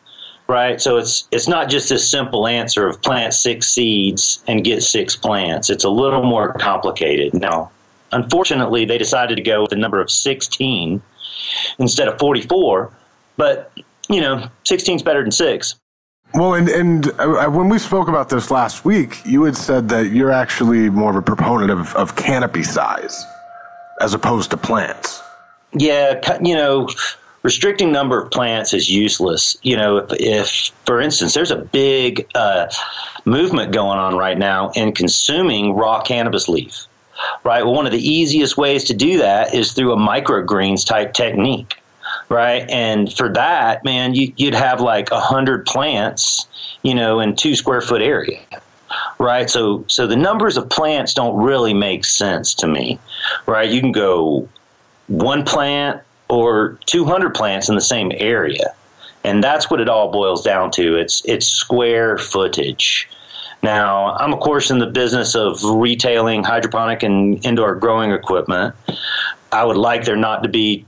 right? 0.49 0.81
So 0.81 0.97
it's 0.97 1.27
it's 1.31 1.49
not 1.49 1.69
just 1.69 1.89
this 1.89 2.09
simple 2.09 2.47
answer 2.47 2.87
of 2.87 3.01
plant 3.03 3.35
six 3.35 3.69
seeds 3.69 4.43
and 4.47 4.65
get 4.65 4.83
six 4.83 5.17
plants. 5.17 5.71
It's 5.71 5.85
a 5.85 5.91
little 5.91 6.23
more 6.23 6.53
complicated. 6.55 7.35
Now, 7.35 7.71
unfortunately, 8.13 8.85
they 8.85 8.99
decided 8.99 9.37
to 9.37 9.43
go 9.43 9.63
with 9.63 9.71
the 9.71 9.77
number 9.77 10.01
of 10.01 10.11
16 10.11 11.03
instead 11.79 12.09
of 12.09 12.19
44, 12.19 12.93
but 13.37 13.73
you 14.09 14.21
know, 14.21 14.49
16 14.65 14.97
is 14.97 15.03
better 15.03 15.23
than 15.23 15.33
six. 15.33 15.77
Well, 16.35 16.55
and 16.55 16.69
and 16.69 17.09
uh, 17.21 17.47
when 17.49 17.69
we 17.69 17.79
spoke 17.79 18.09
about 18.09 18.29
this 18.29 18.51
last 18.51 18.85
week, 18.85 19.25
you 19.25 19.45
had 19.45 19.57
said 19.57 19.89
that 19.91 20.11
you're 20.11 20.33
actually 20.33 20.91
more 20.91 21.11
of 21.11 21.17
a 21.17 21.23
proponent 21.23 21.71
of, 21.71 21.95
of 21.95 22.17
canopy 22.17 22.65
size 22.65 23.25
as 24.01 24.15
opposed 24.15 24.51
to 24.51 24.57
plants. 24.57 25.23
Yeah, 25.73 26.39
you 26.43 26.57
know, 26.57 26.89
restricting 27.45 27.93
number 27.93 28.21
of 28.21 28.33
plants 28.33 28.75
is 28.75 28.91
useless. 28.91 29.57
You 29.63 29.77
know, 29.77 29.99
if, 29.99 30.13
if 30.19 30.71
for 30.87 31.01
instance, 31.01 31.35
there's 31.35 31.53
a 31.53 31.57
big 31.57 32.27
uh, 32.35 32.69
movement 33.25 33.73
going 33.73 33.99
on 33.99 34.17
right 34.17 34.37
now 34.37 34.71
in 34.71 34.93
consuming 34.93 35.75
raw 35.75 36.03
cannabis 36.03 36.49
leaf. 36.49 36.87
Right. 37.45 37.65
Well, 37.65 37.75
one 37.75 37.87
of 37.87 37.93
the 37.93 38.11
easiest 38.11 38.57
ways 38.57 38.83
to 38.85 38.95
do 38.95 39.19
that 39.19 39.55
is 39.55 39.73
through 39.73 39.93
a 39.93 39.97
microgreens 39.97 40.85
type 40.85 41.15
technique 41.15 41.81
right? 42.29 42.69
And 42.71 43.13
for 43.13 43.29
that, 43.31 43.85
man, 43.85 44.15
you, 44.15 44.33
would 44.41 44.55
have 44.55 44.81
like 44.81 45.11
a 45.11 45.21
hundred 45.21 45.67
plants, 45.67 46.47
you 46.83 46.95
know, 46.95 47.21
in 47.21 47.37
two 47.37 47.55
square 47.55 47.81
foot 47.81 48.03
area, 48.03 48.41
right? 49.19 49.49
So, 49.49 49.85
so 49.89 50.07
the 50.07 50.17
numbers 50.17 50.57
of 50.57 50.69
plants 50.71 51.15
don't 51.15 51.37
really 51.37 51.75
make 51.75 52.05
sense 52.05 52.55
to 52.55 52.67
me, 52.67 52.99
right? 53.47 53.69
You 53.69 53.81
can 53.81 53.93
go 53.93 54.49
one 55.09 55.45
plant 55.45 56.01
or 56.29 56.79
200 56.87 57.35
plants 57.35 57.69
in 57.69 57.75
the 57.75 57.81
same 57.81 58.13
area. 58.17 58.75
And 59.25 59.43
that's 59.43 59.71
what 59.71 59.81
it 59.81 59.89
all 59.89 60.11
boils 60.13 60.45
down 60.45 60.71
to. 60.73 60.97
It's, 60.97 61.23
it's 61.25 61.47
square 61.47 62.19
footage. 62.19 63.09
Now, 63.63 64.15
I'm 64.17 64.35
of 64.35 64.41
course 64.41 64.71
in 64.71 64.79
the 64.79 64.87
business 64.87 65.35
of 65.35 65.65
retailing 65.65 66.45
hydroponic 66.45 67.03
and 67.03 67.43
indoor 67.47 67.75
growing 67.75 68.13
equipment. 68.13 68.75
I 69.53 69.65
would 69.65 69.79
like 69.79 70.05
there 70.05 70.17
not 70.17 70.43
to 70.43 70.51
be 70.51 70.85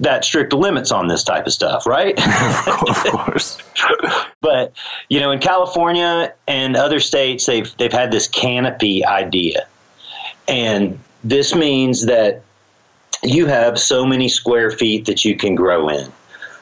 that 0.00 0.24
strict 0.24 0.52
limits 0.52 0.90
on 0.90 1.06
this 1.06 1.22
type 1.22 1.46
of 1.46 1.52
stuff, 1.52 1.86
right? 1.86 2.18
of 2.88 2.96
course. 3.04 3.58
but 4.40 4.72
you 5.08 5.20
know, 5.20 5.30
in 5.30 5.38
California 5.38 6.34
and 6.48 6.76
other 6.76 6.98
states, 6.98 7.46
they've 7.46 7.74
they've 7.76 7.92
had 7.92 8.10
this 8.10 8.26
canopy 8.26 9.04
idea, 9.04 9.66
and 10.48 10.98
this 11.22 11.54
means 11.54 12.06
that 12.06 12.42
you 13.22 13.46
have 13.46 13.78
so 13.78 14.04
many 14.04 14.28
square 14.28 14.70
feet 14.70 15.06
that 15.06 15.24
you 15.24 15.36
can 15.36 15.54
grow 15.54 15.88
in, 15.88 16.10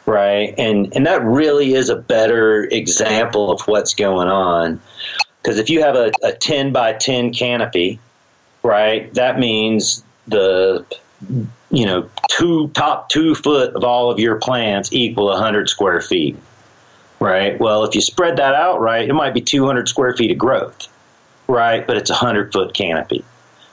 right? 0.06 0.54
And 0.58 0.94
and 0.94 1.06
that 1.06 1.22
really 1.24 1.74
is 1.74 1.88
a 1.88 1.96
better 1.96 2.64
example 2.64 3.50
of 3.50 3.60
what's 3.62 3.94
going 3.94 4.28
on, 4.28 4.80
because 5.42 5.58
if 5.58 5.70
you 5.70 5.82
have 5.82 5.96
a, 5.96 6.12
a 6.22 6.32
ten 6.32 6.72
by 6.72 6.92
ten 6.92 7.32
canopy, 7.32 7.98
right, 8.62 9.12
that 9.14 9.38
means 9.38 10.04
the 10.26 10.84
you 11.70 11.86
know, 11.86 12.08
two 12.28 12.68
top 12.68 13.08
two 13.08 13.34
foot 13.34 13.74
of 13.74 13.84
all 13.84 14.10
of 14.10 14.18
your 14.18 14.36
plants 14.36 14.92
equal 14.92 15.26
100 15.26 15.68
square 15.68 16.00
feet, 16.00 16.36
right? 17.20 17.58
Well, 17.60 17.84
if 17.84 17.94
you 17.94 18.00
spread 18.00 18.36
that 18.38 18.54
out 18.54 18.80
right, 18.80 19.08
it 19.08 19.12
might 19.12 19.34
be 19.34 19.40
200 19.40 19.88
square 19.88 20.14
feet 20.16 20.30
of 20.30 20.38
growth, 20.38 20.88
right? 21.46 21.86
But 21.86 21.96
it's 21.96 22.10
a 22.10 22.14
100 22.14 22.52
foot 22.52 22.74
canopy, 22.74 23.24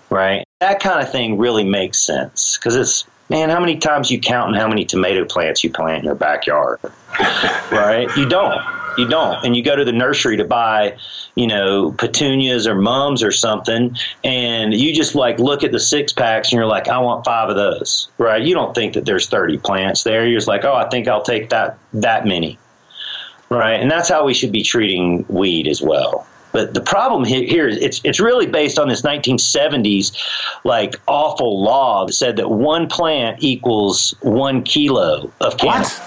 right? 0.10 0.47
That 0.60 0.80
kind 0.80 1.00
of 1.00 1.12
thing 1.12 1.38
really 1.38 1.64
makes 1.64 2.00
sense 2.00 2.58
because 2.58 2.76
it's 2.76 3.06
man, 3.30 3.52
how 3.52 3.60
many 3.60 3.78
times 3.78 4.10
you 4.10 4.20
count 4.20 4.50
and 4.50 4.58
how 4.60 4.68
many 4.68 4.86
tomato 4.86 5.24
plants 5.24 5.64
you 5.64 5.70
plant 5.70 6.00
in 6.00 6.06
your 6.06 6.16
backyard, 6.16 6.80
right? 7.72 8.08
You 8.18 8.28
don't. 8.28 8.60
You 8.98 9.08
don't. 9.08 9.46
And 9.46 9.56
you 9.56 9.64
go 9.64 9.76
to 9.76 9.86
the 9.86 9.92
nursery 9.92 10.36
to 10.38 10.44
buy, 10.44 10.98
you 11.36 11.46
know, 11.46 11.92
petunias 11.92 12.66
or 12.66 12.74
mums 12.74 13.22
or 13.22 13.32
something, 13.32 13.96
and 14.24 14.74
you 14.74 14.96
just 14.96 15.14
like 15.14 15.38
look 15.38 15.64
at 15.64 15.72
the 15.72 15.80
six 15.80 16.12
packs 16.12 16.52
and 16.52 16.58
you're 16.58 16.66
like, 16.66 16.88
I 16.88 16.98
want 16.98 17.24
five 17.24 17.50
of 17.50 17.56
those, 17.56 18.08
right? 18.18 18.42
You 18.42 18.56
don't 18.56 18.74
think 18.74 18.96
that 18.96 19.06
there's 19.06 19.28
30 19.28 19.60
plants 19.60 20.02
there. 20.02 20.26
You're 20.26 20.40
just 20.40 20.48
like, 20.48 20.66
oh, 20.66 20.74
I 20.74 20.90
think 20.90 21.08
I'll 21.08 21.22
take 21.22 21.50
that 21.50 21.78
that 21.94 22.26
many, 22.26 22.58
right? 23.50 23.80
And 23.80 23.92
that's 23.92 24.10
how 24.10 24.26
we 24.26 24.34
should 24.34 24.52
be 24.52 24.64
treating 24.64 25.24
weed 25.30 25.68
as 25.68 25.84
well. 25.84 26.26
But 26.58 26.74
the 26.74 26.82
problem 26.82 27.24
here 27.24 27.68
is 27.68 27.78
it's 27.78 28.02
it's 28.04 28.20
really 28.20 28.48
based 28.48 28.80
on 28.80 28.88
this 28.88 29.04
1970s 29.04 30.12
like 30.64 31.00
awful 31.06 31.62
law 31.62 32.08
that 32.08 32.14
said 32.14 32.36
that 32.38 32.50
one 32.50 32.88
plant 32.88 33.44
equals 33.44 34.16
one 34.24 34.64
kilo 34.64 35.32
of 35.40 35.58
cannabis. 35.58 36.00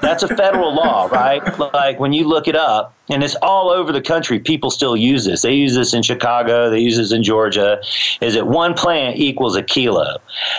That's 0.00 0.22
a 0.22 0.28
federal 0.28 0.74
law, 0.74 1.06
right? 1.06 1.42
Like 1.58 1.98
when 1.98 2.12
you 2.12 2.24
look 2.24 2.46
it 2.48 2.56
up, 2.56 2.94
and 3.10 3.24
it's 3.24 3.34
all 3.36 3.70
over 3.70 3.90
the 3.90 4.00
country, 4.00 4.38
people 4.38 4.70
still 4.70 4.96
use 4.96 5.24
this. 5.24 5.42
They 5.42 5.54
use 5.54 5.74
this 5.74 5.94
in 5.94 6.02
Chicago, 6.02 6.70
they 6.70 6.80
use 6.80 6.96
this 6.96 7.10
in 7.12 7.22
Georgia. 7.22 7.80
Is 8.20 8.34
that 8.34 8.46
one 8.46 8.74
plant 8.74 9.16
equals 9.16 9.56
a 9.56 9.62
kilo? 9.62 10.18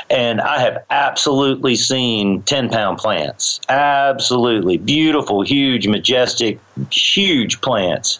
And 0.09 0.41
I 0.41 0.59
have 0.59 0.83
absolutely 0.89 1.75
seen 1.75 2.41
10 2.43 2.69
pound 2.69 2.97
plants. 2.97 3.61
Absolutely. 3.69 4.77
Beautiful, 4.77 5.41
huge, 5.41 5.87
majestic, 5.87 6.59
huge 6.91 7.61
plants. 7.61 8.19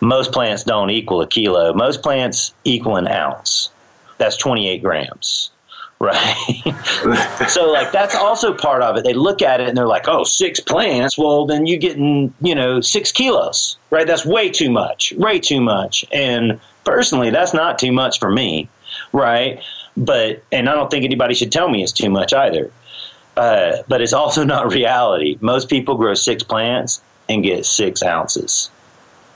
Most 0.00 0.32
plants 0.32 0.64
don't 0.64 0.90
equal 0.90 1.20
a 1.20 1.26
kilo, 1.26 1.74
most 1.74 2.02
plants 2.02 2.54
equal 2.64 2.96
an 2.96 3.08
ounce. 3.08 3.70
That's 4.18 4.36
28 4.36 4.82
grams 4.82 5.50
right? 5.98 6.74
so 7.48 7.70
like 7.70 7.92
that's 7.92 8.14
also 8.14 8.52
part 8.54 8.82
of 8.82 8.96
it. 8.96 9.04
They 9.04 9.14
look 9.14 9.42
at 9.42 9.60
it 9.60 9.68
and 9.68 9.76
they're 9.76 9.86
like, 9.86 10.08
"Oh, 10.08 10.24
six 10.24 10.60
plants. 10.60 11.16
Well, 11.16 11.46
then 11.46 11.66
you're 11.66 11.78
getting 11.78 12.32
you 12.40 12.54
know 12.54 12.80
six 12.80 13.12
kilos, 13.12 13.76
right? 13.90 14.06
That's 14.06 14.26
way 14.26 14.50
too 14.50 14.70
much, 14.70 15.12
way 15.16 15.38
too 15.38 15.60
much." 15.60 16.04
And 16.12 16.60
personally, 16.84 17.30
that's 17.30 17.54
not 17.54 17.78
too 17.78 17.92
much 17.92 18.18
for 18.18 18.30
me, 18.30 18.68
right? 19.12 19.60
But 19.96 20.42
and 20.52 20.68
I 20.68 20.74
don't 20.74 20.90
think 20.90 21.04
anybody 21.04 21.34
should 21.34 21.52
tell 21.52 21.68
me 21.68 21.82
it's 21.82 21.92
too 21.92 22.10
much 22.10 22.32
either. 22.32 22.70
Uh, 23.36 23.82
but 23.88 24.00
it's 24.00 24.12
also 24.12 24.44
not 24.54 24.72
reality. 24.72 25.38
Most 25.40 25.68
people 25.68 25.96
grow 25.96 26.14
six 26.14 26.42
plants 26.42 27.00
and 27.28 27.42
get 27.42 27.66
six 27.66 28.02
ounces. 28.02 28.70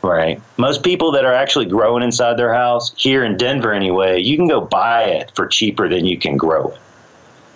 Right. 0.02 0.40
Most 0.56 0.82
people 0.82 1.12
that 1.12 1.26
are 1.26 1.34
actually 1.34 1.66
growing 1.66 2.02
inside 2.02 2.38
their 2.38 2.54
house 2.54 2.94
here 2.96 3.22
in 3.22 3.36
Denver, 3.36 3.72
anyway, 3.72 4.20
you 4.20 4.36
can 4.36 4.48
go 4.48 4.60
buy 4.60 5.04
it 5.04 5.30
for 5.34 5.46
cheaper 5.46 5.88
than 5.88 6.06
you 6.06 6.18
can 6.18 6.38
grow 6.38 6.68
it. 6.68 6.78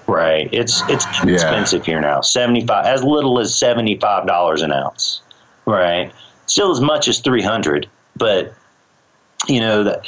Right. 0.07 0.51
It's 0.53 0.83
it's 0.91 1.07
yeah. 1.25 1.35
expensive 1.35 1.87
here 1.87 2.01
now. 2.01 2.21
Seventy 2.21 2.67
five, 2.67 2.85
as 2.85 3.03
little 3.03 3.39
as 3.39 3.57
seventy 3.59 3.97
five 3.97 4.27
dollars 4.27 4.61
an 4.61 4.73
ounce. 4.73 5.23
Right. 5.65 6.13
Still 6.47 6.71
as 6.71 6.83
much 6.83 7.09
as 7.09 7.21
three 7.21 7.43
hundred, 7.43 7.89
but 8.17 8.53
you 9.49 9.61
know 9.61 9.85
that. 9.85 10.07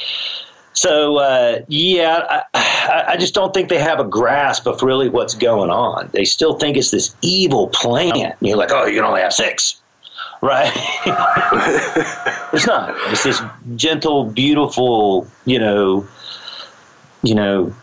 So 0.75 1.17
uh, 1.17 1.61
yeah, 1.69 2.43
I, 2.53 3.05
I, 3.09 3.17
just 3.17 3.33
don't 3.33 3.55
think 3.55 3.71
they 3.71 3.79
have 3.79 3.99
a 3.99 4.05
grasp 4.05 4.67
of 4.67 4.83
really 4.83 5.09
what's 5.09 5.35
going 5.35 5.71
on. 5.71 6.11
They 6.13 6.27
still 6.27 6.59
think 6.59 6.77
it's 6.77 6.91
this 6.91 7.17
evil 7.23 7.69
plan. 7.69 8.35
You're 8.43 8.59
like, 8.59 8.71
oh, 8.71 8.85
you 8.85 8.97
can 8.97 9.05
only 9.07 9.23
have 9.23 9.33
six 9.33 9.81
right? 10.47 10.73
it's 12.53 12.67
not. 12.67 12.95
It's 13.11 13.25
this 13.25 13.43
gentle, 13.75 14.25
beautiful, 14.25 15.27
you 15.45 15.59
know, 15.59 16.07
you 17.23 17.35
know, 17.35 17.75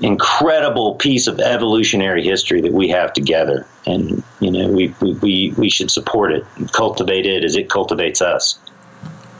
incredible 0.00 0.94
piece 0.94 1.26
of 1.26 1.38
evolutionary 1.40 2.24
history 2.24 2.60
that 2.62 2.72
we 2.72 2.88
have 2.88 3.12
together, 3.12 3.66
and 3.86 4.22
you 4.40 4.50
know, 4.50 4.68
we 4.68 4.94
we 5.00 5.12
we, 5.14 5.54
we 5.56 5.70
should 5.70 5.90
support 5.90 6.32
it, 6.32 6.44
and 6.56 6.72
cultivate 6.72 7.26
it 7.26 7.44
as 7.44 7.54
it 7.56 7.68
cultivates 7.68 8.22
us. 8.22 8.58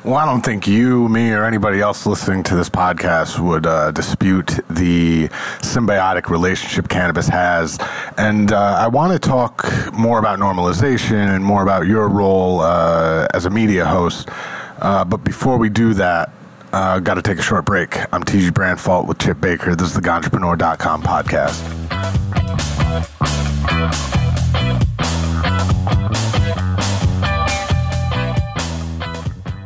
Well, 0.03 0.15
I 0.15 0.25
don't 0.25 0.41
think 0.41 0.67
you, 0.67 1.11
me, 1.11 1.31
or 1.33 1.45
anybody 1.45 1.81
else 1.81 2.07
listening 2.07 2.43
to 2.45 2.57
this 2.57 2.71
podcast 2.71 3.39
would 3.39 3.67
uh, 3.67 3.91
dispute 3.91 4.59
the 4.71 5.29
symbiotic 5.59 6.31
relationship 6.31 6.89
cannabis 6.89 7.29
has. 7.29 7.79
And 8.17 8.51
uh, 8.51 8.77
I 8.79 8.89
want 8.89 9.13
to 9.13 9.19
talk 9.19 9.71
more 9.93 10.19
about 10.19 10.39
normalization 10.39 11.37
and 11.37 11.45
more 11.45 11.63
about 11.63 11.87
your 11.87 12.09
role 12.09 12.61
uh, 12.61 13.29
as 13.35 13.45
a 13.45 13.51
media 13.51 13.85
host. 13.85 14.31
Uh, 14.79 15.05
but 15.05 15.19
before 15.19 15.59
we 15.59 15.69
do 15.69 15.93
that, 15.93 16.33
uh, 16.73 16.99
got 17.01 17.15
to 17.15 17.23
take 17.23 17.39
a 17.39 17.43
short 17.43 17.67
break. 17.67 17.99
I'm 18.11 18.25
TG 18.25 18.53
Branfalt 18.53 19.07
with 19.07 19.19
Chip 19.19 19.39
Baker. 19.39 19.75
This 19.75 19.89
is 19.89 19.95
the 19.95 20.01
Ganjapreneur.com 20.01 21.03
podcast. 21.03 21.61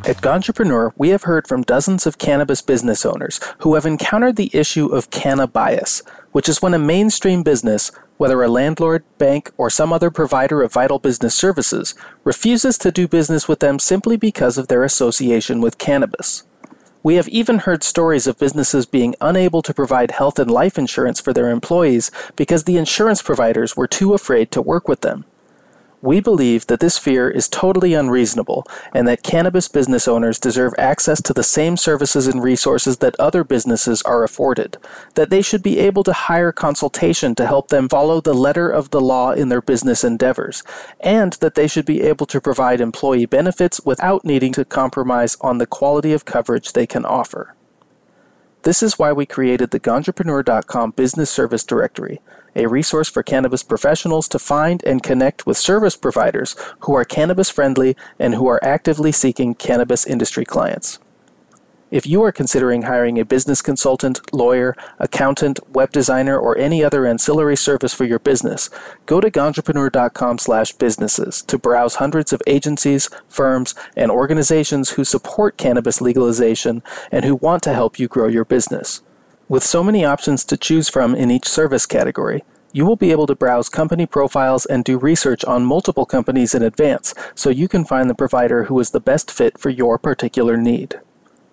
At 0.07 0.21
Ganjapreneur, 0.21 0.93
we 0.99 1.09
have 1.09 1.23
heard 1.23 1.49
from 1.49 1.63
dozens 1.63 2.07
of 2.07 2.19
cannabis 2.19 2.61
business 2.61 3.07
owners 3.07 3.41
who 3.61 3.75
have 3.75 3.87
encountered 3.87 4.37
the 4.37 4.51
issue 4.53 4.89
of 4.89 5.11
canna 5.11 5.47
bias, 5.47 6.03
which 6.33 6.47
is 6.47 6.61
when 6.61 6.75
a 6.75 6.79
mainstream 6.79 7.43
business, 7.43 7.91
whether 8.19 8.43
a 8.43 8.49
landlord, 8.49 9.03
bank, 9.17 9.51
or 9.57 9.71
some 9.71 9.95
other 9.95 10.11
provider 10.11 10.61
of 10.61 10.75
vital 10.75 10.99
business 10.99 11.35
services, 11.35 11.95
refuses 12.23 12.77
to 12.77 12.93
do 12.93 13.09
business 13.09 13.49
with 13.49 13.61
them 13.61 13.79
simply 13.79 14.19
because 14.19 14.59
of 14.59 14.69
their 14.69 14.85
association 14.85 15.63
with 15.63 15.79
cannabis. 15.79 16.43
We 17.03 17.15
have 17.15 17.29
even 17.29 17.61
heard 17.61 17.83
stories 17.83 18.27
of 18.27 18.39
businesses 18.39 18.85
being 18.85 19.15
unable 19.23 19.63
to 19.63 19.73
provide 19.73 20.11
health 20.11 20.39
and 20.39 20.51
life 20.51 20.77
insurance 20.77 21.19
for 21.19 21.33
their 21.33 21.49
employees 21.49 22.11
because 22.37 22.65
the 22.65 22.77
insurance 22.77 23.23
providers 23.23 23.75
were 23.75 23.89
too 23.89 24.13
afraid 24.13 24.51
to 24.51 24.61
work 24.61 24.87
with 24.87 25.01
them. 25.01 25.25
We 26.05 26.21
believe 26.21 26.67
that 26.67 26.81
this 26.81 26.99
fear 26.99 27.31
is 27.31 27.49
totally 27.49 27.95
unreasonable 27.95 28.67
and 28.93 29.09
that 29.09 29.23
cannabis 29.23 29.69
business 29.69 30.07
owners 30.07 30.39
deserve 30.39 30.75
access 30.77 31.23
to 31.23 31.33
the 31.33 31.43
same 31.43 31.79
services 31.79 32.27
and 32.27 32.43
resources 32.43 32.99
that 32.99 33.19
other 33.19 33.43
businesses 33.43 34.03
are 34.03 34.23
afforded, 34.23 34.77
that 35.15 35.31
they 35.31 35.41
should 35.41 35.63
be 35.63 35.79
able 35.79 36.05
to 36.05 36.13
hire 36.13 36.53
consultation 36.53 37.35
to 37.37 37.47
help 37.47 37.69
them 37.69 37.89
follow 37.89 38.21
the 38.21 38.35
letter 38.35 38.69
of 38.69 38.91
the 38.91 39.01
law 39.01 39.31
in 39.31 39.49
their 39.49 39.63
business 39.63 40.05
endeavors, 40.05 40.63
and 41.01 41.33
that 41.41 41.55
they 41.55 41.67
should 41.67 41.87
be 41.87 42.03
able 42.03 42.27
to 42.27 42.39
provide 42.39 42.83
employee 42.83 43.25
benefits 43.25 43.81
without 43.87 44.27
needing 44.27 44.53
to 44.53 44.67
compromise 44.67 45.39
on 45.41 45.57
the 45.57 45.67
quality 45.67 46.13
of 46.13 46.27
coverage 46.27 46.75
they 46.75 46.87
can 46.87 47.07
offer. 47.07 47.55
This 48.65 48.83
is 48.83 48.99
why 48.99 49.13
we 49.13 49.27
created 49.27 49.73
the 49.73 49.81
Ganjapreneur.com 49.81 50.93
Business 50.93 51.31
Service 51.31 51.65
Directory 51.65 52.21
a 52.57 52.67
resource 52.67 53.09
for 53.11 53.23
cannabis 53.23 53.63
professionals 53.63 54.29
to 54.29 54.39
find 54.39 54.83
and 54.85 55.03
connect 55.03 55.45
with 55.45 55.59
service 55.59 55.97
providers 55.97 56.55
who 56.81 56.95
are 56.95 57.05
cannabis 57.05 57.51
friendly 57.51 57.97
and 58.19 58.35
who 58.35 58.47
are 58.47 58.63
actively 58.63 59.11
seeking 59.11 59.55
cannabis 59.55 60.07
industry 60.07 60.45
clients. 60.45 61.01
If 61.95 62.07
you 62.09 62.25
are 62.25 62.33
considering 62.33 62.83
hiring 62.83 63.21
a 63.21 63.25
business 63.25 63.63
consultant, 63.63 64.35
lawyer, 64.35 64.75
accountant, 64.99 65.61
web 65.69 65.93
designer, 65.93 66.37
or 66.37 66.59
any 66.59 66.83
other 66.83 67.07
ancillary 67.07 67.57
service 67.57 67.95
for 67.95 68.03
your 68.03 68.19
business, 68.19 68.69
go 69.07 69.21
to 69.21 69.31
ganjapreneur.com/businesses 69.31 71.43
to 71.43 71.57
browse 71.57 71.95
hundreds 71.95 72.33
of 72.33 72.43
agencies, 72.49 73.09
firms, 73.29 73.77
and 73.97 74.11
organizations 74.11 74.91
who 74.91 75.05
support 75.05 75.57
cannabis 75.57 76.01
legalization 76.01 76.83
and 77.13 77.25
who 77.25 77.37
want 77.37 77.63
to 77.63 77.73
help 77.73 78.01
you 78.01 78.09
grow 78.09 78.27
your 78.27 78.45
business. 78.45 79.01
With 79.49 79.63
so 79.63 79.85
many 79.85 80.05
options 80.05 80.45
to 80.47 80.57
choose 80.57 80.89
from 80.89 81.15
in 81.15 81.31
each 81.31 81.47
service 81.47 81.87
category, 81.87 82.43
you 82.73 82.85
will 82.85 82.97
be 82.97 83.13
able 83.13 83.29
to 83.29 83.37
browse 83.37 83.69
company 83.69 84.05
profiles 84.05 84.67
and 84.67 84.83
do 84.83 84.99
research 84.99 85.45
on 85.45 85.65
multiple 85.65 86.07
companies 86.07 86.57
in 86.57 86.63
advance 86.65 87.15
so 87.37 87.51
you 87.51 87.69
can 87.69 87.85
find 87.85 88.11
the 88.11 88.17
provider 88.17 88.65
who 88.65 88.81
is 88.81 88.91
the 88.91 88.99
best 88.99 89.31
fit 89.31 89.57
for 89.57 89.71
your 89.71 89.97
particular 89.97 90.57
need. 90.57 90.99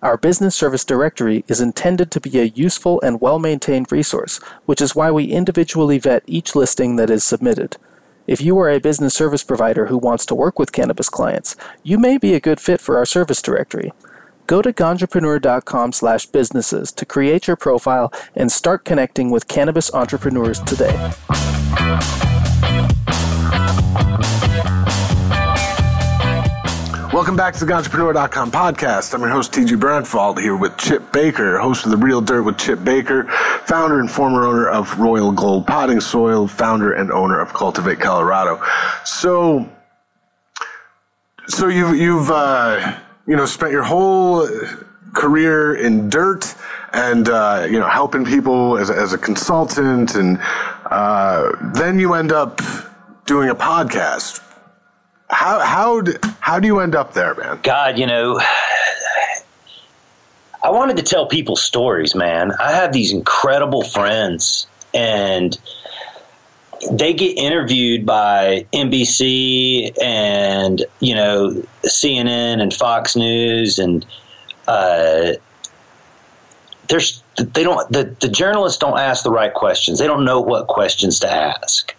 Our 0.01 0.17
business 0.17 0.55
service 0.55 0.83
directory 0.83 1.45
is 1.47 1.61
intended 1.61 2.09
to 2.09 2.19
be 2.19 2.39
a 2.39 2.45
useful 2.45 2.99
and 3.01 3.21
well 3.21 3.37
maintained 3.37 3.91
resource, 3.91 4.39
which 4.65 4.81
is 4.81 4.95
why 4.95 5.11
we 5.11 5.25
individually 5.25 5.99
vet 5.99 6.23
each 6.25 6.55
listing 6.55 6.95
that 6.95 7.11
is 7.11 7.23
submitted. 7.23 7.77
If 8.25 8.41
you 8.41 8.57
are 8.57 8.69
a 8.69 8.79
business 8.79 9.13
service 9.13 9.43
provider 9.43 9.85
who 9.87 9.99
wants 9.99 10.25
to 10.25 10.35
work 10.35 10.57
with 10.57 10.71
cannabis 10.71 11.07
clients, 11.07 11.55
you 11.83 11.99
may 11.99 12.17
be 12.17 12.33
a 12.33 12.39
good 12.39 12.59
fit 12.59 12.81
for 12.81 12.97
our 12.97 13.05
service 13.05 13.43
directory. 13.43 13.93
Go 14.47 14.63
to 14.63 14.73
ganjapreneur.com 14.73 15.91
slash 15.91 16.25
businesses 16.25 16.91
to 16.93 17.05
create 17.05 17.45
your 17.45 17.55
profile 17.55 18.11
and 18.35 18.51
start 18.51 18.85
connecting 18.85 19.29
with 19.29 19.47
cannabis 19.47 19.93
entrepreneurs 19.93 20.59
today. 20.61 21.11
Welcome 27.13 27.35
back 27.35 27.55
to 27.55 27.65
the 27.65 27.73
Ganjapreneur.com 27.73 28.51
podcast. 28.51 29.13
I'm 29.13 29.19
your 29.19 29.31
host, 29.31 29.51
TG 29.51 29.77
Branfalt, 29.77 30.39
here 30.39 30.55
with 30.55 30.77
Chip 30.77 31.11
Baker, 31.11 31.59
host 31.59 31.83
of 31.83 31.91
The 31.91 31.97
Real 31.97 32.21
Dirt 32.21 32.43
with 32.43 32.57
Chip 32.57 32.85
Baker, 32.85 33.25
founder 33.65 33.99
and 33.99 34.09
former 34.09 34.45
owner 34.45 34.69
of 34.69 34.97
Royal 34.97 35.33
Gold 35.33 35.67
Potting 35.67 35.99
Soil, 35.99 36.47
founder 36.47 36.93
and 36.93 37.11
owner 37.11 37.41
of 37.41 37.53
Cultivate 37.53 37.99
Colorado. 37.99 38.63
So, 39.03 39.69
so 41.49 41.67
you've, 41.67 41.97
you've, 41.97 42.31
uh, 42.31 42.97
you 43.27 43.35
know, 43.35 43.45
spent 43.45 43.73
your 43.73 43.83
whole 43.83 44.47
career 45.13 45.75
in 45.75 46.09
dirt 46.09 46.55
and, 46.93 47.27
uh, 47.27 47.67
you 47.69 47.77
know, 47.77 47.89
helping 47.89 48.23
people 48.23 48.77
as 48.77 48.89
as 48.89 49.11
a 49.11 49.17
consultant. 49.17 50.15
And 50.15 50.39
uh, 50.85 51.51
then 51.73 51.99
you 51.99 52.13
end 52.13 52.31
up 52.31 52.61
doing 53.25 53.49
a 53.49 53.55
podcast. 53.55 54.47
How, 55.31 55.59
how, 55.59 56.03
how 56.39 56.59
do 56.59 56.67
you 56.67 56.79
end 56.79 56.93
up 56.93 57.13
there, 57.13 57.33
man? 57.35 57.59
God, 57.63 57.97
you 57.97 58.05
know, 58.05 58.39
I 60.63 60.69
wanted 60.69 60.97
to 60.97 61.03
tell 61.03 61.27
people 61.27 61.55
stories, 61.55 62.13
man. 62.13 62.51
I 62.59 62.71
have 62.73 62.93
these 62.93 63.11
incredible 63.11 63.83
friends 63.83 64.67
and– 64.93 65.57
they 66.89 67.13
get 67.13 67.37
interviewed 67.37 68.05
by 68.05 68.65
NBC 68.73 69.91
and 70.01 70.83
you 70.99 71.13
know 71.13 71.63
CNN 71.83 72.61
and 72.61 72.73
Fox 72.73 73.15
News 73.15 73.77
and 73.77 74.05
uh, 74.67 75.33
there's 76.87 77.21
they 77.37 77.63
don't 77.63 77.89
the, 77.91 78.15
the 78.19 78.27
journalists 78.27 78.79
don't 78.79 78.97
ask 78.97 79.23
the 79.23 79.31
right 79.31 79.53
questions. 79.53 79.99
They 79.99 80.07
don't 80.07 80.25
know 80.25 80.41
what 80.41 80.67
questions 80.67 81.19
to 81.19 81.31
ask. 81.31 81.95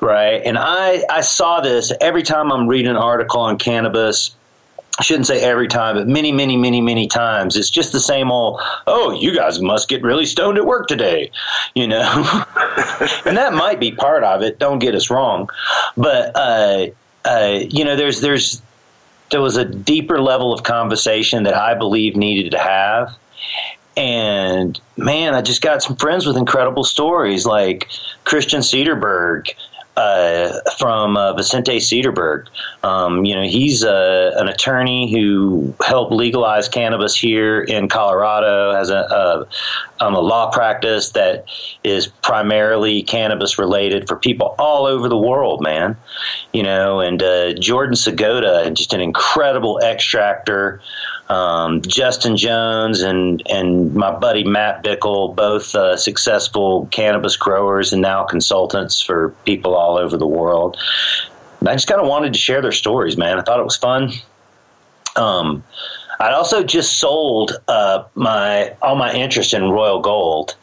Right. 0.00 0.42
And 0.44 0.58
I, 0.58 1.04
I 1.10 1.22
saw 1.22 1.60
this 1.60 1.92
every 2.00 2.22
time 2.22 2.52
I'm 2.52 2.68
reading 2.68 2.90
an 2.90 2.96
article 2.96 3.40
on 3.40 3.58
cannabis 3.58 4.36
I 4.98 5.02
shouldn't 5.02 5.26
say 5.26 5.42
every 5.42 5.68
time, 5.68 5.96
but 5.96 6.08
many, 6.08 6.32
many, 6.32 6.56
many, 6.56 6.80
many 6.80 7.06
times. 7.06 7.54
It's 7.54 7.68
just 7.68 7.92
the 7.92 8.00
same 8.00 8.30
old, 8.30 8.60
oh, 8.86 9.12
you 9.12 9.34
guys 9.34 9.60
must 9.60 9.88
get 9.88 10.02
really 10.02 10.24
stoned 10.24 10.56
at 10.56 10.64
work 10.64 10.88
today, 10.88 11.30
you 11.74 11.86
know? 11.86 12.00
and 13.26 13.36
that 13.36 13.52
might 13.52 13.78
be 13.78 13.92
part 13.92 14.24
of 14.24 14.40
it, 14.40 14.58
don't 14.58 14.78
get 14.78 14.94
us 14.94 15.10
wrong. 15.10 15.50
But, 15.98 16.34
uh, 16.34 16.86
uh, 17.26 17.58
you 17.68 17.84
know, 17.84 17.94
there's, 17.94 18.22
there's, 18.22 18.62
there 19.30 19.42
was 19.42 19.58
a 19.58 19.66
deeper 19.66 20.20
level 20.20 20.54
of 20.54 20.62
conversation 20.62 21.42
that 21.42 21.54
I 21.54 21.74
believe 21.74 22.16
needed 22.16 22.52
to 22.52 22.58
have. 22.58 23.14
And 23.98 24.80
man, 24.96 25.34
I 25.34 25.42
just 25.42 25.60
got 25.60 25.82
some 25.82 25.96
friends 25.96 26.26
with 26.26 26.36
incredible 26.38 26.84
stories 26.84 27.44
like 27.44 27.88
Christian 28.24 28.60
Sederberg 28.60 29.50
uh, 29.96 30.60
from 30.78 31.16
uh, 31.16 31.32
Vicente 31.32 31.78
Sederberg. 31.78 32.46
Um, 32.82 33.24
you 33.24 33.34
know, 33.34 33.44
he's 33.44 33.82
uh, 33.82 34.32
an 34.36 34.48
attorney 34.48 35.10
who 35.10 35.74
helped 35.84 36.12
legalize 36.12 36.68
cannabis 36.68 37.16
here 37.16 37.62
in 37.62 37.88
Colorado. 37.88 38.74
Has 38.74 38.90
a, 38.90 38.98
a, 38.98 39.46
um, 40.04 40.14
a 40.14 40.20
law 40.20 40.50
practice 40.50 41.10
that 41.10 41.46
is 41.82 42.06
primarily 42.06 43.02
cannabis 43.02 43.58
related 43.58 44.06
for 44.06 44.16
people 44.16 44.54
all 44.58 44.84
over 44.84 45.08
the 45.08 45.16
world, 45.16 45.62
man. 45.62 45.96
You 46.52 46.62
know, 46.62 47.00
and 47.00 47.22
uh, 47.22 47.54
Jordan 47.54 47.94
Segota, 47.94 48.72
just 48.74 48.92
an 48.92 49.00
incredible 49.00 49.80
extractor 49.82 50.82
um, 51.28 51.82
Justin 51.82 52.36
Jones 52.36 53.02
and 53.02 53.42
and 53.50 53.94
my 53.94 54.10
buddy 54.16 54.44
Matt 54.44 54.84
Bickle, 54.84 55.34
both 55.34 55.74
uh, 55.74 55.96
successful 55.96 56.86
cannabis 56.92 57.36
growers 57.36 57.92
and 57.92 58.00
now 58.00 58.24
consultants 58.24 59.00
for 59.00 59.30
people 59.44 59.74
all 59.74 59.96
over 59.96 60.16
the 60.16 60.26
world. 60.26 60.76
I 61.66 61.72
just 61.72 61.88
kind 61.88 62.00
of 62.00 62.06
wanted 62.06 62.32
to 62.32 62.38
share 62.38 62.62
their 62.62 62.72
stories, 62.72 63.16
man. 63.16 63.38
I 63.38 63.42
thought 63.42 63.58
it 63.58 63.64
was 63.64 63.76
fun. 63.76 64.12
Um, 65.16 65.64
I'd 66.20 66.32
also 66.32 66.62
just 66.62 66.98
sold 66.98 67.52
uh, 67.66 68.04
my 68.14 68.74
all 68.82 68.96
my 68.96 69.12
interest 69.12 69.52
in 69.52 69.70
Royal 69.70 70.00
Gold, 70.00 70.54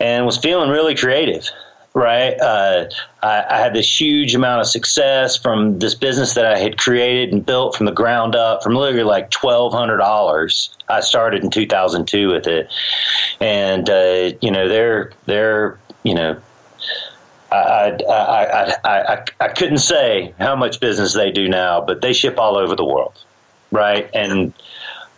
and 0.00 0.26
was 0.26 0.38
feeling 0.38 0.70
really 0.70 0.96
creative 0.96 1.48
right? 1.94 2.38
Uh, 2.40 2.86
I, 3.22 3.44
I, 3.48 3.58
had 3.58 3.72
this 3.72 4.00
huge 4.00 4.34
amount 4.34 4.60
of 4.60 4.66
success 4.66 5.36
from 5.36 5.78
this 5.78 5.94
business 5.94 6.34
that 6.34 6.44
I 6.44 6.58
had 6.58 6.76
created 6.76 7.32
and 7.32 7.46
built 7.46 7.76
from 7.76 7.86
the 7.86 7.92
ground 7.92 8.34
up, 8.34 8.62
from 8.62 8.74
literally 8.74 9.04
like 9.04 9.30
twelve 9.30 9.72
hundred 9.72 9.98
dollars. 9.98 10.76
I 10.88 11.00
started 11.00 11.44
in 11.44 11.50
two 11.50 11.66
thousand 11.66 12.06
two 12.06 12.32
with 12.32 12.46
it, 12.46 12.68
and 13.40 13.88
uh, 13.88 14.32
you 14.42 14.50
know 14.50 14.68
they're 14.68 15.12
they're 15.26 15.78
you 16.02 16.14
know. 16.14 16.40
I, 17.52 17.96
I, 18.10 18.74
I, 18.84 19.12
I, 19.12 19.24
I 19.38 19.48
couldn't 19.48 19.78
say 19.78 20.34
how 20.40 20.56
much 20.56 20.80
business 20.80 21.14
they 21.14 21.30
do 21.30 21.48
now, 21.48 21.80
but 21.80 22.00
they 22.00 22.12
ship 22.12 22.36
all 22.36 22.56
over 22.56 22.74
the 22.74 22.84
world, 22.84 23.16
right? 23.70 24.10
And 24.12 24.52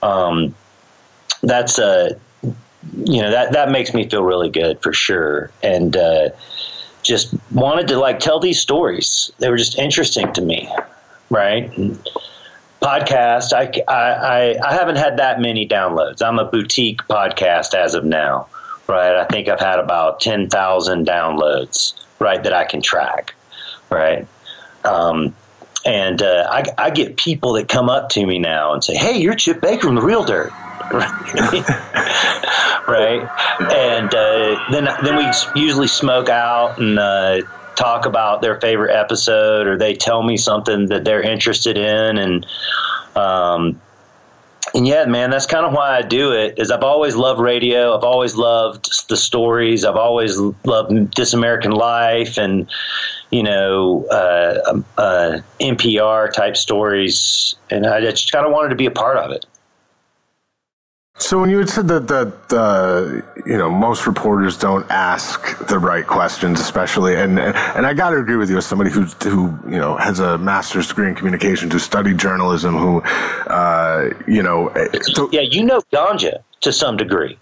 um, 0.03 0.55
that's 1.43 1.79
uh, 1.79 2.19
you 2.95 3.23
know 3.23 3.31
that 3.31 3.53
that 3.53 3.71
makes 3.71 3.95
me 3.95 4.09
feel 4.09 4.23
really 4.23 4.51
good 4.51 4.81
for 4.83 4.93
sure. 4.93 5.51
And 5.63 5.97
uh, 5.97 6.31
just 7.03 7.35
wanted 7.53 7.89
to 7.89 7.99
like 7.99 8.19
tell 8.19 8.41
these 8.41 8.61
stories. 8.61 9.31
They 9.39 9.49
were 9.49 9.57
just 9.57 9.79
interesting 9.79 10.33
to 10.35 10.43
me, 10.43 10.71
right? 11.31 11.77
And 11.77 11.99
podcast, 12.83 13.53
I, 13.53 13.83
I, 13.89 14.57
I 14.65 14.75
haven't 14.75 14.97
had 14.97 15.19
that 15.19 15.41
many 15.41 15.67
downloads. 15.67 16.23
I'm 16.23 16.39
a 16.39 16.45
boutique 16.45 17.03
podcast 17.03 17.75
as 17.75 17.95
of 17.95 18.05
now, 18.05 18.49
right? 18.89 19.17
I 19.17 19.25
think 19.25 19.49
I've 19.49 19.61
had 19.61 19.79
about 19.79 20.21
10,000 20.21 21.07
downloads, 21.07 21.95
right, 22.19 22.43
that 22.43 22.53
I 22.53 22.65
can 22.65 22.83
track, 22.83 23.35
right? 23.91 24.27
Um, 24.85 25.35
and 25.85 26.21
uh, 26.21 26.49
I, 26.51 26.65
I 26.77 26.91
get 26.91 27.17
people 27.17 27.55
that 27.55 27.69
come 27.69 27.89
up 27.89 28.09
to 28.11 28.27
me 28.27 28.41
now 28.41 28.73
and 28.73 28.83
say, 28.83 28.97
"Hey, 28.97 29.19
you're 29.19 29.37
Chip 29.37 29.61
Baker 29.61 29.87
from 29.87 29.95
the 29.95 30.03
Real 30.03 30.25
Dirt." 30.25 30.53
right? 32.87 33.29
And 33.61 34.15
uh, 34.15 34.65
then 34.71 34.89
then 35.03 35.17
we 35.17 35.31
usually 35.61 35.89
smoke 35.89 36.29
out 36.29 36.79
and 36.79 36.99
uh, 36.99 37.43
talk 37.77 38.07
about 38.07 38.43
their 38.43 38.61
favorite 38.61 38.95
episode, 38.95 39.67
or 39.67 39.77
they 39.77 39.95
tell 39.95 40.23
me 40.23 40.37
something 40.37 40.87
that 40.87 41.05
they're 41.05 41.23
interested 41.23 41.77
in, 41.77 42.19
and 42.19 42.47
um, 43.15 43.81
and 44.75 44.87
yeah, 44.87 45.05
man, 45.07 45.31
that's 45.31 45.47
kind 45.47 45.65
of 45.65 45.73
why 45.73 45.97
I 45.97 46.03
do 46.03 46.33
it. 46.33 46.59
Is 46.59 46.71
I've 46.71 46.83
always 46.83 47.15
loved 47.17 47.41
radio. 47.41 47.97
I've 47.97 48.05
always 48.05 48.35
loved 48.35 49.09
the 49.09 49.17
stories. 49.17 49.85
I've 49.85 49.97
always 49.97 50.37
loved 50.65 51.17
This 51.17 51.33
American 51.33 51.73
Life 51.73 52.37
and 52.37 52.69
you 53.31 53.43
know 53.43 54.07
uh, 54.11 54.61
um, 54.69 54.85
uh, 54.99 55.41
NPR 55.61 56.33
type 56.33 56.57
stories, 56.57 57.55
and 57.71 57.87
I 57.87 58.01
just 58.01 58.31
kind 58.33 58.47
of 58.47 58.53
wanted 58.53 58.71
to 58.71 58.77
be 58.77 58.87
a 58.87 58.91
part 58.91 59.17
of 59.17 59.31
it. 59.31 59.47
So 61.19 61.41
when 61.41 61.49
you 61.49 61.59
had 61.59 61.71
said 61.71 61.89
that 61.89 62.09
that 62.09 62.33
uh, 62.53 63.23
you 63.47 63.57
know 63.57 63.71
most 63.71 64.07
reporters 64.07 64.59
don't 64.59 64.89
ask 64.91 65.67
the 65.67 65.79
right 65.79 66.07
questions, 66.07 66.61
especially, 66.61 67.17
and 67.17 67.41
and 67.41 67.87
I 67.87 67.95
got 67.95 68.11
to 68.11 68.19
agree 68.19 68.37
with 68.37 68.51
you 68.51 68.59
as 68.59 68.67
somebody 68.67 68.91
who 68.91 69.03
who 69.03 69.59
you 69.65 69.79
know 69.79 69.97
has 69.97 70.21
a 70.21 70.37
master's 70.37 70.89
degree 70.89 71.09
in 71.09 71.15
communications, 71.15 71.73
who 71.73 71.79
studied 71.79 72.19
journalism, 72.19 72.77
who 72.77 73.01
uh, 73.01 74.11
you 74.27 74.43
know, 74.43 74.71
so, 75.15 75.31
yeah, 75.33 75.41
you 75.41 75.65
know 75.65 75.81
ganja 75.93 76.43
to 76.61 76.73
some 76.73 76.97
degree 76.97 77.39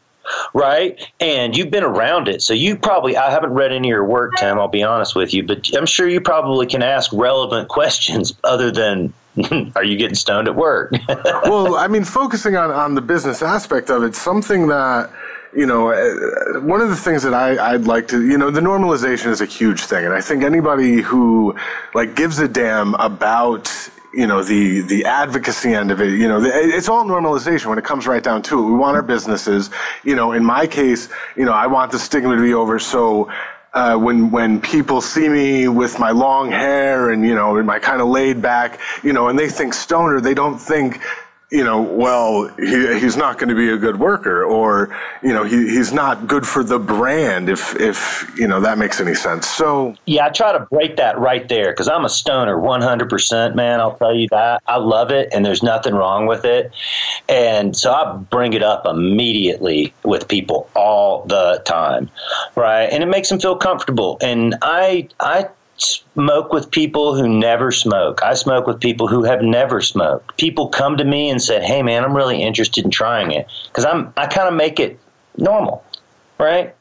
right? 0.55 1.07
And 1.21 1.57
you've 1.57 1.71
been 1.71 1.85
around 1.85 2.29
it, 2.29 2.43
so 2.43 2.55
you 2.55 2.77
probably 2.77 3.17
I 3.17 3.31
haven't 3.31 3.53
read 3.53 3.73
any 3.73 3.89
of 3.89 3.91
your 3.91 4.05
work, 4.05 4.33
Tim. 4.39 4.59
I'll 4.59 4.69
be 4.69 4.83
honest 4.83 5.15
with 5.15 5.35
you, 5.35 5.43
but 5.43 5.69
I'm 5.77 5.87
sure 5.87 6.09
you 6.09 6.21
probably 6.21 6.67
can 6.67 6.83
ask 6.83 7.13
relevant 7.13 7.69
questions 7.81 8.35
other 8.45 8.71
than 8.71 9.13
are 9.75 9.85
you 9.85 9.97
getting 9.97 10.15
stoned 10.15 10.49
at 10.49 10.55
work? 10.55 10.93
well, 11.09 11.77
I 11.77 11.89
mean, 11.89 12.05
focusing 12.05 12.57
on 12.57 12.71
on 12.71 12.95
the 12.95 13.03
business 13.03 13.43
aspect 13.43 13.91
of 13.91 14.03
it, 14.03 14.15
something 14.15 14.69
that 14.69 15.11
you 15.55 15.67
know, 15.67 15.93
uh, 15.93 16.61
one 16.61 16.81
of 16.81 16.89
the 16.89 16.97
things 16.97 17.23
that 17.23 17.33
I, 17.33 17.77
would 17.77 17.87
like 17.87 18.09
to, 18.09 18.27
you 18.27 18.37
know, 18.37 18.51
the 18.51 18.61
normalization 18.61 19.27
is 19.27 19.41
a 19.41 19.47
huge 19.47 19.83
thing. 19.83 20.05
And 20.05 20.13
I 20.13 20.21
think 20.21 20.43
anybody 20.43 21.01
who 21.01 21.55
like 21.95 22.17
gives 22.17 22.41
a 22.41 22.49
damn 22.49 22.95
about 22.95 23.73
you 24.13 24.27
know 24.27 24.43
the 24.43 24.81
the 24.83 25.05
advocacy 25.05 25.75
end 25.75 25.91
of 25.91 26.01
it 26.01 26.11
you 26.11 26.29
know 26.29 26.41
it's 26.41 26.89
all 26.89 27.05
normalization 27.05 27.67
when 27.67 27.79
it 27.79 27.85
comes 27.85 28.07
right 28.07 28.23
down 28.23 28.43
to 28.43 28.63
it 28.63 28.71
we 28.71 28.77
want 28.77 28.95
our 28.95 29.03
businesses 29.03 29.71
you 30.05 30.15
know 30.15 30.31
in 30.31 30.45
my 30.45 30.69
case 30.69 31.09
you 31.37 31.45
know 31.45 31.53
i 31.53 31.67
want 31.67 31.91
the 31.91 31.99
stigma 31.99 32.37
to 32.37 32.41
be 32.41 32.55
over 32.55 32.79
so 32.79 33.29
uh, 33.75 33.97
when 33.97 34.31
when 34.31 34.61
people 34.61 35.01
see 35.01 35.29
me 35.29 35.69
with 35.69 35.99
my 35.99 36.13
long 36.13 36.51
hair 36.51 37.11
and 37.11 37.25
you 37.25 37.35
know 37.35 37.61
my 37.63 37.79
kind 37.79 38.01
of 38.01 38.09
laid 38.09 38.41
back 38.41 38.81
you 39.03 39.13
know 39.13 39.29
and 39.29 39.39
they 39.39 39.49
think 39.49 39.75
stoner 39.75 40.21
they 40.21 40.35
don't 40.35 40.59
think 40.59 41.01
you 41.55 41.63
know, 41.63 41.81
well, 41.81 42.49
he, 42.59 42.99
he's 42.99 43.17
not 43.17 43.39
going 43.39 43.49
to 43.49 43.55
be 43.55 43.71
a 43.71 43.77
good 43.77 44.01
worker, 44.01 44.43
or 44.45 44.95
you 45.23 45.33
know, 45.33 45.45
he, 45.45 45.69
he's 45.69 45.93
not 45.93 46.27
good 46.27 46.45
for 46.49 46.65
the 46.65 46.81
brand. 46.81 47.49
If 47.49 47.79
if 47.81 48.29
you 48.37 48.49
know 48.49 48.61
that 48.61 48.77
makes 48.77 49.01
any 49.01 49.15
sense. 49.15 49.47
So 49.47 49.95
yeah, 50.07 50.27
I 50.27 50.31
try 50.31 50.51
to 50.51 50.67
break 50.67 50.97
that 50.97 51.17
right 51.17 51.49
there 51.49 51.71
because 51.71 51.87
I'm 51.87 52.05
a 52.05 52.09
stoner, 52.09 52.59
100 52.59 53.09
percent, 53.09 53.55
man. 53.55 53.79
I'll 53.79 53.97
tell 53.97 54.13
you 54.13 54.27
that 54.33 54.65
I 54.67 54.79
love 54.79 55.13
it, 55.13 55.29
and 55.33 55.47
there's 55.47 55.63
nothing 55.63 55.95
wrong 55.95 56.27
with 56.27 56.45
it. 56.45 56.73
And 57.29 57.77
so 57.77 57.93
I 57.93 58.17
bring 58.17 58.55
it 58.55 58.65
up 58.65 58.85
immediately 58.85 59.95
with 60.03 60.27
people 60.27 60.69
all 60.75 61.25
the 61.25 61.63
time, 61.65 62.11
right? 62.57 62.87
And 62.87 63.05
it 63.05 63.07
makes 63.07 63.29
them 63.29 63.39
feel 63.39 63.57
comfortable. 63.57 64.19
And 64.21 64.57
I 64.61 65.09
I 65.21 65.51
smoke 65.77 66.53
with 66.53 66.71
people 66.71 67.15
who 67.15 67.29
never 67.29 67.73
smoke. 67.73 68.23
I 68.23 68.35
smoke 68.35 68.67
with 68.67 68.81
people 68.81 69.09
who 69.09 69.25
have 69.25 69.43
never 69.43 69.81
smoked. 69.81 70.37
People 70.37 70.69
come 70.69 70.97
to 70.97 71.05
me 71.05 71.29
and 71.31 71.43
say, 71.43 71.63
"Hey, 71.63 71.83
man, 71.83 72.05
I'm 72.05 72.17
really 72.17 72.43
interested 72.43 72.85
in 72.85 72.91
trying 72.91 73.33
it," 73.33 73.47
because 73.69 73.85
I'm 73.85 74.13
I 74.17 74.27
kind 74.27 74.49
of 74.49 74.55
make 74.55 74.81
it 74.81 74.99
normal, 75.37 75.85
right? 76.39 76.75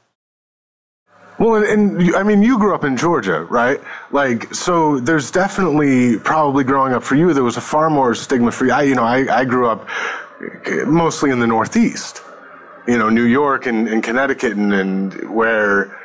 Well, 1.39 1.56
and, 1.56 1.66
and, 2.00 2.16
I 2.16 2.24
mean, 2.24 2.44
you 2.44 2.60
grew 2.60 2.76
up 2.76 2.84
in 2.84 2.96
Georgia, 2.96 3.44
right? 3.46 3.80
Like, 4.12 4.54
so 4.54 5.00
there's 5.00 5.32
definitely 5.32 6.20
probably 6.20 6.64
growing 6.64 6.94
up 6.94 7.04
for 7.04 7.16
you, 7.16 7.34
there 7.34 7.44
was 7.44 7.58
a 7.58 7.62
far 7.62 7.89
more 7.89 8.14
stigma 8.14 8.52
free. 8.52 8.70
I, 8.70 8.84
you 8.84 8.96
know, 8.96 9.04
I, 9.04 9.39
I 9.39 9.44
grew 9.44 9.68
up 9.68 9.89
mostly 10.86 11.32
in 11.32 11.39
the 11.39 11.48
Northeast, 11.48 12.22
you 12.88 12.98
know, 12.98 13.10
New 13.10 13.24
York 13.24 13.66
and, 13.66 13.88
and 13.88 14.04
Connecticut, 14.04 14.54
and, 14.54 14.74
and 14.74 15.30
where 15.30 15.98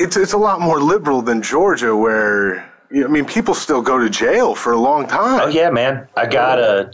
it's 0.00 0.16
it's 0.16 0.32
a 0.32 0.38
lot 0.38 0.60
more 0.60 0.80
liberal 0.80 1.22
than 1.22 1.42
Georgia, 1.42 1.94
where 1.94 2.70
I 2.92 3.06
mean, 3.06 3.24
people 3.24 3.54
still 3.54 3.82
go 3.82 3.98
to 3.98 4.08
jail 4.08 4.54
for 4.54 4.72
a 4.72 4.78
long 4.78 5.06
time. 5.06 5.40
Oh 5.42 5.48
yeah, 5.48 5.70
man. 5.70 6.08
I 6.16 6.26
got 6.26 6.58
a 6.58 6.92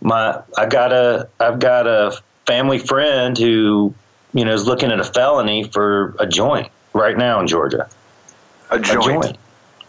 my 0.00 0.40
I 0.56 0.66
got 0.66 0.92
a 0.92 1.28
I've 1.40 1.58
got 1.58 1.86
a 1.86 2.20
family 2.46 2.78
friend 2.78 3.36
who 3.36 3.94
you 4.34 4.44
know 4.44 4.52
is 4.52 4.66
looking 4.66 4.92
at 4.92 5.00
a 5.00 5.04
felony 5.04 5.64
for 5.64 6.14
a 6.20 6.26
joint 6.26 6.70
right 6.92 7.16
now 7.16 7.40
in 7.40 7.46
Georgia. 7.46 7.88
A 8.70 8.78
joint. 8.78 9.06
A 9.06 9.08
joint. 9.08 9.38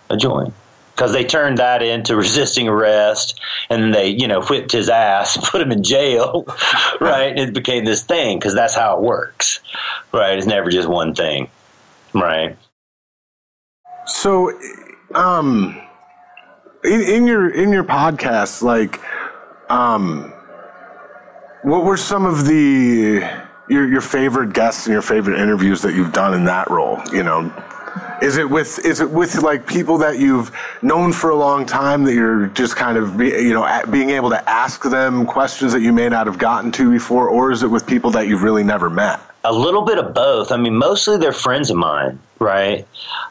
A 0.09 0.17
joint. 0.17 0.53
Because 0.95 1.13
they 1.13 1.23
turned 1.23 1.59
that 1.59 1.83
into 1.83 2.15
resisting 2.15 2.67
arrest, 2.67 3.39
and 3.69 3.93
they, 3.93 4.07
you 4.07 4.27
know, 4.27 4.41
whipped 4.41 4.71
his 4.71 4.89
ass, 4.89 5.37
put 5.51 5.61
him 5.61 5.71
in 5.71 5.83
jail, 5.83 6.45
right? 6.99 7.29
And 7.29 7.39
it 7.39 7.53
became 7.53 7.85
this 7.85 8.03
thing 8.03 8.39
because 8.39 8.55
that's 8.55 8.73
how 8.73 8.97
it 8.97 9.03
works, 9.03 9.59
right? 10.11 10.35
It's 10.35 10.47
never 10.47 10.71
just 10.71 10.87
one 10.87 11.13
thing. 11.13 11.51
Right. 12.13 12.57
So, 14.05 14.51
um, 15.13 15.81
in, 16.83 17.01
in 17.01 17.27
your 17.27 17.49
in 17.49 17.71
your 17.71 17.83
podcast, 17.83 18.61
like, 18.61 19.01
um, 19.69 20.33
what 21.63 21.83
were 21.83 21.97
some 21.97 22.25
of 22.25 22.45
the 22.45 23.21
your 23.69 23.87
your 23.87 24.01
favorite 24.01 24.53
guests 24.53 24.85
and 24.85 24.93
your 24.93 25.01
favorite 25.01 25.39
interviews 25.39 25.81
that 25.81 25.93
you've 25.93 26.13
done 26.13 26.33
in 26.33 26.45
that 26.45 26.69
role? 26.69 27.01
You 27.11 27.23
know, 27.23 27.51
is 28.21 28.37
it 28.37 28.49
with 28.49 28.83
is 28.85 28.99
it 29.01 29.09
with 29.09 29.41
like 29.41 29.65
people 29.67 29.97
that 29.97 30.19
you've 30.19 30.51
known 30.81 31.13
for 31.13 31.29
a 31.29 31.35
long 31.35 31.65
time 31.65 32.03
that 32.03 32.13
you're 32.13 32.47
just 32.47 32.75
kind 32.75 32.97
of 32.97 33.21
you 33.21 33.53
know 33.53 33.81
being 33.91 34.09
able 34.11 34.29
to 34.29 34.49
ask 34.49 34.83
them 34.83 35.25
questions 35.25 35.73
that 35.73 35.81
you 35.81 35.93
may 35.93 36.09
not 36.09 36.27
have 36.27 36.37
gotten 36.37 36.71
to 36.73 36.91
before, 36.91 37.29
or 37.29 37.51
is 37.51 37.63
it 37.63 37.67
with 37.67 37.85
people 37.85 38.11
that 38.11 38.27
you've 38.27 38.43
really 38.43 38.63
never 38.63 38.89
met? 38.89 39.19
A 39.43 39.53
little 39.53 39.83
bit 39.83 39.97
of 39.97 40.13
both. 40.13 40.51
I 40.51 40.57
mean, 40.57 40.75
mostly 40.75 41.17
they're 41.17 41.31
friends 41.31 41.69
of 41.69 41.77
mine, 41.77 42.19
right? 42.39 42.85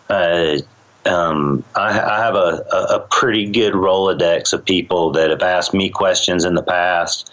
Uh, 0.09 0.59
um, 1.07 1.65
I, 1.75 1.99
I, 2.01 2.19
have 2.19 2.35
a, 2.35 2.65
a, 2.73 3.07
pretty 3.11 3.51
good 3.51 3.75
Rolodex 3.75 4.53
of 4.53 4.65
people 4.65 5.13
that 5.13 5.31
have 5.31 5.43
asked 5.43 5.73
me 5.73 5.89
questions 5.89 6.45
in 6.45 6.55
the 6.55 6.63
past, 6.63 7.31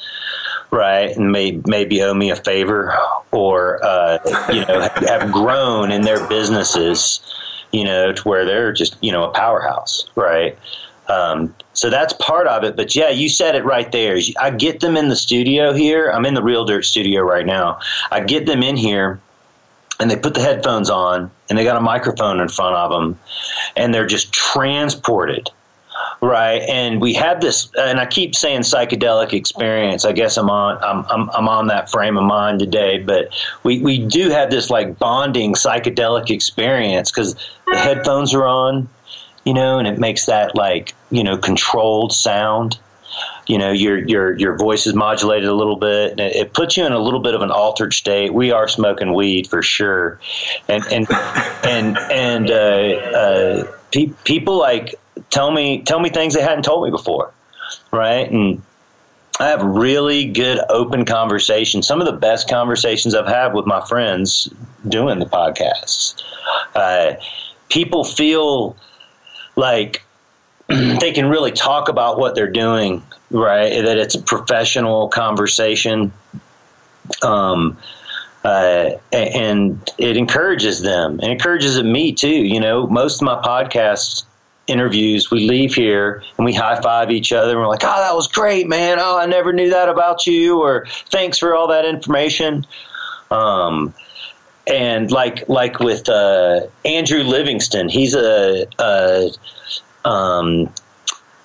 right? 0.74 1.16
And 1.16 1.32
may, 1.32 1.62
maybe 1.66 2.02
owe 2.02 2.14
me 2.14 2.32
a 2.32 2.36
favor 2.36 2.94
or, 3.32 3.84
uh, 3.84 4.18
you 4.52 4.66
know, 4.66 4.90
have 5.08 5.32
grown 5.32 5.92
in 5.92 6.02
their 6.02 6.28
businesses, 6.28 7.22
you 7.72 7.84
know, 7.84 8.12
to 8.12 8.28
where 8.28 8.44
they're 8.44 8.74
just, 8.74 8.98
you 9.02 9.12
know, 9.12 9.24
a 9.24 9.30
powerhouse, 9.30 10.10
right? 10.16 10.58
Um, 11.08 11.54
so 11.74 11.90
that's 11.90 12.14
part 12.14 12.48
of 12.48 12.64
it. 12.64 12.76
But 12.76 12.96
yeah, 12.96 13.10
you 13.10 13.30
said 13.30 13.56
it 13.56 13.64
right 13.66 13.92
there. 13.92 14.18
I 14.40 14.50
get 14.50 14.80
them 14.80 14.98
in 14.98 15.10
the 15.10 15.16
studio 15.16 15.74
here. 15.74 16.10
I'm 16.10 16.26
in 16.26 16.34
the 16.34 16.44
Real 16.44 16.66
Dirt 16.66 16.86
studio 16.86 17.22
right 17.22 17.46
now. 17.46 17.80
I 18.12 18.22
get 18.22 18.46
them 18.46 18.64
in 18.64 18.76
here 18.76 19.20
and 20.00 20.10
they 20.10 20.16
put 20.16 20.34
the 20.34 20.42
headphones 20.42 20.90
on 20.90 21.30
and 21.50 21.58
they 21.58 21.64
got 21.64 21.78
a 21.78 21.82
microphone 21.82 22.40
in 22.40 22.50
front 22.50 22.76
of 22.76 22.92
them 22.92 23.20
and 23.76 23.94
they're 23.94 24.08
just 24.08 24.34
transported 24.34 25.50
right 26.24 26.62
and 26.64 27.02
we 27.02 27.14
have 27.14 27.42
this 27.42 27.70
and 27.78 28.00
i 28.00 28.06
keep 28.06 28.34
saying 28.34 28.62
psychedelic 28.62 29.34
experience 29.34 30.06
i 30.06 30.12
guess 30.12 30.38
i'm 30.38 30.50
on 30.50 30.78
i'm, 30.84 31.06
I'm, 31.10 31.30
I'm 31.32 31.50
on 31.50 31.68
that 31.68 31.90
frame 31.92 32.18
of 32.18 32.24
mind 32.24 32.60
today 32.60 33.00
but 33.00 33.30
we, 33.64 33.80
we 33.82 34.00
do 34.00 34.30
have 34.30 34.50
this 34.50 34.70
like 34.70 34.98
bonding 34.98 35.54
psychedelic 35.54 36.30
experience 36.30 37.12
because 37.12 37.36
the 37.68 37.78
headphones 37.78 38.34
are 38.34 38.46
on 38.46 38.88
you 39.46 39.54
know, 39.54 39.78
and 39.78 39.88
it 39.88 40.00
makes 40.00 40.26
that 40.26 40.56
like, 40.56 40.94
you 41.12 41.24
know, 41.24 41.38
controlled 41.38 42.14
sound. 42.14 42.78
You 43.46 43.58
know, 43.58 43.72
your 43.72 43.98
your 44.08 44.38
your 44.40 44.58
voice 44.58 44.88
is 44.88 44.96
modulated 44.96 45.48
a 45.48 45.54
little 45.54 45.76
bit. 45.76 46.12
And 46.12 46.20
it, 46.20 46.36
it 46.36 46.54
puts 46.54 46.78
you 46.78 46.86
in 46.86 46.94
a 46.94 47.00
little 47.00 47.20
bit 47.20 47.36
of 47.36 47.42
an 47.42 47.52
altered 47.52 47.94
state. 47.94 48.34
We 48.34 48.52
are 48.52 48.68
smoking 48.68 49.14
weed 49.14 49.48
for 49.48 49.62
sure, 49.62 50.20
and 50.68 50.84
and 50.86 51.08
and 51.64 51.98
and 51.98 52.50
uh, 52.50 52.54
uh, 52.54 53.72
pe- 53.92 54.14
people 54.24 54.58
like 54.58 54.96
tell 55.34 55.52
me 55.52 55.82
tell 55.82 56.00
me 56.00 56.10
things 56.10 56.36
they 56.36 56.42
hadn't 56.42 56.64
told 56.64 56.86
me 56.86 56.92
before, 56.92 57.34
right? 57.92 58.30
And 58.30 58.62
I 59.40 59.48
have 59.48 59.64
really 59.64 60.26
good 60.26 60.60
open 60.70 61.06
conversations. 61.06 61.88
Some 61.88 62.00
of 62.00 62.06
the 62.06 62.14
best 62.14 62.48
conversations 62.48 63.16
I've 63.16 63.28
had 63.28 63.54
with 63.54 63.66
my 63.66 63.84
friends 63.88 64.48
doing 64.88 65.18
the 65.18 65.26
podcasts. 65.26 66.22
Uh, 66.76 67.16
people 67.70 68.04
feel 68.04 68.78
like 69.56 70.04
they 70.68 71.12
can 71.12 71.30
really 71.30 71.52
talk 71.52 71.90
about 71.90 72.20
what 72.20 72.36
they're 72.36 72.52
doing, 72.52 73.02
right? 73.32 73.84
That 73.84 73.98
it's 73.98 74.14
a 74.14 74.22
professional 74.22 75.10
conversation. 75.10 76.14
Um, 77.24 77.76
uh, 78.46 78.92
and 79.12 79.90
it 79.98 80.16
encourages 80.16 80.82
them. 80.82 81.20
It 81.22 81.32
encourages 81.32 81.82
me 81.82 82.12
too. 82.12 82.28
You 82.28 82.60
know, 82.60 82.86
most 82.88 83.22
of 83.22 83.26
my 83.26 83.42
podcast 83.42 84.26
interviews, 84.68 85.30
we 85.30 85.48
leave 85.48 85.74
here 85.74 86.24
and 86.38 86.46
we 86.46 86.54
high 86.54 86.80
five 86.82 87.12
each 87.12 87.32
other. 87.32 87.52
And 87.52 87.60
we're 87.60 87.68
like, 87.68 87.84
"Oh, 87.84 88.02
that 88.02 88.16
was 88.16 88.28
great, 88.28 88.68
man! 88.68 88.98
Oh, 89.00 89.18
I 89.18 89.26
never 89.26 89.54
knew 89.54 89.70
that 89.70 89.90
about 89.90 90.26
you," 90.26 90.62
or 90.62 90.86
"Thanks 91.10 91.38
for 91.38 91.56
all 91.56 91.68
that 91.68 91.86
information." 91.86 92.66
Um, 93.32 93.94
and 94.68 95.12
like 95.12 95.48
like 95.50 95.80
with 95.80 96.08
uh, 96.10 96.62
Andrew 96.86 97.24
Livingston, 97.24 97.90
he's 97.90 98.16
a, 98.16 98.66
a 98.80 99.30
um, 100.06 100.74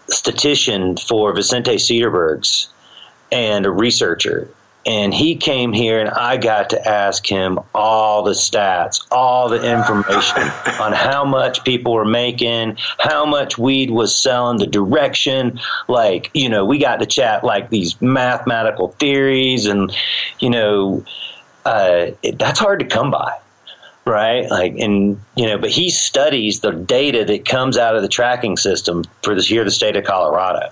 statistician 0.08 0.96
for 0.96 1.34
Vicente 1.34 1.76
Sederberg's, 1.76 2.68
and 3.32 3.66
a 3.66 3.70
researcher 3.70 4.48
and 4.88 5.12
he 5.12 5.36
came 5.36 5.74
here 5.74 6.00
and 6.00 6.08
I 6.08 6.38
got 6.38 6.70
to 6.70 6.88
ask 6.88 7.26
him 7.26 7.58
all 7.74 8.22
the 8.22 8.30
stats, 8.30 9.06
all 9.10 9.50
the 9.50 9.62
information 9.62 10.42
on 10.80 10.94
how 10.94 11.26
much 11.26 11.62
people 11.62 11.92
were 11.92 12.06
making, 12.06 12.78
how 12.98 13.26
much 13.26 13.58
weed 13.58 13.90
was 13.90 14.16
selling, 14.16 14.56
the 14.56 14.66
direction. 14.66 15.60
Like, 15.88 16.30
you 16.32 16.48
know, 16.48 16.64
we 16.64 16.78
got 16.78 17.00
to 17.00 17.06
chat 17.06 17.44
like 17.44 17.68
these 17.68 18.00
mathematical 18.00 18.88
theories 18.92 19.66
and, 19.66 19.94
you 20.40 20.48
know, 20.48 21.04
uh, 21.66 22.12
it, 22.22 22.38
that's 22.38 22.58
hard 22.58 22.80
to 22.80 22.86
come 22.86 23.10
by. 23.10 23.38
Right, 24.06 24.50
like, 24.50 24.74
and 24.78 25.20
you 25.36 25.44
know, 25.44 25.58
but 25.58 25.68
he 25.68 25.90
studies 25.90 26.60
the 26.60 26.72
data 26.72 27.26
that 27.26 27.44
comes 27.44 27.76
out 27.76 27.94
of 27.94 28.00
the 28.00 28.08
tracking 28.08 28.56
system 28.56 29.04
for 29.22 29.34
this 29.34 29.48
here, 29.48 29.64
the 29.64 29.70
state 29.70 29.96
of 29.96 30.04
Colorado, 30.04 30.70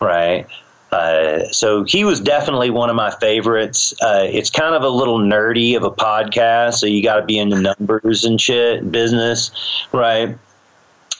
right? 0.00 0.48
Uh, 0.92 1.42
so 1.50 1.84
he 1.84 2.04
was 2.04 2.20
definitely 2.20 2.70
one 2.70 2.88
of 2.88 2.96
my 2.96 3.10
favorites. 3.10 3.92
Uh, 4.00 4.26
it's 4.28 4.50
kind 4.50 4.74
of 4.74 4.82
a 4.82 4.88
little 4.88 5.18
nerdy 5.18 5.76
of 5.76 5.82
a 5.82 5.90
podcast, 5.90 6.74
so 6.74 6.86
you 6.86 7.02
got 7.02 7.16
to 7.16 7.24
be 7.24 7.38
into 7.38 7.60
numbers 7.60 8.24
and 8.24 8.40
shit, 8.40 8.90
business, 8.90 9.50
right? 9.92 10.36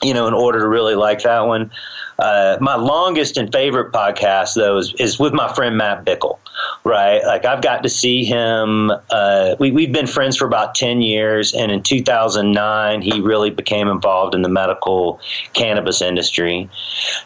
You 0.03 0.15
know, 0.15 0.27
in 0.29 0.35
order 0.35 0.61
to 0.61 0.69
really 0.69 0.95
like 0.95 1.23
that 1.23 1.41
one. 1.41 1.71
Uh, 2.19 2.57
my 2.61 2.77
longest 2.77 3.37
and 3.37 3.53
favorite 3.53 3.93
podcast, 3.93 4.55
though, 4.55 4.79
is, 4.79 4.95
is 4.99 5.19
with 5.19 5.35
my 5.35 5.53
friend 5.53 5.77
Matt 5.77 6.05
Bickle 6.05 6.39
right? 6.85 7.25
Like 7.25 7.45
I've 7.45 7.63
got 7.63 7.83
to 7.83 7.89
see 7.89 8.25
him. 8.25 8.93
Uh, 9.11 9.57
we 9.59 9.71
we've 9.71 9.93
been 9.93 10.07
friends 10.07 10.37
for 10.37 10.47
about 10.47 10.75
ten 10.75 11.01
years, 11.01 11.53
and 11.53 11.73
in 11.73 11.83
2009 11.83 13.03
he 13.03 13.21
really 13.21 13.51
became 13.51 13.89
involved 13.89 14.35
in 14.35 14.43
the 14.43 14.49
medical 14.49 15.21
cannabis 15.53 16.01
industry, 16.01 16.69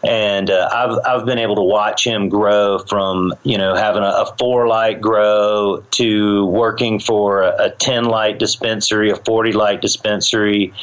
and 0.03 0.49
uh, 0.49 0.69
I've 0.71 0.99
I've 1.05 1.25
been 1.25 1.37
able 1.37 1.55
to 1.55 1.63
watch 1.63 2.05
him 2.05 2.29
grow 2.29 2.79
from 2.79 3.33
you 3.43 3.57
know 3.57 3.75
having 3.75 4.03
a, 4.03 4.07
a 4.07 4.35
four 4.37 4.67
light 4.67 4.99
grow 4.99 5.83
to 5.91 6.45
working 6.47 6.99
for 6.99 7.43
a, 7.43 7.65
a 7.65 7.69
ten 7.71 8.05
light 8.05 8.39
dispensary, 8.39 9.11
a 9.11 9.15
forty 9.15 9.51
light 9.51 9.81
dispensary, 9.81 10.73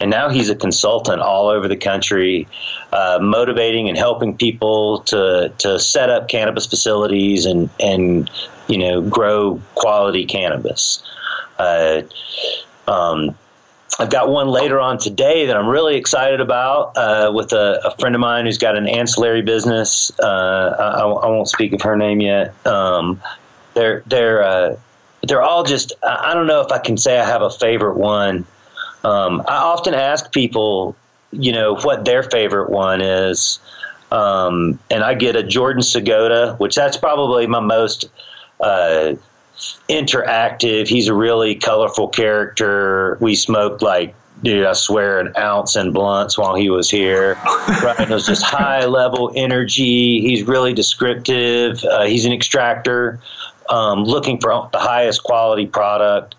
and 0.00 0.10
now 0.10 0.28
he's 0.28 0.50
a 0.50 0.56
consultant 0.56 1.20
all 1.20 1.48
over 1.48 1.68
the 1.68 1.76
country. 1.76 2.46
Uh, 2.92 3.18
motivating 3.20 3.88
and 3.88 3.98
helping 3.98 4.34
people 4.36 5.00
to 5.00 5.52
to 5.58 5.78
set 5.78 6.08
up 6.08 6.28
cannabis 6.28 6.66
facilities 6.66 7.44
and 7.44 7.68
and 7.80 7.95
you 8.68 8.78
know 8.78 9.00
grow 9.02 9.60
quality 9.74 10.24
cannabis. 10.24 11.02
Uh, 11.58 12.02
um, 12.86 13.36
I've 13.98 14.10
got 14.10 14.28
one 14.28 14.48
later 14.48 14.78
on 14.78 14.98
today 14.98 15.46
that 15.46 15.56
I'm 15.56 15.68
really 15.68 15.96
excited 15.96 16.40
about 16.40 16.96
uh, 16.96 17.32
with 17.34 17.52
a, 17.52 17.80
a, 17.84 17.96
friend 17.98 18.14
of 18.14 18.20
mine 18.20 18.44
who's 18.44 18.58
got 18.58 18.76
an 18.76 18.86
ancillary 18.86 19.40
business. 19.40 20.12
Uh, 20.18 20.76
I, 20.78 21.00
I, 21.00 21.26
won't 21.28 21.48
speak 21.48 21.72
of 21.72 21.80
her 21.80 21.96
name 21.96 22.20
yet. 22.20 22.54
Um, 22.66 23.22
they're 23.74 24.02
they're 24.06 24.42
uh, 24.42 24.76
they're 25.22 25.42
all 25.42 25.64
just. 25.64 25.92
I 26.02 26.34
don't 26.34 26.46
know 26.46 26.60
if 26.60 26.70
I 26.72 26.78
can 26.78 26.96
say 26.96 27.18
I 27.18 27.24
have 27.24 27.42
a 27.42 27.50
favorite 27.50 27.96
one. 27.96 28.44
Um, 29.02 29.42
I 29.48 29.56
often 29.56 29.94
ask 29.94 30.30
people 30.32 30.94
you 31.32 31.52
know 31.52 31.76
what 31.76 32.04
their 32.04 32.22
favorite 32.22 32.70
one 32.70 33.00
is. 33.00 33.58
Um, 34.12 34.78
and 34.90 35.02
I 35.02 35.14
get 35.14 35.36
a 35.36 35.42
Jordan 35.42 35.82
Segota, 35.82 36.58
which 36.58 36.74
that's 36.74 36.96
probably 36.96 37.46
my 37.46 37.60
most 37.60 38.06
uh, 38.60 39.14
interactive. 39.88 40.88
He's 40.88 41.08
a 41.08 41.14
really 41.14 41.54
colorful 41.54 42.08
character. 42.08 43.18
We 43.20 43.34
smoked 43.34 43.82
like, 43.82 44.14
dude, 44.42 44.66
I 44.66 44.74
swear, 44.74 45.18
an 45.18 45.32
ounce 45.36 45.76
in 45.76 45.92
blunts 45.92 46.38
while 46.38 46.54
he 46.54 46.70
was 46.70 46.90
here. 46.90 47.36
it 47.98 48.08
was 48.08 48.26
just 48.26 48.42
high 48.42 48.84
level 48.84 49.32
energy. 49.34 50.20
He's 50.20 50.44
really 50.44 50.72
descriptive. 50.72 51.82
Uh, 51.84 52.04
he's 52.04 52.24
an 52.24 52.32
extractor, 52.32 53.18
um, 53.70 54.04
looking 54.04 54.38
for 54.40 54.68
the 54.72 54.78
highest 54.78 55.22
quality 55.24 55.66
product 55.66 56.36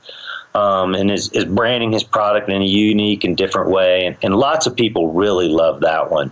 um, 0.57 0.95
and 0.95 1.11
is, 1.11 1.29
is 1.33 1.45
branding 1.45 1.91
his 1.91 2.03
product 2.03 2.49
in 2.49 2.61
a 2.61 2.65
unique 2.65 3.23
and 3.23 3.37
different 3.37 3.69
way. 3.69 4.05
And, 4.05 4.17
and 4.23 4.35
lots 4.35 4.65
of 4.65 4.75
people 4.75 5.11
really 5.11 5.47
love 5.47 5.81
that 5.81 6.09
one. 6.11 6.31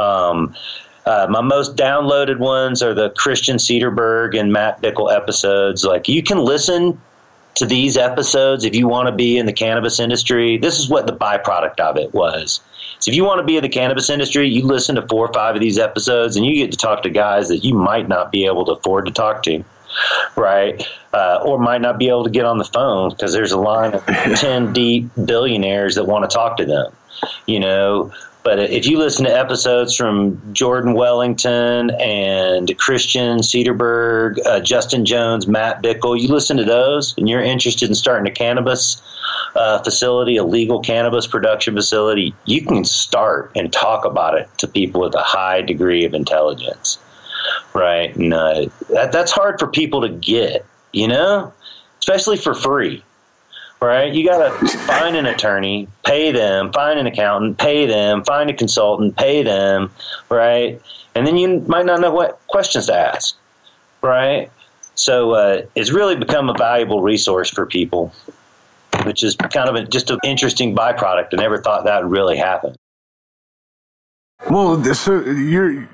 Um, 0.00 0.54
uh, 1.06 1.26
my 1.30 1.40
most 1.40 1.76
downloaded 1.76 2.38
ones 2.38 2.82
are 2.82 2.94
the 2.94 3.10
Christian 3.10 3.56
Sederberg 3.56 4.38
and 4.38 4.52
Matt 4.52 4.80
Bickle 4.82 5.14
episodes. 5.14 5.84
Like 5.84 6.08
you 6.08 6.22
can 6.22 6.38
listen 6.38 7.00
to 7.56 7.66
these 7.66 7.96
episodes 7.96 8.64
if 8.64 8.74
you 8.74 8.86
want 8.86 9.08
to 9.08 9.12
be 9.12 9.38
in 9.38 9.46
the 9.46 9.52
cannabis 9.52 9.98
industry. 9.98 10.56
This 10.56 10.78
is 10.78 10.88
what 10.88 11.06
the 11.06 11.12
byproduct 11.12 11.80
of 11.80 11.96
it 11.96 12.12
was. 12.14 12.60
So 13.00 13.10
if 13.10 13.16
you 13.16 13.24
want 13.24 13.38
to 13.40 13.44
be 13.44 13.56
in 13.56 13.62
the 13.62 13.68
cannabis 13.68 14.10
industry, 14.10 14.48
you 14.48 14.62
listen 14.62 14.94
to 14.96 15.06
four 15.08 15.26
or 15.26 15.32
five 15.32 15.54
of 15.54 15.60
these 15.60 15.78
episodes, 15.78 16.36
and 16.36 16.44
you 16.44 16.54
get 16.54 16.70
to 16.70 16.76
talk 16.76 17.02
to 17.02 17.10
guys 17.10 17.48
that 17.48 17.64
you 17.64 17.74
might 17.74 18.08
not 18.08 18.30
be 18.30 18.44
able 18.46 18.64
to 18.66 18.72
afford 18.72 19.06
to 19.06 19.12
talk 19.12 19.42
to 19.44 19.64
right? 20.36 20.82
Uh, 21.12 21.40
or 21.44 21.58
might 21.58 21.80
not 21.80 21.98
be 21.98 22.08
able 22.08 22.24
to 22.24 22.30
get 22.30 22.44
on 22.44 22.58
the 22.58 22.64
phone 22.64 23.10
because 23.10 23.32
there's 23.32 23.52
a 23.52 23.58
line 23.58 23.94
of 23.94 24.04
10 24.36 24.72
deep 24.72 25.08
billionaires 25.24 25.94
that 25.94 26.04
want 26.04 26.28
to 26.28 26.34
talk 26.34 26.56
to 26.56 26.64
them, 26.64 26.92
you 27.46 27.60
know. 27.60 28.12
But 28.42 28.58
if 28.58 28.86
you 28.86 28.98
listen 28.98 29.26
to 29.26 29.38
episodes 29.38 29.94
from 29.94 30.40
Jordan 30.54 30.94
Wellington 30.94 31.90
and 32.00 32.76
Christian 32.78 33.38
Sederberg, 33.40 34.38
uh, 34.46 34.60
Justin 34.60 35.04
Jones, 35.04 35.46
Matt 35.46 35.82
Bickle, 35.82 36.18
you 36.18 36.28
listen 36.28 36.56
to 36.56 36.64
those 36.64 37.14
and 37.18 37.28
you're 37.28 37.42
interested 37.42 37.90
in 37.90 37.94
starting 37.94 38.26
a 38.26 38.34
cannabis 38.34 39.02
uh, 39.56 39.82
facility, 39.82 40.36
a 40.36 40.44
legal 40.44 40.80
cannabis 40.80 41.26
production 41.26 41.74
facility, 41.74 42.34
you 42.46 42.64
can 42.64 42.84
start 42.84 43.50
and 43.54 43.72
talk 43.72 44.04
about 44.04 44.38
it 44.38 44.48
to 44.58 44.66
people 44.66 45.00
with 45.02 45.14
a 45.14 45.22
high 45.22 45.60
degree 45.60 46.04
of 46.04 46.14
intelligence 46.14 46.98
right? 47.74 48.14
And 48.16 48.34
uh, 48.34 48.66
that, 48.90 49.12
that's 49.12 49.32
hard 49.32 49.58
for 49.58 49.66
people 49.66 50.00
to 50.02 50.08
get, 50.08 50.64
you 50.92 51.08
know, 51.08 51.52
especially 52.00 52.36
for 52.36 52.54
free, 52.54 53.02
right? 53.80 54.12
You 54.12 54.26
got 54.26 54.60
to 54.60 54.78
find 54.78 55.16
an 55.16 55.26
attorney, 55.26 55.88
pay 56.04 56.32
them, 56.32 56.72
find 56.72 56.98
an 56.98 57.06
accountant, 57.06 57.58
pay 57.58 57.86
them, 57.86 58.24
find 58.24 58.50
a 58.50 58.54
consultant, 58.54 59.16
pay 59.16 59.42
them, 59.42 59.90
right? 60.28 60.80
And 61.14 61.26
then 61.26 61.36
you 61.36 61.60
might 61.66 61.86
not 61.86 62.00
know 62.00 62.12
what 62.12 62.40
questions 62.46 62.86
to 62.86 62.94
ask, 62.94 63.36
right? 64.02 64.50
So 64.94 65.32
uh, 65.32 65.62
it's 65.74 65.90
really 65.90 66.16
become 66.16 66.50
a 66.50 66.54
valuable 66.54 67.02
resource 67.02 67.48
for 67.48 67.66
people, 67.66 68.12
which 69.04 69.22
is 69.22 69.34
kind 69.34 69.68
of 69.68 69.74
a, 69.74 69.84
just 69.84 70.10
an 70.10 70.18
interesting 70.24 70.74
byproduct. 70.74 71.28
I 71.32 71.36
never 71.36 71.60
thought 71.60 71.84
that 71.84 72.02
would 72.02 72.12
really 72.12 72.36
happen. 72.36 72.76
Well, 74.48 74.82
so 74.94 75.20
you're 75.22 75.88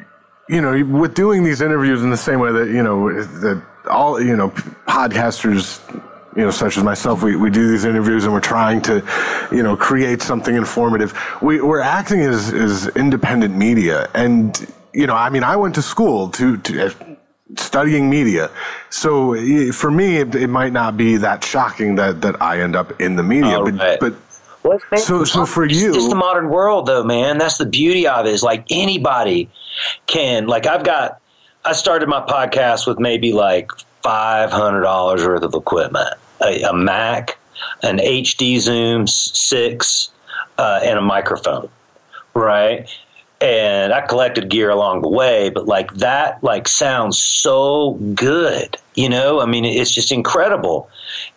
you 0.48 0.60
know, 0.60 0.84
with 0.84 1.14
doing 1.14 1.42
these 1.42 1.60
interviews 1.60 2.02
in 2.02 2.10
the 2.10 2.16
same 2.16 2.40
way 2.40 2.52
that, 2.52 2.68
you 2.68 2.82
know, 2.82 3.22
that 3.22 3.62
all, 3.90 4.20
you 4.20 4.36
know, 4.36 4.50
podcasters, 4.86 5.80
you 6.36 6.42
know, 6.42 6.50
such 6.50 6.76
as 6.76 6.84
myself, 6.84 7.22
we, 7.22 7.34
we 7.34 7.50
do 7.50 7.70
these 7.70 7.84
interviews 7.84 8.24
and 8.24 8.32
we're 8.32 8.40
trying 8.40 8.80
to, 8.82 9.02
you 9.50 9.62
know, 9.62 9.76
create 9.76 10.22
something 10.22 10.54
informative. 10.54 11.18
We, 11.42 11.60
we're 11.60 11.80
acting 11.80 12.20
as, 12.20 12.52
as 12.52 12.88
independent 12.88 13.56
media. 13.56 14.08
And, 14.14 14.72
you 14.92 15.06
know, 15.06 15.14
I 15.14 15.30
mean, 15.30 15.42
I 15.42 15.56
went 15.56 15.74
to 15.76 15.82
school 15.82 16.28
to, 16.30 16.58
to 16.58 16.86
uh, 16.86 16.90
studying 17.56 18.08
media. 18.08 18.50
So 18.90 19.34
for 19.72 19.90
me, 19.90 20.18
it, 20.18 20.34
it, 20.34 20.48
might 20.48 20.72
not 20.72 20.96
be 20.96 21.16
that 21.18 21.42
shocking 21.42 21.96
that, 21.96 22.20
that 22.20 22.40
I 22.40 22.60
end 22.60 22.76
up 22.76 23.00
in 23.00 23.16
the 23.16 23.22
media, 23.22 23.58
oh, 23.58 23.64
but, 23.64 23.74
right. 23.74 24.00
but 24.00 24.14
so, 24.96 25.24
so 25.24 25.46
for 25.46 25.66
you, 25.66 25.94
it's 25.94 26.08
the 26.08 26.14
modern 26.14 26.48
world, 26.48 26.86
though, 26.86 27.04
man. 27.04 27.38
That's 27.38 27.58
the 27.58 27.66
beauty 27.66 28.06
of 28.06 28.26
it. 28.26 28.32
Is 28.32 28.42
like 28.42 28.66
anybody 28.70 29.48
can. 30.06 30.46
Like 30.46 30.66
I've 30.66 30.84
got. 30.84 31.20
I 31.64 31.72
started 31.72 32.08
my 32.08 32.20
podcast 32.20 32.86
with 32.86 32.98
maybe 32.98 33.32
like 33.32 33.70
five 34.02 34.50
hundred 34.50 34.82
dollars 34.82 35.24
worth 35.24 35.42
of 35.42 35.54
equipment, 35.54 36.14
a, 36.40 36.62
a, 36.62 36.72
Mac, 36.72 37.38
an 37.82 37.98
HD 37.98 38.60
Zoom 38.60 39.06
six, 39.06 40.10
uh, 40.58 40.80
and 40.82 40.98
a 40.98 41.02
microphone, 41.02 41.68
right? 42.34 42.88
And 43.38 43.92
I 43.92 44.00
collected 44.00 44.48
gear 44.48 44.70
along 44.70 45.02
the 45.02 45.10
way, 45.10 45.50
but 45.50 45.66
like 45.66 45.92
that, 45.94 46.42
like 46.42 46.66
sounds 46.66 47.18
so 47.18 47.92
good, 48.14 48.78
you 48.94 49.10
know. 49.10 49.40
I 49.40 49.46
mean, 49.46 49.66
it's 49.66 49.90
just 49.90 50.10
incredible. 50.10 50.88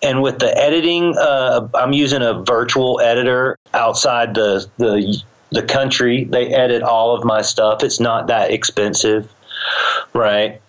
And 0.02 0.22
with 0.22 0.40
the 0.40 0.58
editing, 0.58 1.18
uh, 1.18 1.68
I'm 1.74 1.92
using 1.92 2.22
a 2.22 2.42
virtual 2.42 3.02
editor 3.02 3.58
outside 3.74 4.34
the 4.34 4.66
the 4.78 5.22
the 5.52 5.64
country. 5.64 6.24
They 6.24 6.48
edit 6.48 6.84
all 6.84 7.16
of 7.16 7.26
my 7.26 7.42
stuff. 7.42 7.84
It's 7.84 8.00
not 8.00 8.28
that 8.28 8.52
expensive, 8.52 9.30
right? 10.14 10.62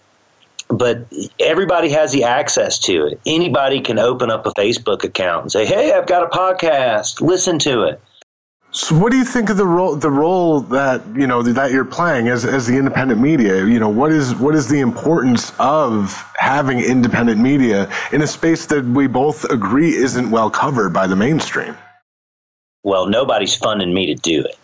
But 0.69 1.07
everybody 1.39 1.91
has 1.91 2.11
the 2.11 2.25
access 2.25 2.79
to 2.81 3.07
it. 3.07 3.21
Anybody 3.25 3.81
can 3.81 4.01
open 4.01 4.31
up 4.31 4.47
a 4.47 4.51
Facebook 4.51 5.05
account 5.05 5.43
and 5.43 5.53
say, 5.53 5.65
"Hey, 5.65 5.93
I've 5.93 6.07
got 6.07 6.25
a 6.25 6.27
podcast. 6.27 7.21
Listen 7.21 7.61
to 7.61 7.83
it." 7.83 8.01
So, 8.73 8.97
what 8.97 9.11
do 9.11 9.19
you 9.19 9.25
think 9.25 9.51
of 9.51 9.57
the 9.57 9.67
role 9.67 9.97
the 9.97 10.11
role 10.11 10.61
that 10.61 11.03
you 11.15 11.27
know 11.27 11.43
that 11.43 11.73
you're 11.73 11.85
playing 11.85 12.29
as 12.29 12.45
as 12.45 12.69
the 12.69 12.77
independent 12.77 13.21
media? 13.21 13.65
You 13.65 13.81
know, 13.81 13.89
what 13.89 14.13
is 14.13 14.35
what 14.37 14.55
is 14.55 14.69
the 14.69 14.79
importance 14.79 15.53
of 15.59 16.13
having 16.37 16.79
independent 16.79 17.41
media 17.41 17.91
in 18.13 18.23
a 18.23 18.29
space 18.29 18.67
that 18.67 18.85
we 18.85 19.09
both 19.09 19.45
agree 19.51 19.97
isn't 19.97 20.31
well 20.31 20.51
covered 20.51 20.93
by 20.93 21.09
the 21.09 21.17
mainstream? 21.17 21.77
Well, 22.85 23.07
nobody's 23.07 23.57
funding 23.57 23.93
me 23.93 24.07
to 24.07 24.15
do 24.15 24.43
it. 24.43 24.57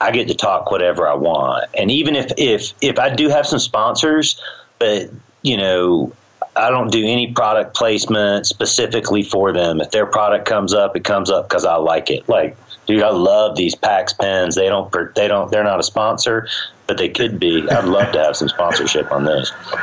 I 0.00 0.10
get 0.10 0.28
to 0.28 0.34
talk 0.34 0.70
whatever 0.70 1.08
I 1.08 1.14
want, 1.14 1.70
and 1.72 1.90
even 1.90 2.16
if 2.16 2.32
if 2.36 2.74
if 2.82 2.98
I 2.98 3.14
do 3.14 3.30
have 3.30 3.46
some 3.46 3.58
sponsors, 3.58 4.38
but 4.78 5.08
you 5.40 5.56
know, 5.56 6.12
I 6.56 6.70
don't 6.70 6.92
do 6.92 7.04
any 7.04 7.32
product 7.32 7.74
placement 7.74 8.46
specifically 8.46 9.22
for 9.22 9.52
them. 9.52 9.80
If 9.80 9.90
their 9.90 10.06
product 10.06 10.46
comes 10.46 10.74
up, 10.74 10.96
it 10.96 11.04
comes 11.04 11.30
up 11.30 11.48
because 11.48 11.64
I 11.64 11.76
like 11.76 12.10
it. 12.10 12.28
Like, 12.28 12.56
dude, 12.86 13.02
I 13.02 13.10
love 13.10 13.56
these 13.56 13.74
PAX 13.74 14.12
pens. 14.12 14.54
They 14.54 14.68
don't, 14.68 14.92
they 15.14 15.28
don't, 15.28 15.50
they're 15.50 15.64
not 15.64 15.80
a 15.80 15.82
sponsor, 15.82 16.48
but 16.86 16.98
they 16.98 17.08
could 17.08 17.40
be. 17.40 17.68
I'd 17.70 17.84
love 17.84 18.12
to 18.12 18.22
have 18.22 18.36
some 18.36 18.48
sponsorship 18.48 19.10
on 19.10 19.24
this, 19.24 19.52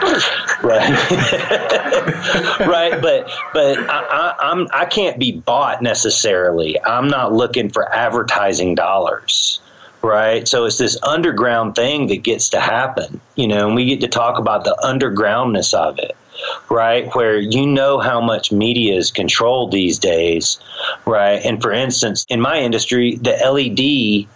right? 0.63 0.89
right, 2.59 3.01
but 3.01 3.29
but 3.53 3.79
I, 3.89 4.05
I, 4.09 4.35
I'm 4.39 4.67
I 4.71 4.85
can't 4.85 5.19
be 5.19 5.33
bought 5.33 5.81
necessarily. 5.81 6.81
I'm 6.83 7.07
not 7.07 7.33
looking 7.33 7.69
for 7.69 7.93
advertising 7.93 8.75
dollars 8.75 9.59
right? 10.03 10.47
So 10.47 10.65
it's 10.65 10.79
this 10.79 10.97
underground 11.03 11.75
thing 11.75 12.07
that 12.07 12.23
gets 12.23 12.49
to 12.49 12.59
happen, 12.59 13.21
you 13.35 13.47
know, 13.47 13.67
and 13.67 13.75
we 13.75 13.85
get 13.85 14.01
to 14.01 14.07
talk 14.07 14.39
about 14.39 14.63
the 14.63 14.75
undergroundness 14.83 15.75
of 15.75 15.99
it 15.99 16.17
right? 16.69 17.13
Where 17.15 17.37
you 17.37 17.65
know 17.65 17.99
how 17.99 18.21
much 18.21 18.51
media 18.51 18.95
is 18.95 19.11
controlled 19.11 19.71
these 19.71 19.99
days, 19.99 20.59
right? 21.05 21.43
And 21.43 21.61
for 21.61 21.71
instance, 21.71 22.25
in 22.29 22.41
my 22.41 22.59
industry, 22.59 23.15
the 23.15 23.31
LED 23.31 24.27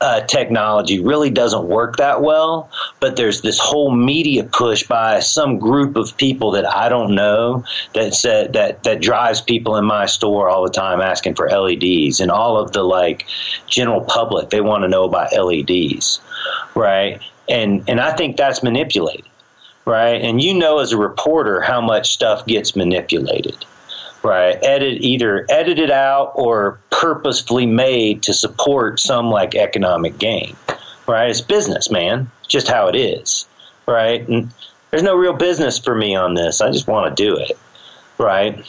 uh, 0.00 0.20
technology 0.26 1.00
really 1.00 1.30
doesn't 1.30 1.64
work 1.66 1.96
that 1.96 2.20
well, 2.20 2.70
but 3.00 3.16
there's 3.16 3.40
this 3.40 3.58
whole 3.58 3.90
media 3.90 4.44
push 4.44 4.82
by 4.82 5.20
some 5.20 5.58
group 5.58 5.96
of 5.96 6.14
people 6.16 6.50
that 6.50 6.66
I 6.66 6.88
don't 6.88 7.14
know 7.14 7.64
that 7.94 8.14
said 8.14 8.52
that 8.52 8.82
that 8.82 9.00
drives 9.00 9.40
people 9.40 9.76
in 9.76 9.84
my 9.84 10.06
store 10.06 10.50
all 10.50 10.62
the 10.64 10.70
time 10.70 11.00
asking 11.00 11.36
for 11.36 11.48
LEDs, 11.48 12.20
and 12.20 12.30
all 12.30 12.58
of 12.58 12.72
the 12.72 12.82
like 12.82 13.26
general 13.66 14.02
public 14.02 14.50
they 14.50 14.60
want 14.60 14.82
to 14.82 14.88
know 14.88 15.04
about 15.04 15.32
LEDs, 15.32 16.20
right? 16.74 17.20
And 17.48 17.88
and 17.88 18.00
I 18.00 18.14
think 18.14 18.36
that's 18.36 18.62
manipulated 18.62 19.24
right? 19.84 20.20
And 20.20 20.42
you 20.42 20.54
know 20.54 20.78
as 20.78 20.92
a 20.92 20.96
reporter 20.96 21.60
how 21.60 21.80
much 21.80 22.12
stuff 22.12 22.46
gets 22.46 22.74
manipulated, 22.74 23.64
right? 24.22 24.56
Edit 24.62 25.02
either 25.02 25.46
edited 25.50 25.90
out 25.90 26.32
or 26.34 26.80
purposefully 26.90 27.66
made 27.66 28.22
to 28.24 28.32
support 28.32 29.00
some 29.00 29.30
like 29.30 29.54
economic 29.54 30.18
gain, 30.18 30.56
right? 31.06 31.30
It's 31.30 31.40
business, 31.40 31.90
man. 31.90 32.30
Just 32.48 32.68
how 32.68 32.88
it 32.88 32.96
is, 32.96 33.46
right? 33.86 34.26
And 34.28 34.50
there's 34.90 35.02
no 35.02 35.16
real 35.16 35.32
business 35.32 35.78
for 35.78 35.94
me 35.94 36.14
on 36.14 36.34
this. 36.34 36.60
I 36.60 36.70
just 36.70 36.86
want 36.86 37.14
to 37.14 37.22
do 37.22 37.36
it, 37.36 37.58
right? 38.18 38.64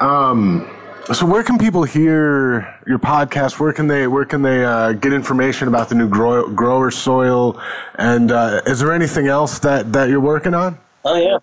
Um 0.00 0.75
so 1.14 1.26
where 1.26 1.42
can 1.42 1.58
people 1.58 1.84
hear 1.84 2.80
your 2.86 2.98
podcast? 2.98 3.60
Where 3.60 3.72
can 3.72 3.86
they 3.86 4.06
where 4.06 4.24
can 4.24 4.42
they 4.42 4.64
uh, 4.64 4.92
get 4.92 5.12
information 5.12 5.68
about 5.68 5.88
the 5.88 5.94
new 5.94 6.08
grow, 6.08 6.48
grower 6.48 6.90
soil? 6.90 7.60
And 7.96 8.32
uh, 8.32 8.62
is 8.66 8.80
there 8.80 8.92
anything 8.92 9.28
else 9.28 9.58
that 9.60 9.92
that 9.92 10.08
you're 10.08 10.20
working 10.20 10.54
on? 10.54 10.78
Oh 11.04 11.16
yeah. 11.16 11.38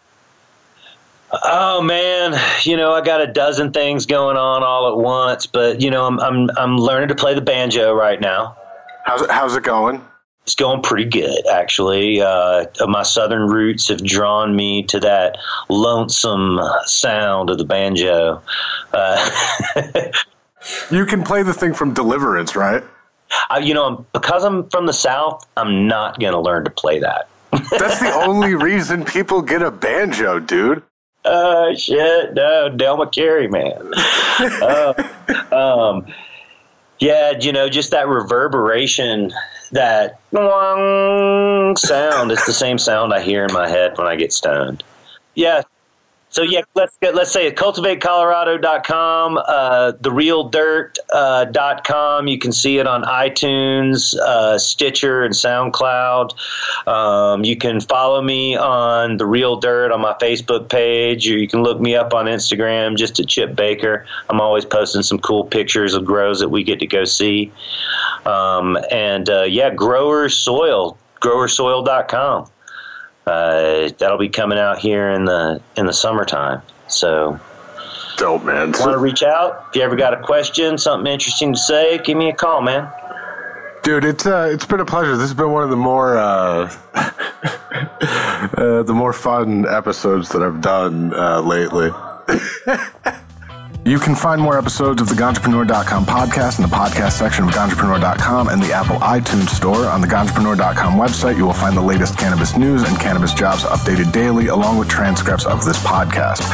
Oh 1.43 1.81
man, 1.81 2.39
you 2.63 2.77
know 2.77 2.93
I 2.93 3.01
got 3.01 3.21
a 3.21 3.27
dozen 3.27 3.71
things 3.71 4.05
going 4.05 4.37
on 4.37 4.63
all 4.63 4.91
at 4.91 4.97
once, 4.97 5.45
but 5.45 5.81
you 5.81 5.89
know 5.89 6.05
I'm 6.05 6.19
I'm 6.19 6.49
I'm 6.57 6.77
learning 6.77 7.07
to 7.09 7.15
play 7.15 7.33
the 7.33 7.41
banjo 7.41 7.93
right 7.93 8.19
now. 8.19 8.57
How's 9.05 9.21
it 9.21 9.31
How's 9.31 9.55
it 9.55 9.63
going? 9.63 10.03
It's 10.43 10.55
going 10.55 10.81
pretty 10.81 11.05
good, 11.05 11.47
actually. 11.47 12.21
Uh, 12.21 12.65
my 12.87 13.03
southern 13.03 13.47
roots 13.47 13.87
have 13.87 14.03
drawn 14.03 14.55
me 14.55 14.83
to 14.83 14.99
that 14.99 15.37
lonesome 15.69 16.59
sound 16.85 17.49
of 17.49 17.57
the 17.57 17.63
banjo. 17.63 18.41
Uh, 18.91 19.31
you 20.91 21.05
can 21.05 21.23
play 21.23 21.43
the 21.43 21.53
thing 21.53 21.73
from 21.73 21.93
Deliverance, 21.93 22.57
right? 22.57 22.83
Uh, 23.49 23.59
you 23.63 23.73
know, 23.73 24.05
because 24.13 24.43
I'm 24.43 24.69
from 24.69 24.85
the 24.85 24.93
South, 24.93 25.45
I'm 25.55 25.87
not 25.87 26.19
going 26.19 26.33
to 26.33 26.39
learn 26.39 26.65
to 26.65 26.69
play 26.69 26.99
that. 26.99 27.29
That's 27.51 27.99
the 27.99 28.13
only 28.13 28.55
reason 28.55 29.05
people 29.05 29.41
get 29.41 29.61
a 29.61 29.71
banjo, 29.71 30.39
dude. 30.39 30.83
Oh, 31.25 31.71
uh, 31.71 31.75
shit. 31.75 32.33
No, 32.33 32.69
Del 32.69 32.97
McCoury, 32.97 33.49
man. 33.49 33.91
uh, 35.53 35.55
um, 35.55 36.05
yeah, 36.99 37.33
you 37.39 37.51
know, 37.51 37.69
just 37.69 37.91
that 37.91 38.07
reverberation 38.07 39.31
that 39.73 40.19
sound. 40.33 42.31
It's 42.31 42.45
the 42.45 42.53
same 42.53 42.77
sound 42.77 43.13
I 43.13 43.21
hear 43.21 43.45
in 43.45 43.53
my 43.53 43.67
head 43.67 43.97
when 43.97 44.07
I 44.07 44.15
get 44.15 44.31
stoned. 44.31 44.83
Yeah, 45.35 45.63
so 46.33 46.41
yeah, 46.41 46.63
let's 46.73 46.97
get, 46.97 47.13
let's 47.13 47.31
say 47.31 47.51
cultivatecolorado.com, 47.51 49.37
uh, 49.37 49.91
therealdirt.com. 50.01 52.27
Uh, 52.27 52.29
you 52.29 52.39
can 52.39 52.51
see 52.51 52.79
it 52.79 52.87
on 52.87 53.03
iTunes, 53.03 54.17
uh, 54.17 54.57
Stitcher, 54.57 55.21
and 55.21 55.35
SoundCloud. 55.35 56.33
Um, 56.87 57.45
you 57.45 57.55
can 57.55 57.79
follow 57.79 58.23
me 58.23 58.57
on 58.57 59.17
the 59.17 59.27
Real 59.27 59.57
Dirt 59.57 59.91
on 59.91 60.01
my 60.01 60.13
Facebook 60.13 60.69
page, 60.69 61.29
or 61.29 61.37
you 61.37 61.47
can 61.47 61.61
look 61.61 61.79
me 61.79 61.95
up 61.95 62.15
on 62.15 62.25
Instagram 62.25 62.97
just 62.97 63.19
at 63.19 63.27
Chip 63.27 63.55
Baker. 63.55 64.07
I'm 64.27 64.41
always 64.41 64.65
posting 64.65 65.03
some 65.03 65.19
cool 65.19 65.43
pictures 65.43 65.93
of 65.93 66.03
grows 66.03 66.39
that 66.39 66.49
we 66.49 66.63
get 66.63 66.79
to 66.79 66.87
go 66.87 67.05
see. 67.05 67.51
Um, 68.25 68.75
and 68.89 69.29
uh, 69.29 69.43
yeah, 69.43 69.69
Grower 69.69 70.29
Soil, 70.29 70.97
growersoil.com 71.21 72.49
uh, 73.25 73.89
that'll 73.97 74.17
be 74.17 74.29
coming 74.29 74.57
out 74.57 74.79
here 74.79 75.11
in 75.11 75.25
the 75.25 75.61
in 75.77 75.85
the 75.85 75.93
summertime. 75.93 76.61
So, 76.87 77.39
dope, 78.17 78.43
man. 78.43 78.71
Want 78.71 78.91
to 78.91 78.97
reach 78.97 79.23
out? 79.23 79.67
If 79.69 79.75
you 79.75 79.81
ever 79.81 79.95
got 79.95 80.13
a 80.13 80.21
question, 80.21 80.77
something 80.77 81.11
interesting 81.11 81.53
to 81.53 81.59
say, 81.59 81.97
give 81.99 82.17
me 82.17 82.29
a 82.29 82.33
call, 82.35 82.61
man. 82.61 82.91
Dude, 83.83 84.05
it's 84.05 84.25
uh, 84.25 84.49
it's 84.51 84.65
been 84.65 84.79
a 84.79 84.85
pleasure. 84.85 85.11
This 85.11 85.29
has 85.29 85.33
been 85.33 85.51
one 85.51 85.63
of 85.63 85.69
the 85.69 85.75
more 85.75 86.17
uh, 86.17 86.73
uh, 86.93 88.83
the 88.83 88.93
more 88.93 89.13
fun 89.13 89.67
episodes 89.67 90.29
that 90.29 90.41
I've 90.41 90.61
done 90.61 91.13
uh, 91.13 91.41
lately. 91.41 91.91
You 93.85 93.99
can 93.99 94.15
find 94.15 94.41
more 94.41 94.57
episodes 94.57 95.01
of 95.01 95.09
the 95.09 95.15
Ganjapreneur.com 95.15 96.05
podcast 96.05 96.57
in 96.57 96.63
the 96.63 96.73
podcast 96.73 97.17
section 97.17 97.43
of 97.43 97.49
Ganjapreneur.com 97.49 98.47
and 98.47 98.63
the 98.63 98.71
Apple 98.71 98.95
iTunes 98.99 99.49
store. 99.49 99.87
On 99.87 99.99
the 99.99 100.07
Ganjapreneur.com 100.07 100.93
website, 100.93 101.35
you 101.35 101.45
will 101.45 101.51
find 101.51 101.75
the 101.75 101.81
latest 101.81 102.17
cannabis 102.17 102.55
news 102.55 102.83
and 102.83 102.97
cannabis 102.97 103.33
jobs 103.33 103.63
updated 103.63 104.13
daily, 104.13 104.47
along 104.47 104.77
with 104.77 104.87
transcripts 104.87 105.45
of 105.45 105.65
this 105.65 105.77
podcast. 105.83 106.45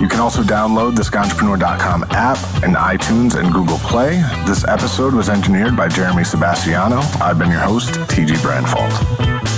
You 0.00 0.08
can 0.08 0.18
also 0.18 0.42
download 0.42 0.96
this 0.96 1.10
Ganjapreneur.com 1.10 2.04
app 2.10 2.38
in 2.64 2.70
iTunes 2.70 3.38
and 3.38 3.52
Google 3.52 3.78
Play. 3.78 4.22
This 4.46 4.64
episode 4.66 5.12
was 5.12 5.28
engineered 5.28 5.76
by 5.76 5.88
Jeremy 5.88 6.24
Sebastiano. 6.24 7.00
I've 7.20 7.38
been 7.38 7.50
your 7.50 7.60
host, 7.60 7.90
TG 8.08 8.36
Branfalt. 8.36 9.57